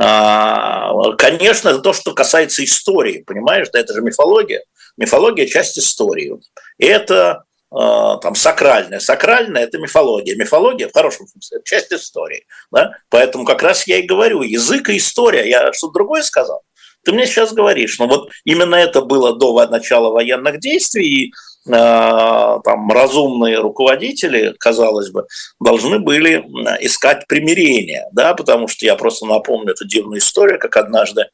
Э, 0.00 1.16
конечно, 1.18 1.78
то, 1.80 1.92
что 1.92 2.14
касается 2.14 2.64
истории, 2.64 3.24
понимаешь, 3.26 3.68
да, 3.72 3.80
это 3.80 3.92
же 3.92 4.00
мифология. 4.00 4.62
Мифология– 4.96 5.46
часть 5.48 5.78
истории. 5.78 6.40
Это 6.78 7.44
там 7.70 8.34
сакральное. 8.34 8.98
Сакральное– 8.98 9.62
это 9.64 9.76
мифология. 9.76 10.34
Мифология, 10.36 10.88
в 10.88 10.92
хорошем 10.94 11.26
смысле, 11.28 11.58
это 11.58 11.66
часть 11.66 11.92
истории. 11.92 12.46
Да? 12.72 12.92
Поэтому 13.10 13.44
как 13.44 13.62
раз 13.62 13.86
я 13.86 13.98
и 13.98 14.06
говорю, 14.06 14.40
язык 14.40 14.88
и 14.88 14.96
история. 14.96 15.46
Я 15.46 15.70
что-то 15.74 15.92
другое 15.92 16.22
сказал? 16.22 16.62
Ты 17.04 17.12
мне 17.12 17.26
сейчас 17.26 17.52
говоришь, 17.52 17.98
ну 17.98 18.06
вот 18.06 18.30
именно 18.44 18.74
это 18.74 19.02
было 19.02 19.36
до 19.36 19.66
начала 19.68 20.10
военных 20.10 20.60
действий, 20.60 21.06
и 21.06 21.32
э, 21.66 21.70
там 21.72 22.90
разумные 22.90 23.60
руководители, 23.60 24.54
казалось 24.58 25.10
бы, 25.10 25.26
должны 25.60 25.98
были 26.00 26.44
искать 26.80 27.26
примирение, 27.26 28.06
да, 28.12 28.34
потому 28.34 28.68
что 28.68 28.84
я 28.84 28.96
просто 28.96 29.26
напомню 29.26 29.72
эту 29.72 29.86
дивную 29.86 30.18
историю, 30.18 30.58
как 30.58 30.76
однажды 30.76 31.26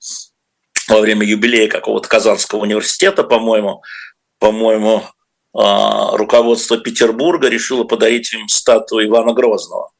во 0.88 1.00
время 1.00 1.26
юбилея 1.26 1.68
какого-то 1.68 2.08
Казанского 2.08 2.60
университета, 2.60 3.24
по-моему, 3.24 3.82
по-моему, 4.38 5.02
э, 5.02 5.58
руководство 6.16 6.76
Петербурга 6.78 7.48
решило 7.48 7.84
подарить 7.84 8.32
им 8.34 8.48
статую 8.48 9.08
Ивана 9.08 9.32
Грозного 9.32 9.90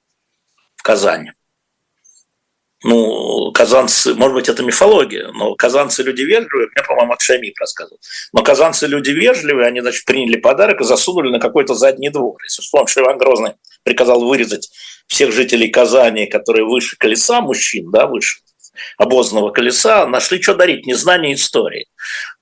в 0.77 0.83
Казани 0.83 1.33
ну, 2.85 3.51
казанцы, 3.53 4.15
может 4.15 4.35
быть, 4.35 4.49
это 4.51 4.63
мифология, 4.63 5.29
но 5.33 5.55
казанцы 5.55 6.03
люди 6.03 6.21
вежливые, 6.21 6.69
мне, 6.75 6.85
по-моему, 6.87 7.15
от 7.15 7.23
Шамик 7.23 7.59
рассказывал. 7.59 7.99
Но 8.35 8.43
казанцы 8.43 8.87
люди 8.87 9.11
вежливые, 9.11 9.67
они, 9.67 9.81
значит, 9.81 10.05
приняли 10.05 10.37
подарок 10.37 10.83
и 10.83 10.85
засунули 10.85 11.31
на 11.31 11.41
какой-то 11.41 11.75
задний 11.75 12.11
двор. 12.11 12.37
Если 12.45 12.61
вспомнить, 12.61 12.91
что 12.91 13.01
Иван 13.01 13.17
Грозный 13.17 13.53
приказал 13.85 14.23
вырезать 14.23 14.71
всех 15.07 15.33
жителей 15.33 15.69
Казани, 15.69 16.27
которые 16.27 16.67
выше 16.67 16.97
колеса, 16.99 17.41
мужчин, 17.41 17.91
да, 17.91 18.07
выше 18.07 18.41
обозного 18.99 19.51
колеса, 19.51 20.07
нашли, 20.07 20.41
что 20.41 20.55
дарить, 20.55 20.87
незнание 20.87 21.35
истории. 21.35 21.87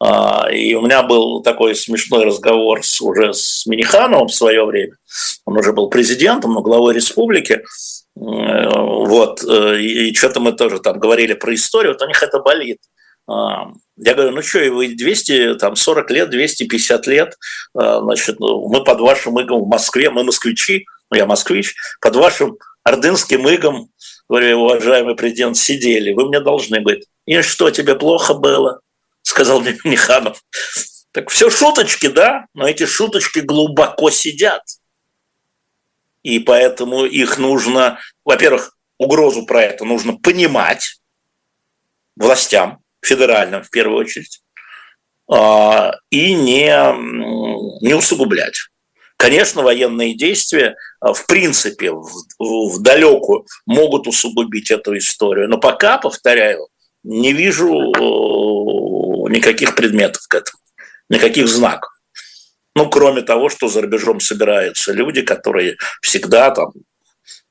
А, 0.00 0.48
и 0.50 0.74
у 0.74 0.82
меня 0.82 1.02
был 1.02 1.42
такой 1.42 1.74
смешной 1.74 2.24
разговор 2.24 2.84
с, 2.84 3.00
уже 3.00 3.32
с 3.32 3.66
Минихановым 3.66 4.28
в 4.28 4.34
свое 4.34 4.64
время. 4.64 4.96
Он 5.44 5.58
уже 5.58 5.72
был 5.72 5.88
президентом, 5.88 6.54
но 6.54 6.62
главой 6.62 6.94
республики. 6.94 7.62
Вот, 8.14 9.42
э, 9.42 9.80
и 9.80 10.14
что-то 10.14 10.38
мы 10.40 10.52
тоже 10.52 10.80
там 10.80 10.98
говорили 10.98 11.32
про 11.32 11.54
историю, 11.54 11.94
вот 11.94 12.02
у 12.02 12.06
них 12.06 12.22
это 12.22 12.40
болит. 12.40 12.78
А, 13.28 13.68
я 13.96 14.14
говорю, 14.14 14.32
ну 14.32 14.42
что, 14.42 14.58
и 14.60 14.68
вы 14.68 14.88
200, 14.88 15.54
там 15.56 15.76
40 15.76 16.10
лет, 16.10 16.30
250 16.30 17.06
лет, 17.06 17.36
а, 17.74 18.00
значит, 18.00 18.40
ну, 18.40 18.68
мы 18.68 18.82
под 18.84 19.00
вашим 19.00 19.40
игом 19.40 19.62
в 19.62 19.68
Москве, 19.68 20.10
мы 20.10 20.24
москвичи, 20.24 20.86
ну 21.10 21.16
я 21.16 21.26
москвич, 21.26 21.74
под 22.00 22.16
вашим 22.16 22.58
ордынским 22.84 23.48
игом, 23.48 23.88
говорю, 24.40 24.60
уважаемый 24.60 25.14
президент, 25.14 25.56
сидели, 25.56 26.12
вы 26.12 26.26
мне 26.26 26.40
должны 26.40 26.80
быть. 26.80 27.06
И 27.26 27.40
что, 27.42 27.70
тебе 27.70 27.94
плохо 27.94 28.34
было? 28.34 28.80
Сказал 29.22 29.60
мне 29.60 29.76
Миханов. 29.84 30.42
Так 31.12 31.30
все 31.30 31.50
шуточки, 31.50 32.08
да, 32.08 32.46
но 32.54 32.66
эти 32.66 32.86
шуточки 32.86 33.40
глубоко 33.40 34.10
сидят– 34.10 34.62
и 36.22 36.38
поэтому 36.38 37.04
их 37.04 37.38
нужно, 37.38 37.98
во-первых, 38.24 38.76
угрозу 38.98 39.44
про 39.44 39.62
это 39.62 39.84
нужно 39.84 40.16
понимать 40.16 41.00
властям, 42.16 42.80
федеральным 43.04 43.62
в 43.64 43.70
первую 43.70 43.98
очередь, 43.98 44.42
а, 45.28 45.92
и 46.10 46.34
не, 46.34 46.70
не 47.84 47.94
усугублять. 47.94 48.68
Конечно, 49.22 49.62
военные 49.62 50.16
действия 50.16 50.74
а, 50.98 51.12
в 51.12 51.26
принципе 51.26 51.92
в, 51.92 52.10
в 52.40 52.82
далекую 52.82 53.46
могут 53.66 54.08
усугубить 54.08 54.72
эту 54.72 54.98
историю, 54.98 55.48
но 55.48 55.58
пока, 55.58 55.96
повторяю, 55.98 56.66
не 57.04 57.32
вижу 57.32 57.68
никаких 59.28 59.76
предметов 59.76 60.22
к 60.28 60.34
этому, 60.34 60.58
никаких 61.08 61.46
знаков. 61.46 61.92
Ну, 62.74 62.90
кроме 62.90 63.22
того, 63.22 63.48
что 63.48 63.68
за 63.68 63.82
рубежом 63.82 64.18
собираются 64.18 64.92
люди, 64.92 65.22
которые 65.22 65.76
всегда 66.00 66.50
там 66.50 66.72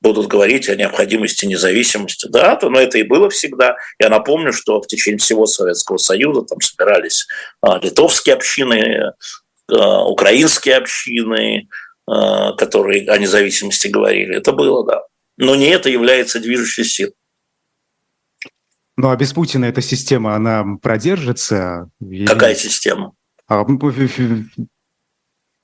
будут 0.02 0.26
говорить 0.26 0.68
о 0.68 0.76
необходимости 0.76 1.46
независимости. 1.46 2.26
Да, 2.28 2.56
то, 2.56 2.68
но 2.68 2.80
это 2.80 2.98
и 2.98 3.02
было 3.02 3.30
всегда. 3.30 3.76
Я 3.98 4.10
напомню, 4.10 4.52
что 4.52 4.82
в 4.82 4.86
течение 4.86 5.18
всего 5.18 5.46
Советского 5.46 5.96
Союза 5.96 6.42
там 6.42 6.60
собирались 6.60 7.26
а, 7.62 7.78
литовские 7.78 8.34
общины, 8.34 9.12
украинские 9.68 10.76
общины, 10.76 11.68
а, 12.06 12.52
которые 12.54 13.08
о 13.08 13.16
независимости 13.18 13.88
говорили. 13.88 14.36
Это 14.36 14.52
было, 14.52 14.84
да. 14.84 15.02
Но 15.36 15.54
не 15.54 15.66
это 15.66 15.88
является 15.88 16.40
движущей 16.40 16.84
силой. 16.84 17.14
Ну 18.96 19.08
а 19.08 19.16
без 19.16 19.32
Путина 19.32 19.66
эта 19.66 19.80
система, 19.80 20.34
она 20.34 20.64
продержится? 20.82 21.88
Какая 22.26 22.54
система? 22.54 23.12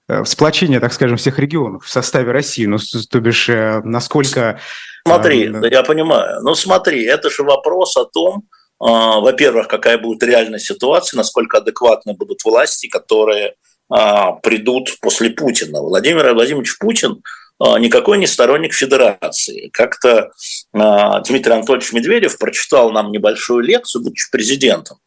Э, 0.09 0.25
сплочение, 0.25 0.81
так 0.81 0.93
скажем, 0.93 1.19
всех 1.19 1.39
регионов 1.39 1.85
в 1.85 1.91
составе 1.91 2.33
России? 2.33 2.65
Ну, 2.65 2.79
то 2.79 3.21
бишь, 3.21 3.49
э, 3.51 3.83
насколько... 3.85 4.59
Смотри, 5.07 5.53
э, 5.53 5.69
я 5.71 5.83
понимаю. 5.83 6.41
Ну, 6.43 6.55
смотри, 6.55 7.05
это 7.05 7.29
же 7.29 7.43
вопрос 7.43 7.97
о 7.99 8.07
том, 8.07 8.45
э, 8.81 8.87
во-первых, 8.87 9.69
какая 9.69 9.99
будет 9.99 10.23
реальная 10.23 10.59
ситуация, 10.59 11.19
насколько 11.19 11.59
адекватны 11.59 12.15
будут 12.15 12.43
власти, 12.43 12.89
которые 12.89 13.49
э, 13.49 13.55
придут 13.89 14.99
после 15.01 15.30
Путина. 15.30 15.80
Владимир 15.80 16.34
Владимирович 16.34 16.78
Путин 16.78 17.22
э, 17.59 17.78
никакой 17.78 18.18
не 18.18 18.26
сторонник 18.26 18.74
федерации. 18.74 19.68
Как-то 19.72 20.30
Дмитрий 20.72 21.53
Анатольевич 21.53 21.93
Медведев 21.93 22.39
прочитал 22.39 22.93
нам 22.93 23.11
небольшую 23.11 23.61
лекцию, 23.61 24.03
будучи 24.03 24.30
президентом, 24.30 24.99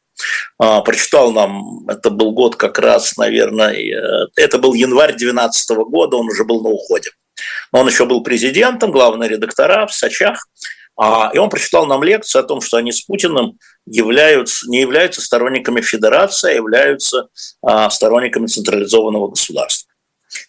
а, 0.57 0.81
прочитал 0.81 1.31
нам, 1.31 1.87
это 1.89 2.09
был 2.09 2.31
год 2.31 2.55
как 2.55 2.79
раз, 2.79 3.17
наверное, 3.17 3.73
э, 3.73 4.27
это 4.35 4.57
был 4.57 4.73
январь 4.73 5.11
2012 5.11 5.85
года, 5.85 6.17
он 6.17 6.27
уже 6.27 6.43
был 6.43 6.61
на 6.61 6.69
уходе. 6.69 7.11
Он 7.71 7.87
еще 7.87 8.05
был 8.05 8.21
президентом, 8.21 8.91
главный 8.91 9.27
редактора 9.27 9.87
в 9.87 9.93
Сочах, 9.93 10.37
а, 10.37 10.49
и 11.33 11.37
он 11.37 11.49
прочитал 11.49 11.85
нам 11.87 12.03
лекцию 12.03 12.41
о 12.41 12.47
том, 12.47 12.61
что 12.61 12.77
они 12.77 12.91
с 12.91 13.01
Путиным 13.01 13.57
являются, 13.85 14.69
не 14.69 14.81
являются 14.81 15.21
сторонниками 15.21 15.81
федерации, 15.81 16.51
а 16.51 16.55
являются 16.55 17.29
а, 17.63 17.89
сторонниками 17.89 18.47
централизованного 18.47 19.29
государства. 19.29 19.89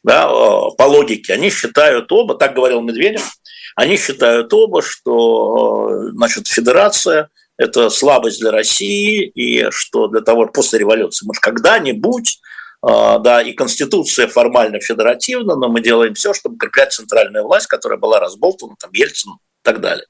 Да, 0.02 0.28
по 0.28 0.82
логике, 0.84 1.32
они 1.32 1.50
считают 1.50 2.10
оба, 2.12 2.36
так 2.36 2.54
говорил 2.54 2.82
Медведев, 2.82 3.32
Они 3.74 3.96
считают 3.96 4.52
оба, 4.52 4.82
что 4.82 6.10
значит, 6.12 6.46
федерация– 6.48 7.30
это 7.56 7.90
слабость 7.90 8.40
для 8.40 8.50
России, 8.50 9.24
и 9.24 9.70
что 9.70 10.08
для 10.08 10.20
того, 10.20 10.46
после 10.46 10.80
революции, 10.80 11.24
может, 11.26 11.42
когда-нибудь 11.42 12.40
да, 12.82 13.40
и 13.40 13.52
Конституция 13.52 14.26
формально 14.26 14.80
федеративна, 14.80 15.54
но 15.54 15.68
мы 15.68 15.80
делаем 15.80 16.14
все, 16.14 16.34
чтобы 16.34 16.56
укреплять 16.56 16.92
центральную 16.92 17.44
власть, 17.44 17.68
которая 17.68 17.96
была 17.96 18.18
разболтана 18.18 18.74
там 18.78 18.90
Ельцином 18.92 19.38
так 19.62 19.80
далее. 19.80 20.06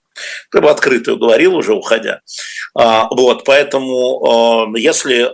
Как 0.50 0.62
бы 0.62 0.70
открытую 0.70 1.18
говорил 1.18 1.57
уже, 1.57 1.74
уходя. 1.74 2.20
Вот, 2.74 3.44
поэтому 3.44 4.74
если 4.76 5.30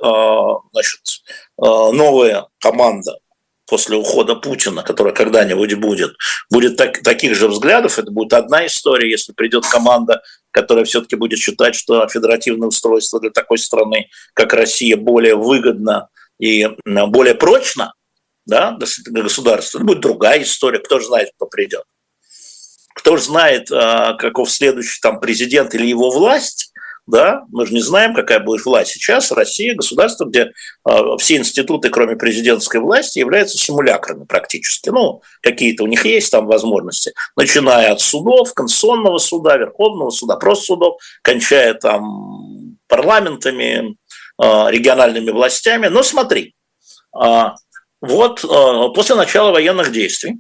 значит, 0.73 1.01
новая 1.57 2.47
команда 2.61 3.19
после 3.67 3.97
ухода 3.97 4.35
Путина, 4.35 4.83
которая 4.83 5.13
когда-нибудь 5.13 5.75
будет, 5.75 6.13
будет 6.51 6.77
так, 6.77 7.03
таких 7.03 7.35
же 7.35 7.49
взглядов, 7.49 7.99
это 7.99 8.11
будет 8.11 8.33
одна 8.33 8.67
история, 8.67 9.11
если 9.11 9.33
придет 9.33 9.67
команда, 9.67 10.23
которая 10.53 10.85
все-таки 10.87 11.17
будет 11.17 11.39
считать, 11.39 11.75
что 11.75 12.09
федеративное 12.09 12.69
устройство 12.69 13.21
для 13.21 13.31
такой 13.31 13.59
страны, 13.59 14.09
как 14.33 14.55
Россия, 14.55 14.97
более 14.97 15.35
выгодно 15.35 16.09
и 16.39 16.67
более 16.87 17.35
прочно 17.35 17.93
да, 18.47 18.79
для 19.07 19.23
государства, 19.23 19.79
это 19.79 19.87
будет 19.87 20.01
другая 20.01 20.43
история, 20.43 20.79
кто 20.79 20.99
же 20.99 21.07
знает, 21.07 21.33
кто 21.37 21.47
придет. 21.47 21.85
Кто 22.99 23.17
же 23.17 23.23
знает, 23.23 23.71
а, 23.71 24.15
каков 24.15 24.51
следующий 24.51 25.01
там 25.01 25.21
президент 25.21 25.73
или 25.73 25.87
его 25.87 26.11
власть, 26.11 26.73
да, 27.07 27.45
мы 27.53 27.65
же 27.65 27.73
не 27.73 27.81
знаем, 27.81 28.13
какая 28.13 28.41
будет 28.41 28.67
власть 28.67 28.91
сейчас. 28.91 29.31
Россия– 29.31 29.75
государство, 29.77 30.25
где 30.25 30.51
э, 30.85 30.99
все 31.19 31.37
институты, 31.37 31.91
кроме 31.91 32.17
президентской 32.17 32.81
власти, 32.81 33.21
являются 33.21 33.57
симулякрами 33.57 34.25
практически. 34.25 34.91
Ну, 34.91 35.23
какие-то 35.41 35.85
у 35.85 35.87
них 35.87 36.05
есть 36.05 36.31
там 36.31 36.47
возможности, 36.47 37.15
начиная 37.35 37.93
от 37.93 38.01
судов, 38.01 38.53
Конституционного 38.53 39.19
суда, 39.19 39.57
Верховного 39.57 40.11
суда, 40.11 40.37
просто 40.37 40.67
судов, 40.67 40.97
кончая 41.23 41.75
там 41.75 42.77
парламентами, 42.89 43.97
э, 44.43 44.67
региональными 44.71 45.31
властями. 45.31 45.87
Но 45.87 46.03
смотри, 46.03 46.55
вот 48.01 48.43
после 48.95 49.15
начала 49.15 49.51
военных 49.53 49.93
действий 49.93 50.39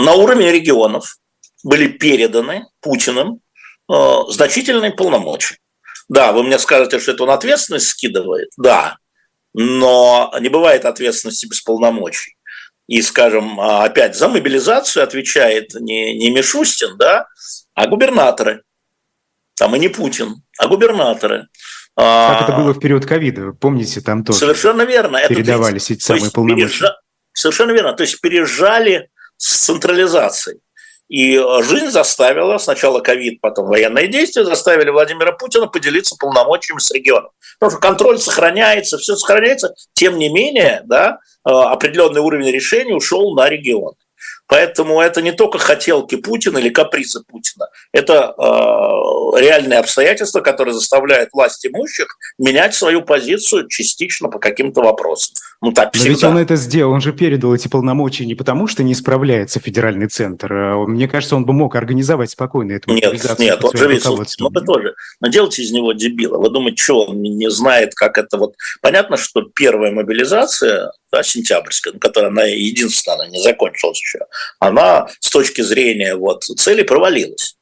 на 0.00 0.14
уровне 0.14 0.52
регионов 0.52 1.16
были 1.62 1.88
переданы 1.88 2.66
Путиным 2.80 3.40
Э, 3.92 4.22
значительные 4.28 4.92
полномочия. 4.92 5.56
Да, 6.08 6.32
вы 6.32 6.42
мне 6.42 6.58
скажете, 6.58 6.98
что 6.98 7.12
это 7.12 7.24
он 7.24 7.30
ответственность 7.30 7.88
скидывает, 7.88 8.50
да, 8.56 8.96
но 9.54 10.32
не 10.40 10.48
бывает 10.48 10.84
ответственности 10.84 11.46
без 11.46 11.60
полномочий. 11.60 12.36
И, 12.86 13.00
скажем, 13.00 13.60
а, 13.60 13.84
опять 13.84 14.16
за 14.16 14.28
мобилизацию 14.28 15.02
отвечает 15.02 15.74
не, 15.74 16.18
не 16.18 16.30
Мишустин, 16.30 16.96
да, 16.98 17.26
а 17.74 17.86
губернаторы. 17.86 18.62
Там 19.54 19.76
и 19.76 19.78
не 19.78 19.88
Путин, 19.88 20.42
а 20.58 20.68
губернаторы. 20.68 21.48
А, 21.94 22.34
как 22.34 22.48
это 22.48 22.58
было 22.58 22.74
в 22.74 22.80
период 22.80 23.06
ковида, 23.06 23.52
помните, 23.52 24.00
там 24.00 24.24
тоже 24.24 24.38
Совершенно 24.38 24.82
верно. 24.82 25.20
Передавались 25.28 25.84
это, 25.84 25.94
эти 25.94 26.02
самые 26.02 26.30
полномочия. 26.30 26.66
Пережа... 26.66 26.96
Совершенно 27.32 27.72
верно. 27.72 27.92
То 27.92 28.02
есть 28.02 28.20
пережали 28.20 29.10
с 29.42 29.66
централизацией. 29.66 30.60
И 31.08 31.36
э, 31.36 31.62
жизнь 31.62 31.90
заставила, 31.90 32.58
сначала 32.58 33.00
ковид, 33.00 33.40
потом 33.40 33.66
военные 33.66 34.06
действия, 34.06 34.44
заставили 34.44 34.88
Владимира 34.90 35.32
Путина 35.32 35.66
поделиться 35.66 36.16
полномочиями 36.18 36.78
с 36.78 36.90
регионом. 36.92 37.30
Потому 37.58 37.72
что 37.72 37.80
контроль 37.80 38.18
сохраняется, 38.18 38.98
все 38.98 39.16
сохраняется. 39.16 39.74
Тем 39.94 40.16
не 40.18 40.28
менее, 40.28 40.82
да, 40.84 41.18
э, 41.46 41.50
определенный 41.50 42.20
уровень 42.20 42.50
решений 42.50 42.94
ушел 42.94 43.34
на 43.34 43.48
регион. 43.48 43.94
Поэтому 44.46 45.00
это 45.00 45.22
не 45.22 45.32
только 45.32 45.58
хотелки 45.58 46.16
Путина 46.16 46.58
или 46.58 46.68
капризы 46.68 47.22
Путина, 47.26 47.66
это 47.92 48.34
э, 48.38 49.40
реальные 49.40 49.80
обстоятельства, 49.80 50.40
которые 50.40 50.74
заставляют 50.74 51.30
власть 51.32 51.66
имущих 51.66 52.06
менять 52.38 52.74
свою 52.74 53.02
позицию 53.02 53.68
частично 53.68 54.28
по 54.28 54.38
каким-то 54.38 54.82
вопросам. 54.82 55.34
Ну 55.62 55.70
так 55.70 55.94
всегда. 55.94 56.08
Но 56.08 56.14
ведь 56.14 56.24
он 56.24 56.38
это 56.38 56.56
сделал, 56.56 56.92
он 56.92 57.00
же 57.00 57.12
передал 57.12 57.54
эти 57.54 57.68
полномочия 57.68 58.26
не 58.26 58.34
потому, 58.34 58.66
что 58.66 58.82
не 58.82 58.96
справляется 58.96 59.60
федеральный 59.60 60.08
центр. 60.08 60.52
А 60.52 60.86
мне 60.86 61.06
кажется, 61.06 61.36
он 61.36 61.46
бы 61.46 61.52
мог 61.52 61.76
организовать 61.76 62.30
спокойно 62.30 62.72
эту 62.72 62.92
Нет, 62.92 63.38
нет, 63.38 63.64
он 63.64 63.76
же 63.76 63.88
ведь, 63.88 64.04
вы 64.04 64.60
тоже, 64.60 64.94
но 65.20 65.28
делайте 65.28 65.62
из 65.62 65.70
него 65.70 65.92
дебила. 65.92 66.38
Вы 66.38 66.50
думаете, 66.50 66.82
что 66.82 67.04
он 67.04 67.22
не 67.22 67.48
знает, 67.48 67.94
как 67.94 68.18
это 68.18 68.38
вот... 68.38 68.54
Понятно, 68.80 69.16
что 69.16 69.42
первая 69.42 69.92
мобилизация, 69.92 70.90
да, 71.12 71.22
сентябрьская, 71.22 71.92
которая 71.92 72.32
она 72.32 72.42
единственная, 72.42 73.18
она 73.18 73.28
не 73.28 73.40
закончилась 73.40 74.00
еще, 74.00 74.18
она 74.58 75.06
с 75.20 75.30
точки 75.30 75.60
зрения 75.60 76.16
вот 76.16 76.42
цели 76.42 76.82
провалилась. 76.82 77.56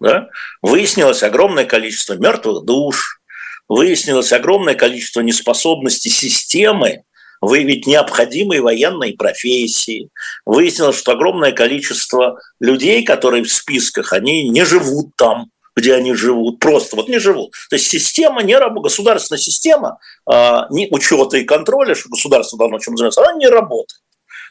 Да? 0.00 0.26
Выяснилось 0.60 1.22
огромное 1.22 1.66
количество 1.66 2.14
мертвых 2.14 2.64
душ, 2.64 3.20
выяснилось 3.68 4.32
огромное 4.32 4.74
количество 4.74 5.20
неспособности 5.20 6.08
системы 6.08 7.04
выявить 7.46 7.86
необходимые 7.86 8.60
военные 8.60 9.14
профессии. 9.14 10.10
Выяснилось, 10.44 10.98
что 10.98 11.12
огромное 11.12 11.52
количество 11.52 12.40
людей, 12.60 13.02
которые 13.04 13.44
в 13.44 13.52
списках, 13.52 14.12
они 14.12 14.48
не 14.48 14.64
живут 14.64 15.14
там, 15.16 15.50
где 15.76 15.94
они 15.94 16.14
живут, 16.14 16.60
просто 16.60 16.96
вот 16.96 17.08
не 17.08 17.18
живут. 17.18 17.52
То 17.70 17.76
есть 17.76 17.88
система 17.88 18.42
не 18.42 18.56
работает, 18.56 18.84
государственная 18.84 19.40
система 19.40 19.98
э, 20.30 20.60
не 20.70 20.88
учета 20.90 21.36
и 21.36 21.44
контроля, 21.44 21.94
что 21.94 22.08
государство 22.08 22.58
должно 22.58 22.78
чем 22.78 22.96
заниматься, 22.96 23.22
она 23.22 23.34
не 23.34 23.48
работает. 23.48 24.00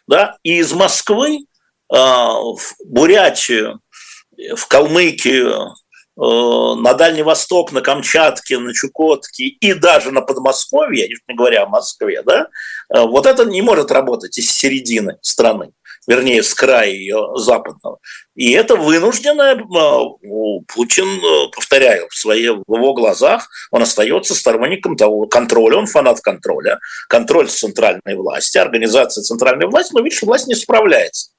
Да? 0.08 0.38
И 0.44 0.58
из 0.58 0.74
Москвы 0.74 1.40
э, 1.40 1.96
в 1.96 2.60
Бурятию, 2.86 3.80
в 4.56 4.68
Калмыкию, 4.68 5.76
на 6.16 6.94
Дальний 6.94 7.24
Восток, 7.24 7.72
на 7.72 7.82
Камчатке, 7.82 8.60
на 8.60 8.74
Чукотке 8.74 9.46
и 9.46 9.74
даже 9.74 10.12
на 10.12 10.22
Подмосковье, 10.22 11.08
не 11.08 11.36
говоря 11.36 11.64
о 11.64 11.68
Москве, 11.68 12.22
да, 12.24 12.48
э, 12.94 13.02
вот 13.02 13.26
это 13.26 13.46
не 13.46 13.62
может 13.62 13.92
работать 13.92 14.38
из 14.38 14.52
середины 14.52 15.18
страны 15.22 15.74
вернее, 16.08 16.44
с 16.44 16.54
края 16.54 16.90
ее 16.90 17.30
западного. 17.36 18.00
И 18.36 18.52
это 18.52 18.76
вынужденное, 18.76 19.56
Путин, 20.68 21.08
э, 21.08 21.52
повторяю, 21.56 22.08
в, 22.10 22.16
своей, 22.16 22.50
в 22.50 22.76
его 22.76 22.94
глазах 22.94 23.50
он 23.72 23.84
остается 23.84 24.36
сторонником 24.36 24.96
того 24.96 25.28
контроля, 25.28 25.78
он 25.78 25.88
фанат 25.88 26.22
контроля, 26.22 26.80
контроль 27.08 27.48
центральной 27.48 28.16
власти, 28.16 28.58
организация 28.58 29.24
центральной 29.24 29.68
власти, 29.68 29.94
но 29.94 30.02
видишь, 30.02 30.22
власть 30.24 30.48
не 30.48 30.56
справляется. 30.56 31.32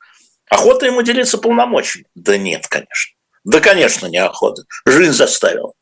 Охота 0.50 0.86
ему 0.86 1.02
делиться 1.02 1.38
полномочиями? 1.38 2.06
Да 2.14 2.36
нет, 2.36 2.66
конечно. 2.68 3.14
Да, 3.44 3.60
конечно, 3.60 4.06
не 4.06 4.18
охота. 4.18 4.64
Жизнь 4.86 5.12
заставила. 5.12 5.72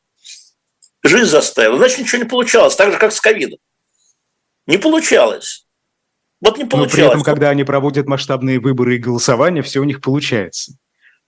Жизнь 1.03 1.31
заставила. 1.31 1.79
Значит, 1.79 2.01
ничего 2.01 2.23
не 2.23 2.29
получалось. 2.29 2.77
Так 2.77 2.93
же, 2.93 2.99
как 2.99 3.13
с 3.13 3.21
ковидом. 3.21 3.59
Не 4.67 4.79
получалось. 4.79 5.67
Вот 6.41 6.59
не 6.59 6.65
получалось. 6.65 6.93
Но 6.93 6.97
при 6.97 7.07
этом, 7.07 7.23
когда 7.23 7.51
они 7.51 7.65
проводят 7.65 8.07
масштабные 8.07 8.61
выборы 8.61 8.97
и 8.97 8.99
голосования, 8.99 9.63
все 9.63 9.81
у 9.81 9.85
них 9.85 10.01
получается. 10.01 10.73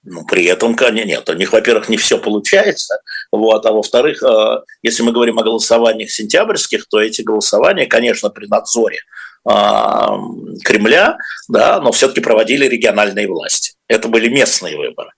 Ну, 0.02 0.24
при 0.26 0.44
этом, 0.44 0.76
нет, 0.92 1.28
у 1.28 1.32
них, 1.32 1.52
во-первых, 1.52 1.88
не 1.88 1.96
все 1.96 2.18
получается, 2.18 3.00
вот, 3.32 3.64
а 3.64 3.72
во-вторых, 3.72 4.22
э, 4.22 4.60
если 4.82 5.02
мы 5.02 5.12
говорим 5.12 5.38
о 5.38 5.42
голосованиях 5.42 6.10
сентябрьских, 6.10 6.86
то 6.90 7.00
эти 7.00 7.22
голосования, 7.22 7.86
конечно, 7.86 8.28
при 8.28 8.46
надзоре 8.46 8.98
Кремля, 9.44 11.18
да, 11.48 11.80
но 11.80 11.92
все-таки 11.92 12.20
проводили 12.20 12.66
региональные 12.66 13.28
власти. 13.28 13.74
Это 13.88 14.08
были 14.08 14.28
местные 14.28 14.76
выборы. 14.76 15.10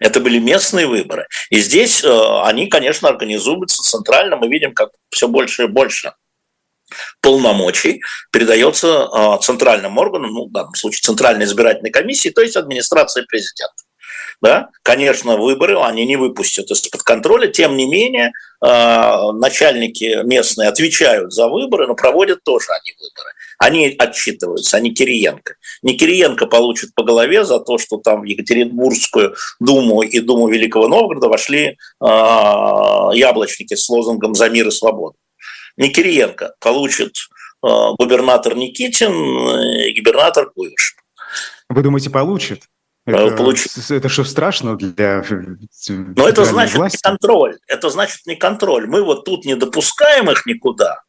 Это 0.00 0.20
были 0.20 0.38
местные 0.38 0.86
выборы. 0.86 1.26
И 1.50 1.60
здесь 1.60 2.04
э, 2.04 2.42
они, 2.44 2.68
конечно, 2.68 3.08
организуются 3.08 3.82
центрально. 3.82 4.36
Мы 4.36 4.48
видим, 4.48 4.74
как 4.74 4.90
все 5.10 5.28
больше 5.28 5.64
и 5.64 5.66
больше 5.66 6.12
полномочий 7.20 8.00
передается 8.32 9.04
а, 9.04 9.38
центральным 9.38 9.98
органам, 9.98 10.32
ну, 10.32 10.48
в 10.48 10.52
данном 10.52 10.74
случае 10.74 11.02
Центральной 11.02 11.44
избирательной 11.44 11.90
комиссии, 11.90 12.30
то 12.30 12.40
есть 12.40 12.56
администрации 12.56 13.22
президента. 13.22 13.74
Да? 14.40 14.68
Конечно, 14.82 15.36
выборы 15.36 15.76
они 15.80 16.06
не 16.06 16.16
выпустят 16.16 16.70
из-под 16.70 17.02
контроля, 17.02 17.48
тем 17.48 17.76
не 17.76 17.86
менее 17.86 18.32
а, 18.60 19.32
начальники 19.32 20.22
местные 20.24 20.68
отвечают 20.68 21.32
за 21.32 21.48
выборы, 21.48 21.86
но 21.88 21.94
проводят 21.94 22.44
тоже 22.44 22.66
они 22.70 22.94
выборы. 22.98 23.32
Они 23.58 23.96
отчитываются, 23.98 24.76
а 24.76 24.80
не 24.80 24.94
Кириенко. 24.94 25.54
Не 25.82 25.96
Кириенко 25.96 26.46
получит 26.46 26.94
по 26.94 27.02
голове 27.02 27.44
за 27.44 27.58
то, 27.58 27.78
что 27.78 27.96
там 27.96 28.20
в 28.20 28.24
Екатеринбургскую 28.24 29.34
думу 29.58 30.02
и 30.02 30.20
думу 30.20 30.48
Великого 30.48 30.86
Новгорода 30.86 31.28
вошли 31.28 31.66
э, 31.66 31.74
яблочники 32.00 33.74
с 33.74 33.88
лозунгом 33.88 34.34
«За 34.34 34.48
мир 34.48 34.68
и 34.68 34.70
свободу». 34.70 35.16
Не 35.76 35.88
Кириенко 35.88 36.54
получит 36.60 37.14
губернатор 37.60 38.54
Никитин 38.54 39.12
и 39.12 39.92
губернатор 39.98 40.48
Куйваш. 40.50 40.94
Вы 41.68 41.82
думаете, 41.82 42.10
получит? 42.10 42.62
Э, 43.08 43.26
это, 43.28 43.36
получит. 43.36 43.72
это 43.90 44.08
что 44.10 44.24
страшно 44.24 44.76
для 44.76 45.24
Но 45.88 46.28
это 46.28 46.44
значит 46.44 46.76
власти? 46.76 46.96
не 46.96 47.10
контроль. 47.10 47.58
Это 47.66 47.88
значит 47.88 48.26
не 48.26 48.36
контроль. 48.36 48.86
Мы 48.86 49.02
вот 49.02 49.24
тут 49.24 49.46
не 49.46 49.56
допускаем 49.56 50.30
их 50.30 50.44
никуда, 50.44 51.02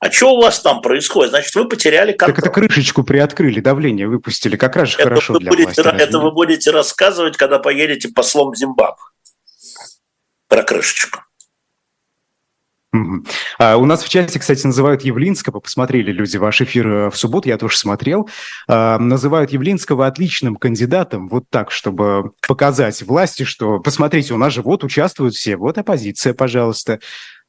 А 0.00 0.10
что 0.10 0.34
у 0.34 0.42
вас 0.42 0.60
там 0.60 0.82
происходит? 0.82 1.30
Значит, 1.30 1.54
вы 1.54 1.68
потеряли 1.68 2.12
контроль. 2.12 2.34
Так 2.34 2.44
это 2.44 2.52
крышечку 2.52 3.04
приоткрыли, 3.04 3.60
давление 3.60 4.08
выпустили. 4.08 4.56
Как 4.56 4.74
раз 4.74 4.94
это 4.94 5.04
хорошо 5.04 5.38
для 5.38 5.50
будете, 5.50 5.82
власти. 5.82 6.02
Это 6.02 6.18
вы 6.18 6.32
будете 6.32 6.72
рассказывать, 6.72 7.36
когда 7.36 7.60
поедете 7.60 8.08
послом 8.08 8.54
Зимбабве 8.56 9.02
про 10.48 10.62
крышечку. 10.64 11.23
А, 13.58 13.76
у 13.76 13.84
нас 13.86 14.02
в 14.02 14.08
чате, 14.08 14.38
кстати, 14.38 14.66
называют 14.66 15.02
Явлинского, 15.02 15.60
посмотрели 15.60 16.12
люди 16.12 16.36
ваш 16.36 16.60
эфир 16.60 16.88
э, 16.88 17.10
в 17.10 17.16
субботу, 17.16 17.48
я 17.48 17.58
тоже 17.58 17.76
смотрел, 17.76 18.28
а, 18.68 18.98
называют 18.98 19.50
Явлинского 19.50 20.06
отличным 20.06 20.56
кандидатом, 20.56 21.28
вот 21.28 21.44
так, 21.50 21.70
чтобы 21.70 22.32
показать 22.46 23.02
власти, 23.02 23.42
что, 23.44 23.80
посмотрите, 23.80 24.34
у 24.34 24.38
нас 24.38 24.52
же 24.52 24.62
вот 24.62 24.84
участвуют 24.84 25.34
все, 25.34 25.56
вот 25.56 25.78
оппозиция, 25.78 26.34
пожалуйста, 26.34 27.00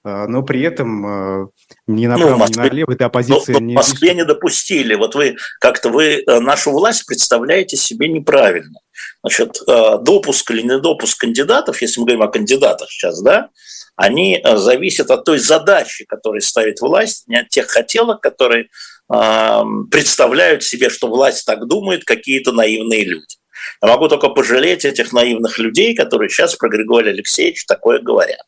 а, 0.04 0.28
но 0.28 0.41
при 0.41 0.62
этом 0.62 1.06
э, 1.06 1.48
ни 1.88 2.08
направо, 2.08 2.32
ну, 2.32 2.38
Москве, 2.38 2.64
ни 2.64 2.70
налево 2.70 2.91
эта 2.91 3.06
оппозиция 3.06 3.54
но, 3.54 3.60
не... 3.60 3.74
В 3.74 3.78
Москве 3.78 4.14
не 4.14 4.26
допустили. 4.26 4.96
Вот 4.96 5.16
вы 5.16 5.36
как-то 5.60 5.89
вы 5.89 6.24
э, 6.26 6.39
нашу 6.39 6.72
власть 6.72 7.06
представляете 7.06 7.78
себе 7.78 8.08
неправильно. 8.08 8.80
Значит, 9.22 9.60
допуск 9.68 10.50
или 10.52 10.62
недопуск 10.62 11.20
кандидатов, 11.20 11.82
если 11.82 12.00
мы 12.00 12.06
говорим 12.06 12.24
о 12.24 12.28
кандидатах 12.32 12.89
сейчас, 12.89 13.22
да, 13.22 13.50
они 13.96 14.41
э, 14.43 14.58
зависят 14.58 15.12
от 15.12 15.26
той 15.26 15.39
задачи, 15.39 16.06
которую 16.06 16.41
ставит 16.41 16.82
власть, 16.82 17.28
не 17.28 17.39
от 17.39 17.50
тех 17.50 17.68
хотелок, 17.68 18.22
которые 18.22 18.70
представляют 19.08 20.64
себе, 20.64 20.89
что 20.89 21.08
власть 21.08 21.46
так 21.46 21.68
думает, 21.68 22.06
какие-то 22.06 22.52
наивные 22.52 23.06
люди. 23.06 23.36
Я 23.82 23.89
могу 23.89 24.08
только 24.08 24.30
пожалеть 24.30 24.86
этих 24.86 25.14
наивных 25.14 25.60
людей, 25.60 25.96
которые 25.96 26.30
сейчас 26.30 26.56
про 26.56 26.70
Григория 26.70 27.12
Алексеевича 27.12 27.66
такое 27.68 28.00
говорят. 28.00 28.41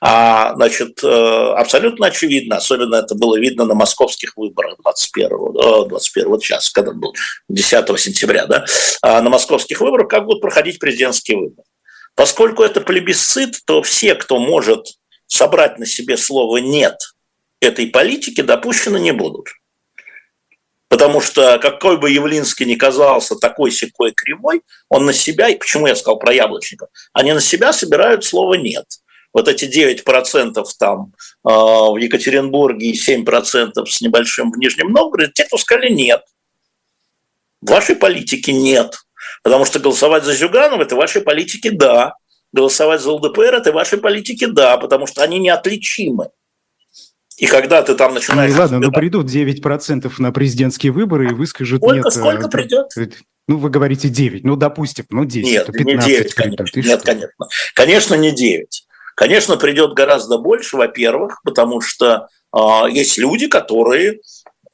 А, 0.00 0.54
значит, 0.54 1.02
э, 1.02 1.08
абсолютно 1.56 2.06
очевидно, 2.06 2.56
особенно 2.56 2.96
это 2.96 3.14
было 3.14 3.38
видно 3.38 3.64
на 3.64 3.74
московских 3.74 4.36
выборах 4.36 4.76
21, 4.82 5.88
21 5.88 6.40
часа, 6.40 6.70
когда 6.72 6.92
был 6.92 7.14
10 7.48 7.98
сентября, 7.98 8.46
да, 8.46 8.64
а 9.02 9.20
на 9.22 9.30
московских 9.30 9.80
выборах, 9.80 10.08
как 10.08 10.24
будут 10.24 10.40
проходить 10.40 10.78
президентские 10.78 11.38
выборы. 11.38 11.66
Поскольку 12.14 12.62
это 12.62 12.80
плебисцит, 12.80 13.60
то 13.66 13.82
все, 13.82 14.14
кто 14.14 14.38
может 14.38 14.86
собрать 15.26 15.78
на 15.78 15.86
себе 15.86 16.16
слово 16.16 16.58
«нет» 16.58 16.96
этой 17.60 17.86
политики, 17.88 18.40
допущены 18.40 18.98
не 18.98 19.12
будут. 19.12 19.48
Потому 20.88 21.20
что 21.20 21.58
какой 21.58 21.98
бы 21.98 22.10
Явлинский 22.10 22.66
ни 22.66 22.76
казался 22.76 23.34
такой 23.34 23.72
секой 23.72 24.12
кривой, 24.12 24.62
он 24.88 25.06
на 25.06 25.12
себя, 25.12 25.48
и 25.48 25.56
почему 25.56 25.88
я 25.88 25.96
сказал 25.96 26.18
про 26.18 26.32
яблочников, 26.32 26.88
они 27.12 27.32
на 27.32 27.40
себя 27.40 27.72
собирают 27.72 28.24
слово 28.24 28.54
«нет». 28.54 28.84
Вот 29.32 29.48
эти 29.48 29.64
9% 29.64 30.64
там 30.78 31.12
э, 31.44 31.48
в 31.48 31.96
Екатеринбурге 31.96 32.90
и 32.90 32.96
7% 32.96 33.86
с 33.86 34.00
небольшим 34.00 34.52
в 34.52 34.58
Нижнем 34.58 34.92
Новгороде, 34.92 35.32
те, 35.34 35.44
кто 35.46 35.58
сказали 35.58 35.88
«нет». 35.92 36.22
В 37.60 37.70
вашей 37.70 37.96
политике 37.96 38.52
нет. 38.52 38.94
Потому 39.44 39.66
что 39.66 39.78
голосовать 39.78 40.24
за 40.24 40.34
Зюганова– 40.34 40.82
это 40.82 40.96
вашей 40.96 41.20
политики 41.20 41.68
«да». 41.68 42.14
Голосовать 42.52 43.02
за 43.02 43.12
ЛДПР– 43.12 43.54
это 43.56 43.72
вашей 43.72 43.98
политики 43.98 44.46
«да», 44.46 44.78
потому 44.78 45.06
что 45.06 45.22
они 45.22 45.38
неотличимы. 45.38 46.30
И 47.36 47.44
когда 47.46 47.82
ты 47.82 47.94
там 47.94 48.14
начинаешь... 48.14 48.52
Ну, 48.52 48.58
ладно, 48.58 48.78
но 48.78 48.90
придут 48.90 49.26
9% 49.26 50.10
на 50.18 50.32
президентские 50.32 50.92
выборы 50.92 51.30
и 51.30 51.34
выскажут 51.34 51.82
сколько, 51.82 51.96
нет. 51.96 52.12
Сколько 52.12 52.46
э, 52.46 52.50
придет? 52.50 52.86
Ну, 53.46 53.58
вы 53.58 53.68
говорите 53.68 54.08
9, 54.08 54.44
ну, 54.44 54.56
допустим, 54.56 55.04
ну, 55.10 55.26
10, 55.26 55.44
нет, 55.44 55.66
15 55.66 55.84
не 55.86 55.96
9, 55.98 56.34
придут. 56.34 56.56
Конечно, 56.56 56.80
нет, 56.80 57.02
конечно. 57.02 57.46
Конечно, 57.74 58.14
не 58.14 58.32
9. 58.32 58.86
Конечно, 59.14 59.56
придет 59.58 59.92
гораздо 59.92 60.38
больше, 60.38 60.78
во-первых, 60.78 61.42
потому 61.44 61.82
что 61.82 62.28
э, 62.56 62.60
есть 62.90 63.18
люди, 63.18 63.46
которые, 63.48 64.20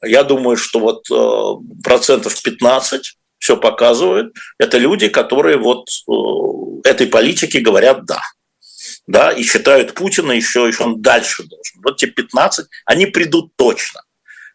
я 0.01 0.23
думаю, 0.23 0.55
что 0.55 0.79
вот 0.79 1.11
э, 1.11 1.81
процентов 1.83 2.41
15 2.41 3.17
все 3.41 3.57
показывают, 3.57 4.33
это 4.59 4.77
люди, 4.77 5.09
которые 5.09 5.57
вот 5.57 5.89
э, 6.07 6.89
этой 6.89 7.07
политике 7.07 7.59
говорят 7.59 8.05
«да». 8.05 8.21
Да, 9.07 9.31
и 9.31 9.43
считают 9.43 9.93
Путина 9.93 10.31
еще, 10.31 10.67
еще 10.67 10.83
он 10.83 11.01
дальше 11.01 11.43
должен. 11.43 11.81
Вот 11.83 11.97
те 11.97 12.07
15, 12.07 12.67
они 12.85 13.07
придут 13.07 13.51
точно. 13.55 14.01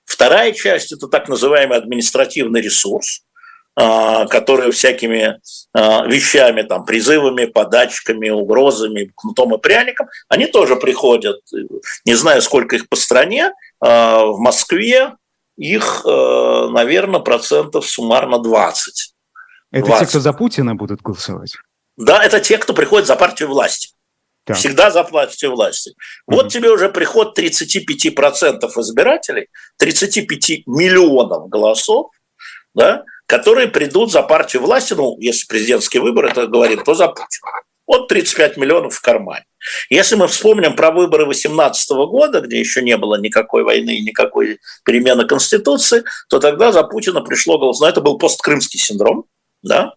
Вторая 0.05 0.53
часть– 0.53 0.93
это 0.93 1.09
так 1.09 1.28
называемый 1.28 1.76
административный 1.76 2.61
ресурс, 2.61 3.22
э, 3.76 4.26
который 4.30 4.70
всякими 4.70 5.41
э, 5.74 6.09
вещами, 6.09 6.62
там, 6.62 6.84
призывами, 6.84 7.47
подачками, 7.47 8.30
угрозами, 8.30 9.11
кнутом 9.16 9.55
и 9.57 9.59
пряником, 9.59 10.07
они 10.28 10.47
тоже 10.47 10.76
приходят, 10.76 11.41
не 12.05 12.14
знаю, 12.14 12.41
сколько 12.41 12.76
их 12.76 12.89
по 12.89 12.97
стране, 12.97 13.53
в 13.78 14.37
Москве, 14.39 15.12
их, 15.57 16.02
э, 16.04 16.68
наверное, 16.70 17.20
процентов 17.20 17.86
суммарно 17.86 18.38
20. 18.38 19.14
Это 19.72 19.86
20. 19.86 20.00
те, 20.00 20.11
кто 20.11 20.20
за 20.20 20.32
Путина 20.32 20.74
будут 20.74 21.02
голосовать? 21.02 21.57
Да, 21.96 22.22
это 22.22 22.40
те, 22.40 22.59
кто 22.59 22.74
приходит 22.74 23.07
за 23.07 23.16
партию 23.16 23.48
власти. 23.48 23.90
Так. 24.44 24.57
Всегда 24.57 24.90
за 24.90 25.02
партию 25.02 25.52
власти. 25.52 25.94
Угу. 26.26 26.36
Вот 26.36 26.48
тебе 26.52 26.70
уже 26.70 26.88
приход 26.88 27.36
35% 27.36 28.78
избирателей, 28.78 29.48
35 29.78 30.66
миллионов 30.66 31.48
голосов, 31.48 32.11
да, 32.74 33.04
которые 33.26 33.66
придут 33.66 34.12
за 34.12 34.22
партию 34.22 34.62
власти, 34.62 34.94
ну, 34.94 35.16
если 35.18 35.46
президентский 35.46 35.98
выбор, 35.98 36.26
это 36.26 36.46
говорим, 36.46 36.84
то 36.84 36.94
за 36.94 37.09
Путина. 37.09 37.50
Вот 37.86 38.09
35 38.09 38.57
миллионов 38.57 38.94
в 38.94 39.00
кармане. 39.00 39.44
Если 39.90 40.16
мы 40.16 40.28
вспомним 40.28 40.76
про 40.76 40.90
выборы 40.90 41.24
2018 41.24 41.90
года, 41.90 42.40
где 42.40 42.58
еще 42.58 42.82
не 42.82 42.96
было 42.96 43.20
никакой 43.20 43.62
войны 43.62 43.96
и 43.96 44.02
никакой 44.02 44.60
перемены 44.84 45.26
Конституции, 45.26 46.04
то 46.28 46.38
тогда 46.38 46.72
за 46.72 46.82
Путина 46.82 47.20
пришло 47.20 47.58
голос. 47.58 47.80
Но 47.80 47.88
это 47.88 48.00
был 48.00 48.18
посткрымский 48.18 48.78
синдром, 48.78 49.26
да, 49.62 49.94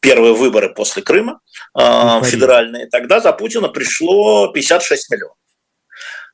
первые 0.00 0.34
выборы 0.34 0.74
после 0.74 1.02
Крыма 1.02 1.40
э, 1.78 2.22
федеральные. 2.24 2.86
Тогда 2.86 3.20
за 3.20 3.32
Путина 3.32 3.68
пришло 3.68 4.48
56 4.48 5.10
миллионов. 5.10 5.36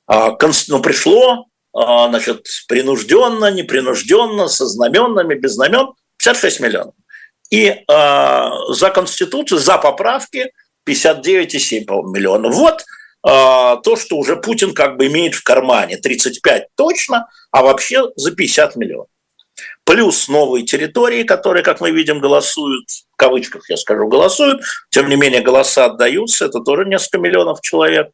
А, 0.07 0.37
ну, 0.69 0.83
пришло, 0.83 1.47
а, 1.73 2.09
значит, 2.09 2.47
принужденно, 2.69 3.51
непринужденно, 3.51 4.49
со 4.49 4.67
знаменами, 4.67 5.35
без 5.35 5.53
знамен, 5.53 5.93
56 6.19 6.61
миллионов. 6.61 6.95
И 7.51 7.67
э, 7.67 8.51
за 8.71 8.91
Конституцию, 8.91 9.59
за 9.59 9.79
поправки 9.79 10.53
59,7, 10.89 11.85
по-моему, 11.85 12.11
миллионов. 12.11 12.55
Вот 12.55 12.85
а, 13.25 13.77
то, 13.77 13.97
что 13.97 14.17
уже 14.17 14.37
Путин 14.37 14.75
как 14.75 14.97
бы 14.97 15.07
имеет 15.07 15.35
в 15.35 15.45
кармане. 15.45 15.97
35 15.97 16.69
точно, 16.77 17.29
а 17.51 17.63
вообще 17.63 18.05
за 18.17 18.33
50 18.33 18.77
миллионов. 18.77 19.07
Плюс 19.85 20.29
новые 20.29 20.65
территории, 20.65 21.25
которые, 21.25 21.63
как 21.63 21.81
мы 21.81 21.91
видим, 21.91 22.21
голосуют, 22.21 22.89
в 23.13 23.17
кавычках 23.17 23.69
я 23.69 23.77
скажу, 23.77 24.09
голосуют, 24.09 24.63
тем 24.91 25.09
не 25.09 25.17
менее 25.17 25.43
голоса 25.43 25.87
отдаются, 25.87 26.47
это 26.47 26.61
тоже 26.61 26.85
несколько 26.85 27.19
миллионов 27.19 27.61
человек 27.61 28.09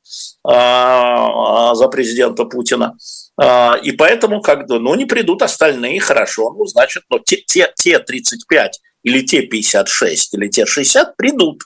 а, 0.44 1.74
за 1.74 1.88
президента 1.88 2.44
Путина. 2.44 2.96
А, 3.40 3.78
и 3.82 3.92
поэтому, 3.92 4.40
как 4.40 4.66
бы, 4.66 4.80
ну, 4.80 4.94
не 4.94 5.04
придут 5.04 5.42
остальные, 5.42 6.00
хорошо, 6.00 6.52
ну, 6.56 6.64
значит, 6.64 7.04
ну, 7.08 7.18
те, 7.18 7.36
те, 7.36 7.72
те 7.76 7.98
35 7.98 8.80
или 9.04 9.22
те 9.22 9.42
56 9.42 10.34
или 10.34 10.48
те 10.48 10.66
60 10.66 11.16
придут. 11.16 11.62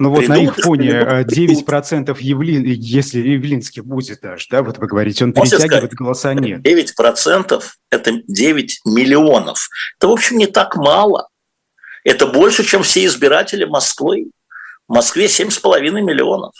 Ну 0.00 0.10
вот 0.10 0.28
на 0.28 0.36
их 0.36 0.56
фоне 0.56 0.90
9% 0.90 2.16
Евлин, 2.20 2.62
если 2.64 3.20
Явлинский 3.20 3.80
будет 3.80 4.20
даже, 4.20 4.46
да, 4.48 4.62
вот 4.62 4.78
вы 4.78 4.86
говорите, 4.86 5.24
он 5.24 5.32
Можно 5.34 5.58
перетягивает, 5.58 5.92
сказать, 5.92 5.94
голоса 5.94 6.34
нет. 6.34 6.64
9%– 6.64 7.62
это 7.90 8.12
9 8.28 8.80
миллионов. 8.84 9.68
Это, 9.98 10.08
в 10.08 10.12
общем, 10.12 10.38
не 10.38 10.46
так 10.46 10.76
мало. 10.76 11.28
Это 12.04 12.26
больше, 12.26 12.64
чем 12.64 12.84
все 12.84 13.04
избиратели 13.06 13.64
Москвы. 13.64 14.30
В 14.86 14.94
Москве 14.94 15.26
7,5 15.26 15.80
миллионов. 16.00 16.54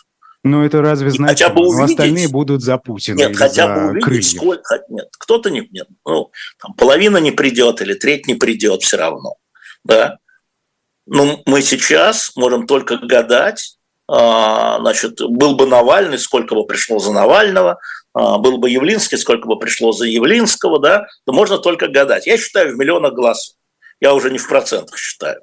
Ну, 0.45 0.65
это 0.65 0.83
разве 0.83 1.11
значит, 1.11 1.39
хотя 1.39 1.55
бы 1.55 1.67
увидеть, 1.67 1.91
остальные 1.99 2.29
будут 2.29 2.63
за 2.63 2.79
Путина 2.79 3.17
Нет, 3.17 3.37
хотя 3.37 3.75
бы 3.75 3.87
увидеть, 3.89 4.05
крыльев. 4.05 4.27
сколько... 4.27 4.81
Нет, 4.89 5.09
кто-то 5.19 5.51
не... 5.51 5.67
Нет, 5.71 5.89
ну, 6.05 6.31
там, 6.61 6.75
половина 6.75 7.19
не 7.19 7.33
придет 7.33 7.81
или 7.83 7.95
треть 7.95 8.27
не 8.27 8.35
придет 8.35 8.83
все 8.83 8.97
равно. 8.97 9.37
Да? 9.85 10.19
Ну, 11.11 11.43
мы 11.47 11.63
сейчас 11.63 12.33
можем 12.37 12.67
только 12.67 12.99
гадать, 12.99 13.79
а, 14.09 14.79
значит, 14.81 15.21
был 15.21 15.57
бы 15.57 15.67
Навальный, 15.67 16.19
сколько 16.19 16.55
бы 16.55 16.67
пришло 16.67 16.99
за 16.99 17.13
Навального, 17.13 17.79
а, 18.13 18.37
был 18.37 18.59
бы 18.59 18.69
Явлинский, 18.69 19.17
сколько 19.17 19.47
бы 19.49 19.59
пришло 19.59 19.93
за 19.93 20.05
Явлинского, 20.05 20.79
да, 20.79 21.07
то 21.25 21.33
можно 21.33 21.57
только 21.57 21.89
гадать. 21.89 22.27
Я 22.27 22.37
считаю 22.37 22.75
в 22.75 22.79
миллионах 22.79 23.15
голосов. 23.15 23.57
Я 24.01 24.13
уже 24.13 24.31
не 24.31 24.39
в 24.39 24.47
процентах 24.47 24.99
считаю. 24.99 25.41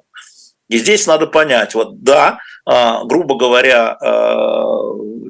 И 0.68 0.78
здесь 0.78 1.06
надо 1.06 1.26
понять, 1.26 1.74
вот 1.74 2.00
да, 2.02 2.38
а, 2.64 3.04
грубо 3.04 3.36
говоря, 3.36 3.98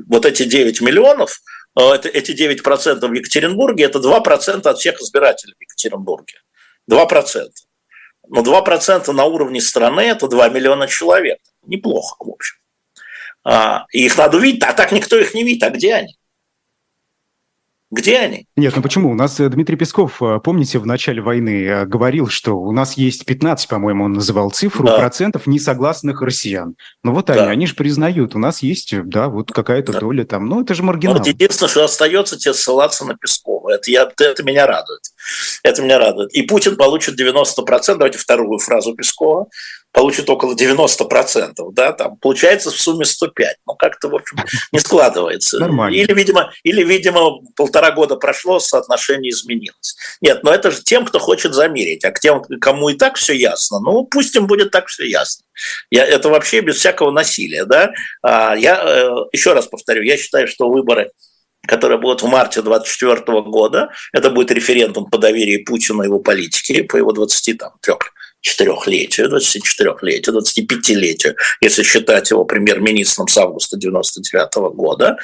вот 0.09 0.24
эти 0.24 0.45
9 0.45 0.80
миллионов, 0.82 1.41
эти 1.74 2.32
9% 2.32 3.11
в 3.11 3.12
Екатеринбурге, 3.12 3.84
это 3.84 3.99
2% 3.99 4.66
от 4.66 4.78
всех 4.78 5.01
избирателей 5.01 5.55
в 5.59 5.62
Екатеринбурге. 5.62 6.34
2%. 6.91 7.66
Но 8.29 8.43
2% 8.43 9.12
на 9.12 9.24
уровне 9.24 9.61
страны– 9.61 10.01
это 10.03 10.29
2 10.29 10.49
миллиона 10.49 10.87
человек. 10.87 11.39
Неплохо, 11.66 12.16
в 12.18 12.31
общем. 12.31 12.57
А, 13.45 13.87
и 13.93 14.07
их 14.07 14.18
надо 14.18 14.39
увидеть, 14.39 14.62
а 14.64 14.72
так 14.72 14.93
никто 14.93 15.16
их 15.18 15.35
не 15.35 15.45
видит. 15.45 15.62
А 15.62 15.70
где 15.70 15.95
они? 15.95 16.16
Где 17.93 18.18
они? 18.18 18.49
Нет, 18.57 18.74
ну 18.74 18.83
почему? 18.83 19.11
У 19.11 19.14
нас 19.14 19.39
э, 19.39 19.49
Дмитрий 19.49 19.77
Песков, 19.77 20.20
э, 20.20 20.41
помните, 20.43 20.81
в 20.81 20.87
начале 20.87 21.22
войны 21.22 21.64
э, 21.64 21.87
говорил, 21.87 22.27
что 22.27 22.59
у 22.59 22.72
нас 22.72 22.95
есть 22.95 23.24
15, 23.24 23.68
по-моему, 23.68 24.05
он 24.05 24.12
называл 24.12 24.51
цифру, 24.51 24.85
да. 24.85 24.99
процентов 24.99 25.47
несогласных 25.47 26.20
россиян. 26.20 26.74
Ну 27.05 27.12
вот 27.12 27.27
да. 27.27 27.35
они, 27.35 27.43
они 27.43 27.66
же 27.68 27.77
признают, 27.77 28.35
у 28.35 28.41
нас 28.41 28.61
есть, 28.61 28.93
да, 29.05 29.29
вот 29.29 29.53
какая-то 29.53 29.93
да. 29.93 30.01
доля 30.01 30.24
там. 30.24 30.47
Ну 30.47 30.62
это 30.62 30.74
же 30.74 30.83
маргинал. 30.83 31.18
Вот 31.18 31.29
единственное, 31.29 31.70
что 31.70 31.85
остается 31.85 32.37
тебе 32.37 32.55
ссылаться 32.55 33.05
на 33.05 33.14
Пескова. 33.16 33.55
Это, 33.69 33.91
я, 33.91 34.11
это 34.19 34.43
меня 34.43 34.67
радует. 34.67 35.03
Это 35.62 35.83
меня 35.83 35.99
радует. 35.99 36.33
И 36.33 36.43
Путин 36.43 36.77
получит 36.77 37.21
90%, 37.21 37.97
давайте 37.97 38.19
вторую 38.19 38.59
фразу 38.59 38.95
Пескова, 38.95 39.49
получит 39.97 40.29
около 40.29 40.55
90%, 40.55 41.55
да, 41.73 41.93
там 41.93 42.19
получается 42.19 42.71
в 42.71 42.79
сумме 42.79 43.07
105. 43.07 43.57
Ну, 43.67 43.75
как-то, 43.77 44.09
в 44.09 44.14
общем, 44.14 44.37
не 44.73 44.79
складывается. 44.79 45.59
Нормально. 45.59 45.97
Или, 45.97 46.12
видимо, 46.12 46.53
или, 46.64 46.83
видимо, 46.83 47.41
полтора 47.57 47.93
года 47.93 48.17
прошло, 48.17 48.59
соотношение 48.59 49.31
изменилось. 49.31 49.97
Нет, 50.21 50.45
но 50.45 50.53
это 50.53 50.71
же 50.71 50.83
тем, 50.83 51.07
кто 51.07 51.19
хочет 51.19 51.55
замерить, 51.55 52.05
а 52.05 52.11
к 52.11 52.21
тем, 52.21 52.43
кому 52.61 52.91
и 52.91 52.95
так 52.95 53.17
все 53.17 53.33
ясно, 53.33 53.81
ну, 53.81 54.05
пусть 54.05 54.37
им 54.37 54.47
будет 54.47 54.71
так 54.71 54.89
все 54.89 55.09
ясно. 55.09 55.45
Я, 55.91 56.05
это 56.05 56.29
вообще 56.29 56.61
без 56.61 56.77
всякого 56.77 57.11
насилия, 57.11 57.64
да. 57.64 57.91
А, 58.23 58.55
я 58.55 58.79
э, 58.85 59.09
еще 59.33 59.55
раз 59.55 59.67
повторю, 59.67 60.03
я 60.03 60.19
считаю, 60.19 60.47
что 60.47 60.69
выборы 60.69 61.11
которые 61.67 61.99
будут 61.99 62.23
в 62.23 62.27
марте 62.27 62.62
2024 62.62 63.43
года. 63.43 63.91
Это 64.12 64.31
будет 64.31 64.51
референдум 64.51 65.07
по 65.07 65.19
доверию 65.19 65.64
Путину 65.64 66.03
и 66.03 66.07
его 66.07 66.19
политике, 66.19 66.85
по 66.85 66.97
его 66.97 67.12
23 67.12 67.59
четырехлетию, 67.81 68.16
24-летию, 68.47 70.34
25-летию, 70.34 71.36
если 71.61 71.82
считать 71.82 72.30
его 72.30 72.44
премьер-министром 72.44 73.28
с 73.28 73.36
августа 73.36 73.76
99 73.76 74.55
года. 74.74 75.16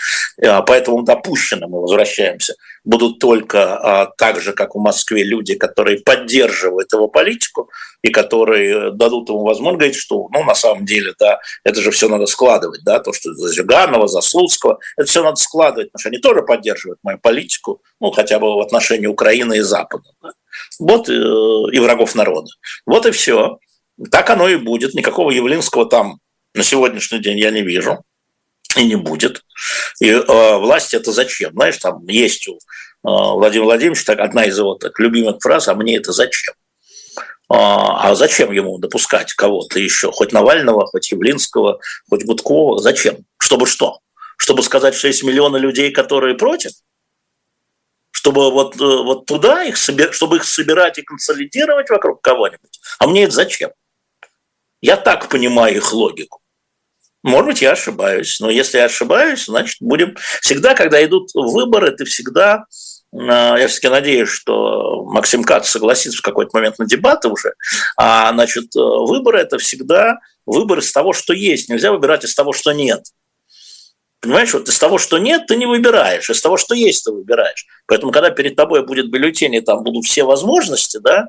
А, 0.45 0.63
поэтому 0.63 1.03
допущено, 1.03 1.69
мы 1.69 1.81
возвращаемся, 1.81 2.55
будут 2.85 3.19
только 3.19 3.77
а, 3.77 4.07
так 4.19 4.41
же, 4.41 4.53
как 4.53 4.75
в 4.75 4.79
Москве, 4.79 5.23
люди, 5.23 5.55
которые 5.55 6.01
поддерживают 6.01 6.93
его 6.93 7.09
политику 7.09 7.71
и 8.03 8.11
которые 8.11 8.91
дадут 8.91 9.29
ему 9.29 9.45
возможность 9.45 9.79
говорить, 9.79 9.97
что, 9.97 10.29
ну, 10.33 10.45
на 10.45 10.55
самом 10.55 10.85
деле, 10.85 11.15
да, 11.19 11.41
это 11.65 11.81
же 11.81 11.91
все 11.91 12.09
надо 12.09 12.27
складывать, 12.27 12.83
да, 12.85 12.99
то, 12.99 13.13
что 13.13 13.33
за 13.33 13.49
Зюганова, 13.49 14.09
за 14.09 14.21
Слуцкого, 14.21 14.79
это 14.97 15.09
все 15.09 15.23
надо 15.23 15.37
складывать, 15.37 15.93
потому 15.93 16.01
что 16.01 16.09
они 16.09 16.19
тоже 16.19 16.43
поддерживают 16.43 16.99
мою 17.03 17.19
политику, 17.19 17.83
ну, 18.01 18.11
хотя 18.11 18.39
бы 18.39 18.57
в 18.57 18.61
отношении 18.61 19.07
Украины 19.07 19.59
и 19.59 19.61
Запада. 19.61 20.05
Да. 20.23 20.31
Вот 20.79 21.09
э, 21.09 21.13
и 21.13 21.79
врагов 21.79 22.15
народа. 22.15 22.49
Вот 22.87 23.07
и 23.07 23.11
все. 23.11 23.59
Так 24.11 24.31
оно 24.31 24.49
и 24.49 24.57
будет. 24.57 24.95
Никакого 24.95 25.31
Явлинского 25.31 25.87
там 25.87 26.19
на 26.55 26.63
сегодняшний 26.63 27.19
день 27.19 27.39
я 27.39 27.51
не 27.51 27.63
вижу 27.63 28.05
и 28.77 28.85
не 28.85 28.97
будет. 28.97 29.43
И 30.01 30.09
э, 30.09 30.57
власть 30.59 30.95
это 30.95 31.13
зачем? 31.13 31.53
Знаешь, 31.53 31.77
там 31.79 32.07
есть 32.09 32.49
у 32.49 32.55
э, 32.55 32.59
Владимира 33.03 33.67
Владимировича 33.67 34.05
так, 34.05 34.21
одна 34.21 34.45
из 34.45 34.59
его 34.59 34.75
так, 34.75 34.99
любимых 34.99 35.37
фраз, 35.41 35.69
а 35.69 35.75
мне 35.75 35.97
это 35.97 36.13
зачем? 36.13 36.55
А, 37.49 38.11
а 38.11 38.15
зачем 38.15 38.51
ему 38.53 38.79
допускать 38.79 39.35
кого-то 39.35 39.79
еще? 39.79 40.11
Хоть 40.11 40.33
Навального, 40.33 40.87
хоть 40.87 41.13
Явлинского, 41.13 41.81
хоть 42.09 42.25
Гудкова. 42.25 42.79
Зачем? 42.79 43.19
Чтобы 43.39 43.67
что? 43.67 43.99
Чтобы 44.39 44.63
сказать, 44.63 44.95
что 44.95 45.09
есть 45.09 45.23
миллионы 45.23 45.59
людей, 45.59 45.91
которые 45.91 46.35
против? 46.35 46.73
Чтобы 48.13 48.53
вот, 48.53 48.77
э, 48.77 48.85
вот 48.85 49.27
туда 49.27 49.65
их, 49.65 49.77
чтобы 49.77 50.37
их 50.37 50.45
собирать 50.45 50.99
и 50.99 51.03
консолидировать 51.03 51.91
вокруг 51.91 52.21
кого-нибудь. 52.21 52.81
А 52.99 53.07
мне 53.09 53.25
это 53.25 53.33
зачем? 53.33 53.71
Я 54.81 54.97
так 54.97 55.29
понимаю 55.29 55.77
их 55.77 55.93
логику. 55.93 56.41
Может 57.23 57.47
быть, 57.47 57.63
я 57.63 57.73
ошибаюсь, 57.73 58.41
но 58.41 58.51
если 58.51 58.79
я 58.79 58.85
ошибаюсь, 58.85 59.45
значит, 59.47 59.77
будем... 59.81 60.17
Всегда, 60.41 60.75
когда 60.75 61.03
идут 61.05 61.31
выборы, 61.35 61.93
ты 61.93 62.05
всегда... 62.05 62.67
Э, 63.13 63.57
я 63.59 63.69
все-таки 63.69 63.89
надеюсь, 63.89 64.29
что 64.29 65.05
Максим 65.05 65.45
Кац 65.45 65.69
согласится 65.69 66.19
в 66.19 66.23
какой-то 66.23 66.51
момент 66.55 66.79
на 66.79 66.87
дебаты 66.87 67.29
уже. 67.29 67.55
А, 67.97 68.33
значит, 68.33 68.75
э, 68.77 68.81
выборы– 68.81 69.39
это 69.41 69.59
всегда 69.59 70.19
выбор 70.47 70.81
из 70.81 70.93
того, 70.93 71.13
что 71.13 71.33
есть. 71.33 71.69
Нельзя 71.69 71.93
выбирать 71.93 72.25
из 72.25 72.35
того, 72.35 72.53
что 72.53 72.73
нет. 72.73 73.05
Понимаешь, 74.23 74.55
вот 74.55 74.69
из 74.69 74.79
того, 74.79 74.99
что 74.99 75.19
нет, 75.19 75.49
ты 75.49 75.57
не 75.57 75.67
выбираешь, 75.67 76.31
из 76.31 76.41
того, 76.41 76.57
что 76.57 76.77
есть, 76.77 77.05
ты 77.05 77.11
выбираешь. 77.11 77.67
Поэтому, 77.87 78.13
когда 78.13 78.31
перед 78.31 78.55
тобой 78.55 78.87
будет 78.87 79.11
бюллетень, 79.11 79.55
и 79.57 79.61
там 79.61 79.83
будут 79.83 80.05
все 80.05 80.23
возможности, 80.23 80.99
да, 80.99 81.27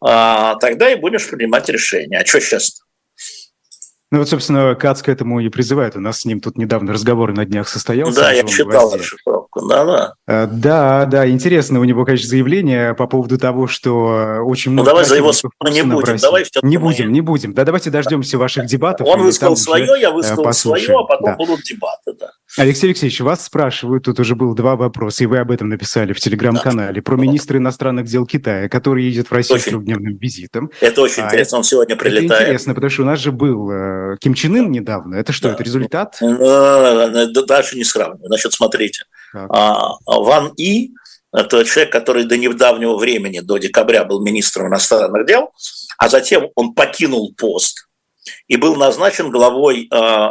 а, 0.00 0.56
тогда 0.56 0.90
и 0.90 0.96
будешь 0.96 1.30
принимать 1.30 1.68
решение. 1.68 2.18
А 2.18 2.26
что 2.26 2.40
сейчас? 2.40 2.82
Ну 4.12 4.18
вот, 4.18 4.28
собственно, 4.28 4.74
Кац 4.74 5.00
к 5.00 5.08
этому 5.08 5.40
и 5.40 5.48
призывает. 5.48 5.96
У 5.96 6.00
нас 6.00 6.20
с 6.20 6.24
ним 6.26 6.40
тут 6.40 6.58
недавно 6.58 6.92
разговор 6.92 7.32
на 7.32 7.46
днях 7.46 7.66
состоялся. 7.66 8.20
Да, 8.20 8.30
я 8.30 8.44
читал 8.44 8.94
расшифровку, 8.94 9.66
да-да. 9.66 10.12
Э, 10.26 10.46
да, 10.46 11.06
да, 11.06 11.26
интересно 11.30 11.80
у 11.80 11.84
него, 11.84 12.04
конечно, 12.04 12.28
заявление 12.28 12.92
по 12.92 13.06
поводу 13.06 13.38
того, 13.38 13.68
что 13.68 14.42
очень 14.44 14.72
много... 14.72 14.90
Ну 14.90 14.90
давай 14.90 15.06
за 15.06 15.16
его 15.16 15.32
не 15.64 15.82
будем, 15.82 16.18
давай 16.18 16.44
Не 16.62 16.76
будем, 16.76 17.10
не 17.10 17.22
будем. 17.22 17.54
Да 17.54 17.64
давайте 17.64 17.88
дождемся 17.88 18.36
ваших 18.36 18.66
дебатов. 18.66 19.06
Он 19.06 19.22
высказал 19.22 19.56
свое, 19.56 19.98
я 19.98 20.10
высказал 20.10 20.44
послушаем. 20.44 20.84
свое, 20.84 20.98
а 21.00 21.04
потом 21.04 21.30
да. 21.30 21.36
будут 21.36 21.62
дебаты, 21.62 22.12
да. 22.20 22.32
Алексей 22.58 22.88
Алексеевич, 22.88 23.20
вас 23.20 23.44
спрашивают, 23.44 24.04
тут 24.04 24.20
уже 24.20 24.34
было 24.34 24.54
два 24.54 24.76
вопроса, 24.76 25.24
и 25.24 25.26
вы 25.26 25.38
об 25.38 25.50
этом 25.50 25.70
написали 25.70 26.12
в 26.12 26.20
телеграм-канале, 26.20 26.96
да. 26.96 27.02
про 27.02 27.16
министра 27.16 27.58
иностранных 27.58 28.06
дел 28.06 28.26
Китая, 28.26 28.68
который 28.68 29.04
едет 29.04 29.28
в 29.28 29.32
Россию 29.32 29.56
очень, 29.56 29.64
с 29.64 29.68
трехдневным 29.70 30.16
визитом. 30.16 30.70
Это 30.80 31.00
очень 31.00 31.22
а, 31.22 31.26
интересно, 31.26 31.58
он 31.58 31.64
сегодня 31.64 31.96
прилетает. 31.96 32.30
Это 32.30 32.42
интересно, 32.42 32.74
потому 32.74 32.90
что 32.90 33.02
у 33.02 33.06
нас 33.06 33.20
же 33.20 33.32
был 33.32 33.70
э, 33.70 34.16
Ким 34.20 34.34
Чен 34.34 34.56
Ын 34.56 34.70
недавно. 34.70 35.14
Это 35.14 35.32
что, 35.32 35.48
да. 35.48 35.54
это 35.54 35.62
результат? 35.62 36.18
Э, 36.20 37.26
дальше 37.46 37.76
не 37.76 37.84
сравниваю. 37.84 38.26
Значит, 38.26 38.52
смотрите. 38.52 39.04
А, 39.34 39.94
Ван 40.04 40.52
И– 40.58 40.90
это 41.32 41.64
человек, 41.64 41.90
который 41.90 42.24
до 42.24 42.36
недавнего 42.36 42.98
времени, 42.98 43.40
до 43.40 43.56
декабря 43.56 44.04
был 44.04 44.22
министром 44.22 44.68
иностранных 44.68 45.26
дел, 45.26 45.52
а 45.96 46.10
затем 46.10 46.48
он 46.54 46.74
покинул 46.74 47.32
пост 47.34 47.88
и 48.46 48.56
был 48.56 48.76
назначен 48.76 49.30
главой 49.30 49.88
э, 49.90 50.28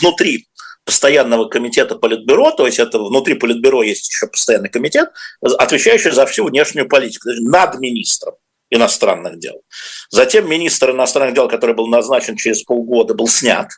внутри 0.00 0.46
постоянного 0.84 1.48
комитета 1.48 1.96
Политбюро, 1.96 2.50
то 2.52 2.66
есть 2.66 2.78
это 2.78 2.98
внутри 2.98 3.34
Политбюро 3.34 3.82
есть 3.82 4.08
еще 4.10 4.26
постоянный 4.26 4.68
комитет, 4.68 5.10
отвечающий 5.40 6.10
за 6.10 6.26
всю 6.26 6.44
внешнюю 6.44 6.88
политику, 6.88 7.30
над 7.40 7.78
министром 7.78 8.34
иностранных 8.70 9.38
дел. 9.38 9.62
Затем 10.10 10.48
министр 10.48 10.90
иностранных 10.90 11.34
дел, 11.34 11.48
который 11.48 11.74
был 11.74 11.86
назначен 11.86 12.36
через 12.36 12.62
полгода, 12.62 13.14
был 13.14 13.28
снят. 13.28 13.68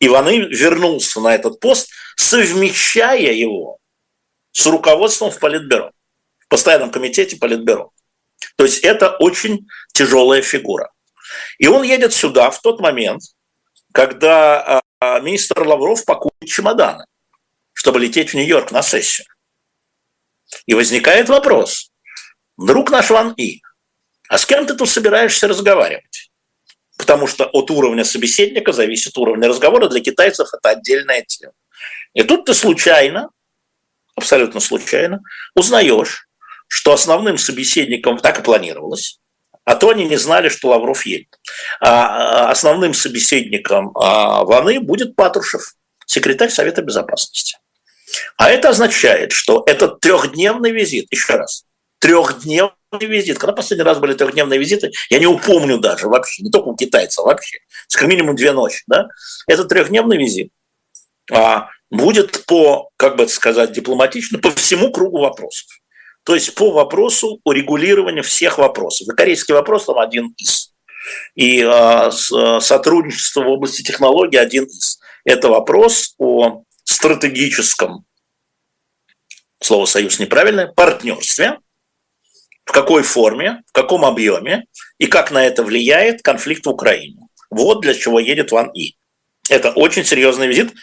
Иваны 0.00 0.40
вернулся 0.40 1.20
на 1.20 1.34
этот 1.34 1.60
пост, 1.60 1.88
совмещая 2.16 3.32
его 3.32 3.78
с 4.52 4.66
руководством 4.66 5.30
в 5.30 5.38
Политбюро, 5.38 5.92
в 6.38 6.48
постоянном 6.48 6.90
комитете 6.90 7.36
Политбюро. 7.36 7.92
То 8.56 8.64
есть 8.64 8.78
это 8.80 9.10
очень 9.10 9.66
тяжелая 9.92 10.42
фигура. 10.42 10.90
И 11.58 11.66
он 11.66 11.82
едет 11.82 12.12
сюда 12.12 12.50
в 12.50 12.60
тот 12.60 12.80
момент, 12.80 13.22
когда 13.92 14.80
а 15.00 15.20
министр 15.20 15.66
Лавров 15.66 16.04
пакует 16.04 16.46
чемоданы, 16.46 17.04
чтобы 17.72 18.00
лететь 18.00 18.30
в 18.30 18.34
Нью-Йорк 18.34 18.72
на 18.72 18.82
сессию. 18.82 19.26
И 20.66 20.74
возникает 20.74 21.28
вопрос. 21.28 21.90
Друг 22.56 22.90
наш 22.90 23.10
Ван 23.10 23.34
И, 23.36 23.60
а 24.28 24.38
с 24.38 24.46
кем 24.46 24.66
ты 24.66 24.74
тут 24.74 24.88
собираешься 24.88 25.48
разговаривать? 25.48 26.30
Потому 26.96 27.26
что 27.26 27.44
от 27.44 27.70
уровня 27.70 28.04
собеседника 28.04 28.72
зависит 28.72 29.16
уровень 29.18 29.46
разговора. 29.46 29.88
Для 29.88 30.00
китайцев 30.00 30.48
это 30.52 30.70
отдельная 30.70 31.22
тема. 31.22 31.52
И 32.14 32.22
тут 32.22 32.46
ты 32.46 32.54
случайно, 32.54 33.28
абсолютно 34.14 34.60
случайно, 34.60 35.20
узнаешь, 35.54 36.26
что 36.68 36.92
основным 36.92 37.36
собеседником, 37.36 38.18
так 38.18 38.38
и 38.38 38.42
планировалось, 38.42 39.20
а 39.66 39.74
то 39.74 39.90
они 39.90 40.06
не 40.06 40.16
знали, 40.16 40.48
что 40.48 40.68
Лавров 40.68 41.04
едет. 41.04 41.38
А, 41.80 42.46
а 42.46 42.50
основным 42.50 42.94
собеседником 42.94 43.90
а, 43.94 44.44
Ваны 44.44 44.80
будет 44.80 45.14
Патрушев, 45.14 45.74
секретарь 46.06 46.50
Совета 46.50 46.80
Безопасности. 46.80 47.58
А 48.38 48.50
это 48.50 48.70
означает, 48.70 49.32
что 49.32 49.64
этот 49.66 50.00
трехдневный 50.00 50.70
визит, 50.70 51.08
еще 51.10 51.34
раз, 51.34 51.64
трехдневный 51.98 52.72
визит. 53.00 53.38
Когда 53.38 53.52
последний 53.52 53.84
раз 53.84 53.98
были 53.98 54.14
трехдневные 54.14 54.58
визиты, 54.58 54.92
я 55.10 55.18
не 55.18 55.26
упомню 55.26 55.78
даже 55.78 56.08
вообще, 56.08 56.44
не 56.44 56.50
только 56.50 56.68
у 56.68 56.76
китайцев 56.76 57.24
вообще, 57.24 57.58
как 57.92 58.08
минимум 58.08 58.36
две 58.36 58.52
ночи. 58.52 58.84
Да? 58.86 59.08
Это 59.48 59.64
трехдневный 59.64 60.16
визит 60.16 60.52
а, 61.32 61.68
будет 61.90 62.44
по, 62.46 62.90
как 62.96 63.16
бы 63.16 63.24
это 63.24 63.32
сказать 63.32 63.72
дипломатично, 63.72 64.38
по 64.38 64.50
всему 64.52 64.90
кругу 64.90 65.18
вопросов. 65.18 65.66
То 66.26 66.34
есть 66.34 66.56
по 66.56 66.72
вопросу 66.72 67.40
урегулирования 67.44 68.22
всех 68.22 68.58
вопросов. 68.58 69.06
И 69.06 69.16
корейский 69.16 69.54
вопрос 69.54 69.86
там 69.86 69.96
один 70.00 70.34
из. 70.36 70.72
И 71.36 71.62
э, 71.62 72.10
сотрудничество 72.10 73.42
в 73.42 73.48
области 73.48 73.82
технологий 73.82 74.36
один 74.36 74.64
из. 74.64 74.98
Это 75.24 75.48
вопрос 75.48 76.16
о 76.18 76.64
стратегическом, 76.82 78.04
слово 79.62 79.86
«союз» 79.86 80.18
неправильное, 80.18 80.66
партнерстве, 80.66 81.60
в 82.64 82.72
какой 82.72 83.04
форме, 83.04 83.62
в 83.68 83.72
каком 83.72 84.04
объеме 84.04 84.64
и 84.98 85.06
как 85.06 85.30
на 85.30 85.46
это 85.46 85.62
влияет 85.62 86.22
конфликт 86.22 86.66
в 86.66 86.70
Украине. 86.70 87.20
Вот 87.50 87.82
для 87.82 87.94
чего 87.94 88.18
едет 88.18 88.50
Ван 88.50 88.72
И. 88.72 88.96
Это 89.48 89.70
очень 89.70 90.04
серьезный 90.04 90.48
визит, 90.48 90.74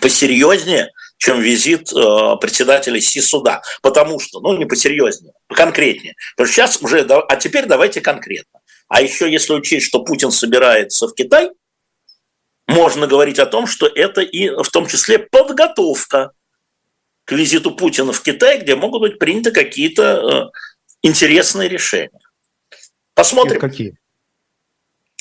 посерьезнее, 0.00 0.90
чем 1.24 1.40
визит 1.40 1.90
э, 1.90 2.36
председателя 2.38 3.00
Си-суда. 3.00 3.62
Потому 3.80 4.20
что, 4.20 4.40
ну, 4.40 4.58
не 4.58 4.66
посерьезнее, 4.66 5.32
поконкретнее. 5.46 6.16
Потому 6.36 6.52
что 6.52 6.54
сейчас 6.54 6.82
уже, 6.82 7.00
а 7.00 7.36
теперь 7.36 7.64
давайте 7.64 8.02
конкретно. 8.02 8.60
А 8.88 9.00
еще 9.00 9.32
если 9.32 9.54
учесть, 9.54 9.86
что 9.86 10.04
Путин 10.04 10.30
собирается 10.30 11.08
в 11.08 11.14
Китай, 11.14 11.48
можно 12.66 13.06
говорить 13.06 13.38
о 13.38 13.46
том, 13.46 13.66
что 13.66 13.86
это 13.86 14.20
и 14.20 14.50
в 14.50 14.68
том 14.70 14.86
числе 14.86 15.18
подготовка 15.18 16.32
к 17.24 17.32
визиту 17.32 17.70
Путина 17.70 18.12
в 18.12 18.20
Китай, 18.20 18.60
где 18.60 18.76
могут 18.76 19.00
быть 19.00 19.18
приняты 19.18 19.50
какие-то 19.50 20.50
э, 20.52 20.58
интересные 21.00 21.70
решения. 21.70 22.20
Посмотрим. 23.14 23.56
И 23.56 23.60
какие? 23.60 23.96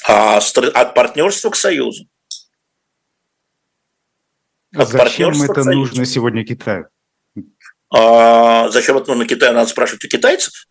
А, 0.06 0.40
от 0.40 0.94
партнерства 0.96 1.50
к 1.50 1.56
союзу. 1.56 2.08
А 4.76 4.86
зачем 4.86 5.42
это 5.42 5.64
нужно 5.64 6.06
сегодня 6.06 6.46
Китаю? 6.46 6.88
А, 7.94 8.70
зачем 8.70 8.98
это 8.98 9.10
нужно 9.10 9.26
Китаю, 9.26 9.54
надо 9.54 9.70
спрашивать 9.70 10.06
у 10.06 10.08
китайцев. 10.08 10.66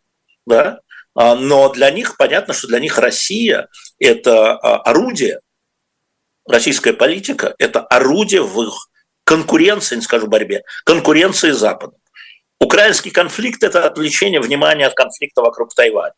Да? 0.47 0.81
А, 1.15 1.37
но 1.37 1.69
для 1.71 1.91
них 1.91 2.17
понятно, 2.17 2.53
что 2.55 2.67
для 2.67 2.81
них 2.81 2.99
Россия– 2.99 3.69
это 3.99 4.55
а, 4.55 4.79
орудие, 4.79 5.41
российская 6.47 6.93
политика– 6.93 7.55
это 7.59 7.81
орудие 7.81 8.43
в 8.43 8.61
их 8.63 8.89
конкуренции, 9.25 9.97
не 9.97 10.03
скажу 10.03 10.27
борьбе, 10.27 10.63
конкуренции 10.85 11.53
с 11.53 11.59
Западом. 11.59 11.99
Украинский 12.61 13.11
конфликт– 13.11 13.63
это 13.65 13.87
отвлечение 13.87 14.41
внимания 14.41 14.87
от 14.87 14.95
конфликта 14.95 15.43
вокруг 15.43 15.75
Тайваня. 15.75 16.15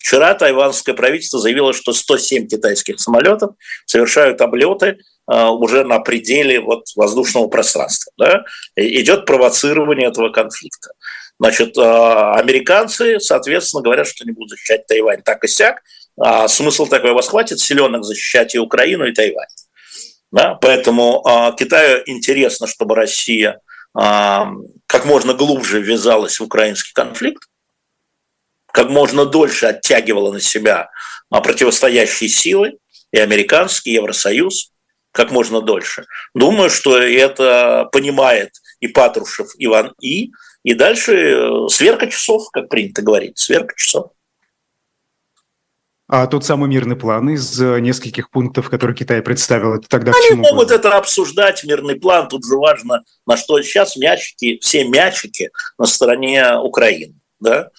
Вчера 0.00 0.32
тайванское 0.32 0.94
правительство 0.94 1.38
заявило, 1.38 1.74
что 1.74 1.92
107 1.92 2.48
китайских 2.48 2.98
самолетов 2.98 3.50
совершают 3.84 4.40
облеты 4.40 4.98
а, 5.26 5.50
уже 5.50 5.84
на 5.84 6.00
пределе 6.00 6.58
вот 6.58 6.86
воздушного 6.96 7.48
пространства. 7.48 8.10
Да? 8.16 8.44
Идет 8.76 9.26
провоцирование 9.26 10.08
этого 10.08 10.30
конфликта. 10.30 10.92
Значит, 11.38 11.76
а, 11.76 12.34
американцы, 12.36 13.20
соответственно, 13.20 13.82
говорят, 13.82 14.06
что 14.06 14.24
они 14.24 14.32
будут 14.32 14.50
защищать 14.50 14.86
Тайвань 14.86 15.20
так 15.22 15.44
и 15.44 15.48
сяк. 15.48 15.82
А 16.18 16.48
смысл 16.48 16.86
такой, 16.86 17.12
вас 17.12 17.28
хватит 17.28 17.60
силенок 17.60 18.02
защищать 18.02 18.54
и 18.54 18.58
Украину, 18.58 19.06
и 19.06 19.12
Тайвань. 19.12 19.46
Да? 20.32 20.54
Поэтому 20.54 21.20
а, 21.26 21.52
Китаю 21.52 22.02
интересно, 22.06 22.66
чтобы 22.66 22.94
Россия 22.94 23.60
как 23.92 25.04
можно 25.04 25.34
глубже 25.34 25.82
ввязалась 25.82 26.38
в 26.38 26.44
украинский 26.44 26.92
конфликт, 26.94 27.49
как 28.72 28.90
можно 28.90 29.26
дольше 29.26 29.66
оттягивала 29.66 30.32
на 30.32 30.40
себя 30.40 30.90
противостоящие 31.28 32.28
силы, 32.28 32.78
и 33.12 33.18
американский, 33.18 33.90
и 33.90 33.94
Евросоюз, 33.94 34.72
как 35.12 35.30
можно 35.30 35.60
дольше. 35.60 36.06
Думаю, 36.34 36.70
что 36.70 36.98
это 36.98 37.88
понимает 37.92 38.52
и 38.80 38.88
Патрушев 38.88 39.48
Иван 39.58 39.92
И. 40.00 40.32
И 40.62 40.74
дальше 40.74 41.14
э, 41.14 41.68
сверка 41.68 42.06
часов, 42.06 42.50
как 42.52 42.68
принято 42.68 43.02
говорить, 43.02 43.38
сверка 43.38 43.74
часов. 43.76 44.12
А 46.06 46.26
тот 46.26 46.44
самый 46.44 46.68
мирный 46.68 46.96
план 46.96 47.30
из 47.30 47.60
э, 47.62 47.80
нескольких 47.80 48.30
пунктов, 48.30 48.68
которые 48.68 48.96
Китай 48.96 49.22
представил, 49.22 49.74
это 49.74 49.88
тогда 49.88 50.12
Они 50.12 50.36
могут 50.36 50.68
было? 50.68 50.76
это 50.76 50.96
обсуждать, 50.96 51.64
мирный 51.64 51.94
план. 51.94 52.28
Тут 52.28 52.44
же 52.44 52.56
важно, 52.56 53.04
на 53.26 53.36
что 53.36 53.60
сейчас 53.62 53.96
мячики, 53.96 54.58
все 54.60 54.84
мячики 54.86 55.50
на 55.78 55.86
стороне 55.86 56.56
Украины. 56.56 57.14
Да? 57.38 57.70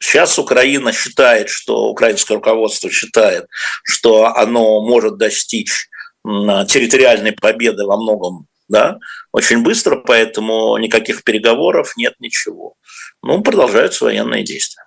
Сейчас 0.00 0.38
Украина 0.38 0.92
считает, 0.92 1.48
что 1.48 1.88
украинское 1.88 2.36
руководство 2.36 2.90
считает, 2.90 3.46
что 3.84 4.26
оно 4.36 4.80
может 4.82 5.16
достичь 5.16 5.88
территориальной 6.24 7.32
победы 7.32 7.84
во 7.84 7.96
многом 7.96 8.46
да, 8.68 8.98
очень 9.32 9.62
быстро, 9.62 9.96
поэтому 9.96 10.76
никаких 10.78 11.24
переговоров 11.24 11.92
нет 11.96 12.14
ничего. 12.20 12.74
Ну, 13.22 13.42
продолжаются 13.42 14.04
военные 14.04 14.44
действия. 14.44 14.82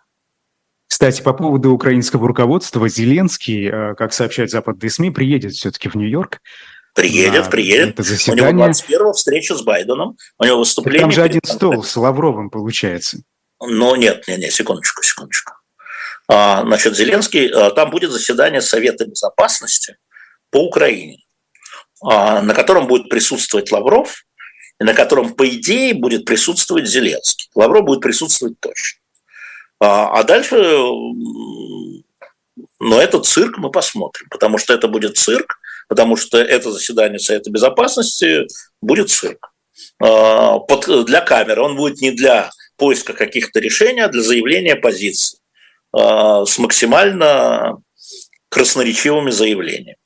Кстати, 0.87 1.21
по 1.21 1.33
поводу 1.33 1.71
украинского 1.71 2.27
руководства, 2.27 2.87
Зеленский, 2.89 3.67
э, 3.67 3.95
как 3.95 4.13
сообщают 4.13 4.49
западные 4.49 4.89
СМИ, 4.89 5.11
приедет 5.11 5.53
все-таки 5.53 5.89
в 5.89 5.95
Нью-Йорк. 5.95 6.39
Приедет, 6.95 7.49
приедет. 7.51 7.89
Это 7.89 8.03
заседание. 8.03 8.45
У 8.45 8.53
него 8.53 8.65
21 8.65 9.13
встреча 9.13 9.55
с 9.55 9.61
Байденом, 9.61 10.17
у 10.39 10.45
него 10.45 10.59
выступление. 10.59 11.01
Там 11.01 11.11
же 11.11 11.21
один 11.21 11.41
стол 11.43 11.83
с 11.83 11.95
Лавровым 11.97 12.49
получается. 12.49 13.19
Ну, 13.61 13.95
нет, 13.95 14.27
нет, 14.27 14.39
нет, 14.39 14.53
секундочку, 14.53 15.03
секундочку. 15.03 15.53
А, 16.27 16.63
значит, 16.63 16.95
Зеленский, 16.95 17.47
а, 17.49 17.71
там 17.71 17.89
будет 17.89 18.11
заседание 18.11 18.61
Совета 18.61 19.05
Безопасности 19.05 19.97
по 20.49 20.57
Украине. 20.57 21.25
А, 22.03 22.41
на 22.41 22.53
котором 22.53 22.87
будет 22.87 23.09
присутствовать 23.09 23.71
Лавров, 23.71 24.25
и 24.79 24.83
на 24.83 24.93
котором, 24.93 25.33
по 25.33 25.47
идее, 25.47 25.93
будет 25.93 26.25
присутствовать 26.25 26.87
Зеленский. 26.87 27.49
Лавров 27.55 27.85
будет 27.85 28.01
присутствовать 28.01 28.59
точно. 28.59 28.99
А, 29.79 30.19
а 30.19 30.23
дальше, 30.23 30.55
но 32.79 33.01
этот 33.01 33.25
цирк 33.25 33.57
мы 33.57 33.71
посмотрим, 33.71 34.27
потому 34.29 34.57
что 34.57 34.73
это 34.73 34.87
будет 34.87 35.17
цирк, 35.17 35.57
потому 35.87 36.17
что 36.17 36.37
это 36.37 36.71
заседание 36.71 37.19
Совета 37.19 37.49
Безопасности 37.49 38.47
будет 38.81 39.09
цирк. 39.09 39.51
А, 40.01 40.59
под, 40.59 41.05
для 41.05 41.21
камеры 41.21 41.61
он 41.61 41.75
будет 41.75 42.01
не 42.01 42.11
для 42.11 42.51
поиска 42.77 43.13
каких-то 43.13 43.59
решений, 43.59 44.01
а 44.01 44.07
для 44.07 44.21
заявления 44.21 44.75
позиции 44.75 45.39
с 45.93 46.57
максимально 46.57 47.77
красноречивыми 48.49 49.31
заявлениями. 49.31 49.97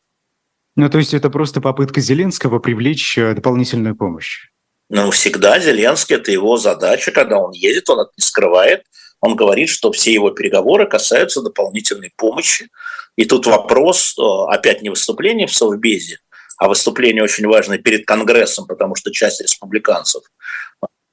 Ну, 0.76 0.90
то 0.90 0.98
есть 0.98 1.14
это 1.14 1.30
просто 1.30 1.62
попытка 1.62 2.00
Зеленского 2.00 2.60
привлечь 2.60 3.18
э, 3.18 3.34
дополнительную 3.34 3.96
помощь? 3.96 4.48
Ну, 4.90 5.12
всегда 5.12 5.60
Зеленский– 5.60 6.16
это 6.18 6.32
его 6.32 6.58
задача, 6.58 7.12
когда 7.12 7.38
он 7.38 7.52
едет, 7.52 7.90
он 7.90 8.00
это 8.00 8.12
не 8.18 8.24
скрывает. 8.24 8.84
Он 9.20 9.36
говорит, 9.36 9.70
что 9.70 9.92
все 9.92 10.14
его 10.14 10.32
переговоры 10.32 10.88
касаются 10.88 11.42
дополнительной 11.42 12.12
помощи. 12.16 12.70
И 13.18 13.26
тут 13.26 13.46
вопрос, 13.46 14.16
э, 14.18 14.22
опять 14.54 14.82
не 14.82 14.90
выступление 14.90 15.48
в 15.48 15.54
Совбезе, 15.54 16.20
а 16.58 16.70
выступление 16.70 17.24
очень 17.24 17.46
важное 17.46 17.78
перед 17.78 18.06
Конгрессом, 18.06 18.66
потому 18.66 18.96
что 18.96 19.12
часть 19.12 19.42
республиканцев 19.42 20.24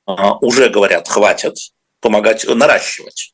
уже 0.07 0.69
говорят, 0.69 1.09
хватит 1.09 1.57
помогать, 2.01 2.47
наращивать. 2.47 3.33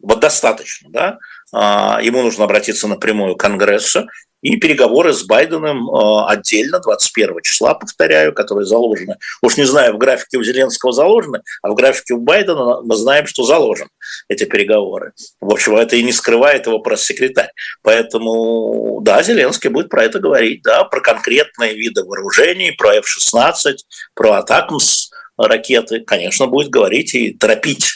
Вот 0.00 0.20
достаточно, 0.20 0.90
да? 0.90 1.18
А, 1.52 2.00
ему 2.02 2.22
нужно 2.22 2.44
обратиться 2.44 2.88
напрямую 2.88 3.36
к 3.36 3.40
Конгрессу 3.40 4.06
и 4.44 4.56
переговоры 4.56 5.14
с 5.14 5.24
Байденом 5.24 5.88
э, 5.88 6.26
отдельно 6.26 6.78
21 6.78 7.40
числа, 7.42 7.72
повторяю, 7.72 8.34
которые 8.34 8.66
заложены. 8.66 9.16
Уж 9.40 9.56
не 9.56 9.64
знаю, 9.64 9.94
в 9.94 9.98
графике 9.98 10.36
у 10.36 10.42
Зеленского 10.42 10.92
заложены, 10.92 11.40
а 11.62 11.70
в 11.70 11.74
графике 11.74 12.12
у 12.12 12.20
Байдена 12.20 12.82
мы 12.82 12.94
знаем, 12.94 13.26
что 13.26 13.44
заложены 13.44 13.88
эти 14.28 14.44
переговоры. 14.44 15.12
В 15.40 15.50
общем, 15.50 15.76
это 15.76 15.96
и 15.96 16.02
не 16.02 16.12
скрывает 16.12 16.66
его 16.66 16.78
пресс-секретарь. 16.80 17.52
Поэтому, 17.82 19.00
да, 19.00 19.22
Зеленский 19.22 19.70
будет 19.70 19.88
про 19.88 20.04
это 20.04 20.18
говорить, 20.18 20.60
да, 20.62 20.84
про 20.84 21.00
конкретные 21.00 21.74
виды 21.74 22.04
вооружений, 22.04 22.72
про 22.72 22.96
F-16, 22.96 23.76
про 24.14 24.34
Атакмс 24.34 25.08
ракеты, 25.36 26.00
конечно, 26.00 26.46
будет 26.46 26.70
говорить 26.70 27.14
и 27.14 27.32
торопить 27.32 27.86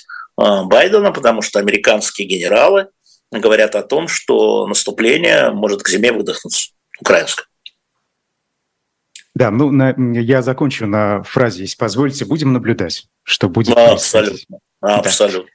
э, 0.40 0.62
Байдена, 0.64 1.12
потому 1.12 1.42
что 1.42 1.58
американские 1.58 2.26
генералы– 2.26 2.88
говорят 3.30 3.74
о 3.74 3.82
том, 3.82 4.08
что 4.08 4.66
наступление 4.66 5.50
может 5.50 5.82
к 5.82 5.88
зиме 5.88 6.12
выдохнуться, 6.12 6.70
украинское. 7.00 7.46
Да, 9.34 9.50
ну 9.50 9.70
на, 9.70 9.94
я 10.18 10.42
закончу 10.42 10.86
на 10.86 11.22
фразе, 11.22 11.62
если 11.62 11.76
позволите, 11.76 12.24
будем 12.24 12.52
наблюдать, 12.52 13.06
что 13.22 13.48
будет. 13.48 13.74
Ну, 13.74 13.92
абсолютно, 13.92 14.58
да. 14.82 14.96
абсолютно. 14.96 15.50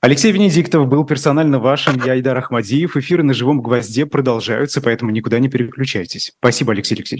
Алексей 0.00 0.30
Венедиктов 0.30 0.86
был 0.86 1.04
персонально 1.04 1.58
вашим, 1.58 2.00
я 2.04 2.18
Идар 2.18 2.36
Ахмадиев. 2.38 2.96
Эфиры 2.96 3.24
на 3.24 3.34
живом 3.34 3.60
гвозде 3.60 4.06
продолжаются, 4.06 4.80
поэтому 4.80 5.10
никуда 5.10 5.40
не 5.40 5.48
переключайтесь. 5.48 6.32
Спасибо, 6.38 6.72
Алексей 6.72 6.94
Алексеевич. 6.94 7.16